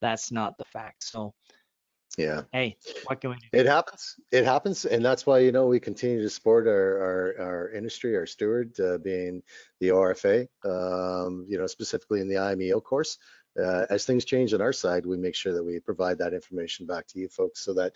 that's 0.00 0.32
not 0.32 0.58
the 0.58 0.64
fact. 0.64 1.04
So, 1.04 1.34
Yeah. 2.18 2.42
hey, 2.52 2.76
what 3.04 3.20
can 3.20 3.30
we 3.30 3.36
do? 3.36 3.46
It 3.52 3.66
happens. 3.66 4.16
It 4.30 4.44
happens, 4.44 4.84
and 4.84 5.04
that's 5.04 5.24
why 5.24 5.38
you 5.38 5.50
know 5.50 5.66
we 5.66 5.80
continue 5.80 6.20
to 6.20 6.28
support 6.28 6.66
our 6.66 6.98
our, 6.98 7.34
our 7.40 7.70
industry, 7.70 8.16
our 8.16 8.26
steward 8.26 8.78
uh, 8.80 8.98
being 8.98 9.42
the 9.80 9.88
ORFA. 9.88 10.46
Um, 10.64 11.46
you 11.48 11.58
know, 11.58 11.66
specifically 11.66 12.20
in 12.20 12.28
the 12.28 12.36
IMEO 12.36 12.82
course. 12.82 13.18
Uh, 13.62 13.84
as 13.90 14.06
things 14.06 14.24
change 14.24 14.54
on 14.54 14.62
our 14.62 14.72
side, 14.72 15.04
we 15.04 15.18
make 15.18 15.34
sure 15.34 15.52
that 15.52 15.62
we 15.62 15.78
provide 15.78 16.16
that 16.16 16.32
information 16.32 16.86
back 16.86 17.06
to 17.06 17.18
you 17.18 17.28
folks, 17.28 17.62
so 17.62 17.74
that 17.74 17.92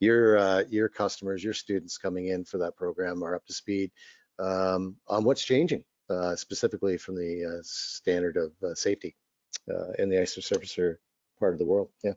your 0.00 0.38
uh, 0.38 0.64
your 0.70 0.88
customers, 0.88 1.44
your 1.44 1.52
students 1.54 1.98
coming 1.98 2.28
in 2.28 2.44
for 2.44 2.58
that 2.58 2.76
program 2.76 3.22
are 3.22 3.34
up 3.34 3.46
to 3.46 3.52
speed 3.52 3.90
um, 4.38 4.96
on 5.08 5.24
what's 5.24 5.44
changing, 5.44 5.84
uh, 6.10 6.34
specifically 6.36 6.96
from 6.96 7.16
the 7.16 7.44
uh, 7.44 7.62
standard 7.62 8.36
of 8.36 8.52
uh, 8.62 8.74
safety 8.74 9.14
uh, 9.70 9.92
in 9.98 10.08
the 10.08 10.20
ice 10.20 10.36
surfacer 10.36 10.96
part 11.38 11.52
of 11.52 11.58
the 11.58 11.66
world. 11.66 11.90
Yeah. 12.02 12.14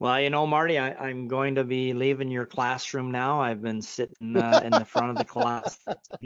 Well, 0.00 0.20
you 0.20 0.30
know, 0.30 0.46
Marty, 0.46 0.78
I, 0.78 1.10
am 1.10 1.26
going 1.26 1.56
to 1.56 1.64
be 1.64 1.92
leaving 1.92 2.30
your 2.30 2.46
classroom 2.46 3.10
now. 3.10 3.40
I've 3.40 3.60
been 3.60 3.82
sitting 3.82 4.36
uh, 4.36 4.60
in 4.62 4.70
the 4.70 4.84
front 4.84 5.10
of 5.10 5.16
the 5.16 5.24
class 5.24 5.76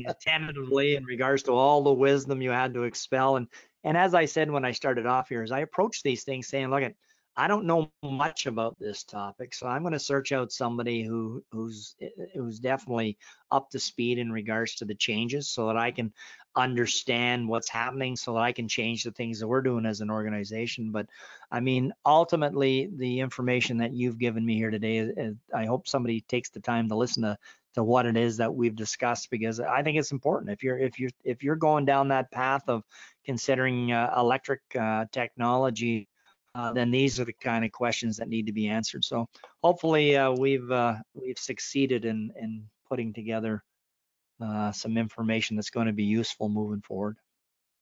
attentively 0.07 0.97
in 0.97 1.07
regards 1.07 1.43
to 1.45 1.53
all 1.53 1.83
the 1.83 1.93
wisdom 1.93 2.43
you 2.43 2.51
had 2.51 2.75
to 2.75 2.83
expel. 2.83 3.37
And 3.37 3.49
and 3.83 3.97
as 3.97 4.15
I 4.15 4.27
said 4.27 4.51
when 4.51 4.67
I 4.67 4.73
started 4.73 5.07
off 5.07 5.31
here, 5.31 5.43
as 5.43 5.53
I 5.53 5.61
approach 5.61 6.03
these 6.03 6.23
things, 6.23 6.49
saying, 6.49 6.69
look, 6.69 6.83
at 6.83 6.95
I 7.37 7.49
don't 7.49 7.65
know 7.65 7.91
much 8.03 8.47
about 8.47 8.79
this 8.79 9.05
topic, 9.05 9.55
so 9.55 9.67
I'm 9.67 9.83
going 9.83 9.95
to 9.95 9.99
search 9.99 10.33
out 10.33 10.53
somebody 10.53 11.03
who 11.03 11.43
who's 11.51 11.95
eh, 12.01 12.09
eh, 12.19 12.27
who's 12.35 12.59
definitely 12.59 13.17
up 13.51 13.71
to 13.71 13.79
speed 13.79 14.19
in 14.19 14.31
regards 14.31 14.75
to 14.77 14.85
the 14.85 14.95
changes, 14.95 15.49
so 15.49 15.67
that 15.69 15.77
I 15.79 15.93
can 15.93 16.13
understand 16.57 17.49
what's 17.49 17.71
happening, 17.71 18.17
so 18.17 18.35
that 18.35 18.43
I 18.43 18.53
can 18.53 18.69
change 18.69 19.03
the 19.05 19.13
things 19.13 19.41
that 19.41 19.49
we're 19.49 19.63
doing 19.63 19.87
as 19.87 20.03
an 20.03 20.11
organization. 20.11 20.93
But 20.93 21.07
I 21.51 21.61
mean, 21.61 21.93
ultimately, 22.05 22.91
the 22.95 23.21
information 23.21 23.79
that 23.79 23.95
you've 23.95 24.19
given 24.19 24.45
me 24.45 24.57
here 24.57 24.71
today, 24.71 24.99
eh, 24.99 25.31
I 25.55 25.65
hope 25.65 25.89
somebody 25.89 26.21
takes 26.23 26.51
the 26.51 26.61
time 26.61 26.91
to 26.91 26.97
listen 26.97 27.23
to 27.23 27.39
to 27.75 27.83
what 27.83 28.05
it 28.05 28.19
is 28.19 28.37
that 28.37 28.55
we've 28.55 28.77
discussed 28.77 29.31
because 29.31 29.59
I 29.59 29.83
think 29.83 29.97
it's 29.99 30.13
important. 30.13 30.53
If 30.53 30.63
you're 30.63 30.79
if 30.79 31.01
you're 31.01 31.11
if 31.25 31.43
you're 31.43 31.57
going 31.57 31.87
down 31.87 32.09
that 32.09 32.31
path 32.31 32.65
of 32.69 32.83
considering 33.25 33.93
uh, 33.93 34.13
electric 34.19 34.61
uh, 34.79 35.07
technology 35.13 36.09
uh, 36.55 36.73
then 36.73 36.91
these 36.91 37.19
are 37.19 37.25
the 37.25 37.33
kind 37.33 37.65
of 37.65 37.73
questions 37.73 38.17
that 38.17 38.29
need 38.29 38.47
to 38.47 38.53
be 38.53 38.69
answered. 38.69 39.05
So 39.05 39.27
hopefully 39.63 40.17
uh, 40.17 40.33
we've 40.33 40.71
uh, 40.71 40.97
we've 41.15 41.39
succeeded 41.39 42.05
in 42.05 42.33
in 42.39 42.65
putting 42.89 43.13
together 43.13 43.63
uh, 44.41 44.73
some 44.73 44.99
information 44.99 45.57
that's 45.57 45.71
going 45.71 45.87
to 45.87 45.93
be 45.93 46.05
useful 46.05 46.49
moving 46.49 46.83
forward. 46.83 47.17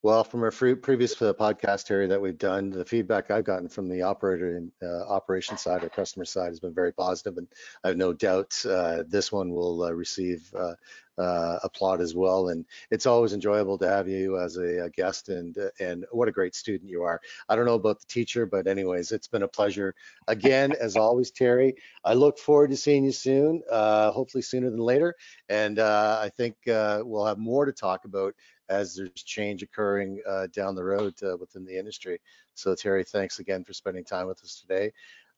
Well, 0.03 0.25
from 0.25 0.43
our 0.45 0.51
previous 0.51 1.21
uh, 1.21 1.35
podcast 1.35 1.91
area 1.91 2.09
that 2.09 2.23
we've 2.23 2.39
done, 2.39 2.71
the 2.71 2.87
feedback 2.87 3.31
I've 3.31 3.45
gotten 3.45 3.69
from 3.69 3.87
the 3.87 4.01
operator 4.01 4.57
and 4.57 4.73
uh, 4.83 5.07
operation 5.07 5.59
side 5.59 5.85
or 5.85 5.91
customer 5.91 6.25
side 6.25 6.49
has 6.49 6.59
been 6.59 6.73
very 6.73 6.91
positive, 6.91 7.37
and 7.37 7.47
I 7.85 7.89
have 7.89 7.99
no 7.99 8.15
doubt 8.15 8.57
uh, 8.65 9.03
this 9.07 9.31
one 9.31 9.51
will 9.51 9.83
uh, 9.83 9.93
receive 9.93 10.51
uh, 10.59 10.73
uh, 11.19 11.59
applaud 11.65 12.01
as 12.01 12.15
well. 12.15 12.49
And 12.49 12.65
it's 12.91 13.05
always 13.05 13.35
enjoyable 13.35 13.77
to 13.77 13.89
have 13.89 14.09
you 14.09 14.39
as 14.39 14.57
a, 14.57 14.85
a, 14.87 14.89
guest, 14.89 15.29
and 15.29 15.55
and 15.81 16.07
what 16.13 16.29
a 16.29 16.33
great 16.33 16.55
student 16.55 16.89
you 16.89 17.03
are. 17.03 17.21
I 17.51 17.55
don't 17.55 17.67
know 17.67 17.75
about 17.75 18.01
the 18.01 18.07
teacher, 18.07 18.47
but 18.47 18.67
anyways, 18.67 19.13
it's 19.13 19.29
been 19.29 19.43
a 19.43 19.49
pleasure 19.49 19.95
again, 20.29 20.73
as 20.81 20.97
always, 20.97 21.31
Terry. 21.31 21.75
I 22.07 22.15
look 22.15 22.39
forward 22.39 22.71
to 22.71 22.77
seeing 22.79 23.05
you 23.05 23.13
soon, 23.13 23.63
hopefully 23.71 24.41
sooner 24.41 24.71
than 24.71 24.81
later, 24.81 25.15
and 25.51 25.79
I 25.79 26.31
think 26.35 26.57
we'll 26.67 27.27
have 27.27 27.37
more 27.37 27.67
to 27.67 27.73
talk 27.73 28.07
about 28.07 28.35
as 28.71 28.95
there's 28.95 29.11
change 29.11 29.63
occurring 29.63 30.23
uh, 30.27 30.47
down 30.55 30.75
the 30.75 30.85
road 30.85 31.15
uh, 31.23 31.37
within 31.37 31.67
the 31.67 31.77
industry. 31.77 32.21
So 32.55 32.75
Terry, 32.75 33.05
thanks 33.05 33.41
again 33.41 33.65
for 33.65 33.75
spending 33.75 34.05
time 34.05 34.29
with 34.29 34.43
us 34.43 34.61
today. 34.61 34.93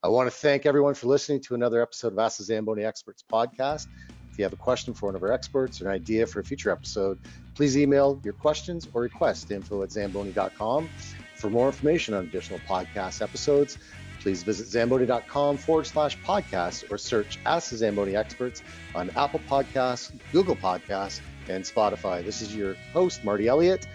I 0.04 0.08
want 0.08 0.28
to 0.28 0.36
thank 0.36 0.66
everyone 0.66 0.94
for 0.94 1.06
listening 1.06 1.40
to 1.42 1.54
another 1.54 1.80
episode 1.80 2.08
of 2.08 2.16
the 2.16 2.44
Zamboni 2.44 2.84
Experts 2.84 3.24
podcast. 3.32 3.86
If 4.30 4.38
you 4.38 4.44
have 4.44 4.52
a 4.52 4.56
question 4.56 4.94
for 4.94 5.06
one 5.06 5.16
of 5.16 5.22
our 5.22 5.32
experts 5.32 5.80
or 5.80 5.88
an 5.88 5.94
idea 5.94 6.26
for 6.26 6.40
a 6.40 6.44
future 6.44 6.70
episode, 6.70 7.18
please 7.54 7.76
email 7.76 8.20
your 8.24 8.32
questions 8.32 8.88
or 8.94 9.02
request 9.02 9.50
info 9.50 9.82
at 9.82 9.92
zamboni.com. 9.92 10.88
For 11.36 11.50
more 11.50 11.66
information 11.66 12.14
on 12.14 12.24
additional 12.24 12.58
podcast 12.68 13.22
episodes, 13.22 13.78
please 14.20 14.42
visit 14.42 14.68
zamboni.com 14.68 15.56
forward 15.56 15.86
slash 15.86 16.18
podcast 16.20 16.90
or 16.90 16.98
search 16.98 17.38
Ask 17.44 17.70
the 17.70 17.76
Zamboni 17.76 18.16
Experts 18.16 18.62
on 18.94 19.10
Apple 19.16 19.40
Podcasts, 19.48 20.12
Google 20.32 20.56
Podcasts, 20.56 21.20
and 21.48 21.64
Spotify. 21.64 22.24
This 22.24 22.40
is 22.40 22.54
your 22.54 22.76
host, 22.92 23.24
Marty 23.24 23.48
Elliott, 23.48 23.86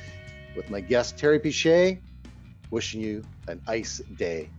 with 0.56 0.70
my 0.70 0.82
guest, 0.82 1.18
Terry 1.18 1.40
Piché, 1.40 2.00
wishing 2.72 3.02
you 3.02 3.24
an 3.48 3.62
ice 3.68 4.02
day. 4.18 4.50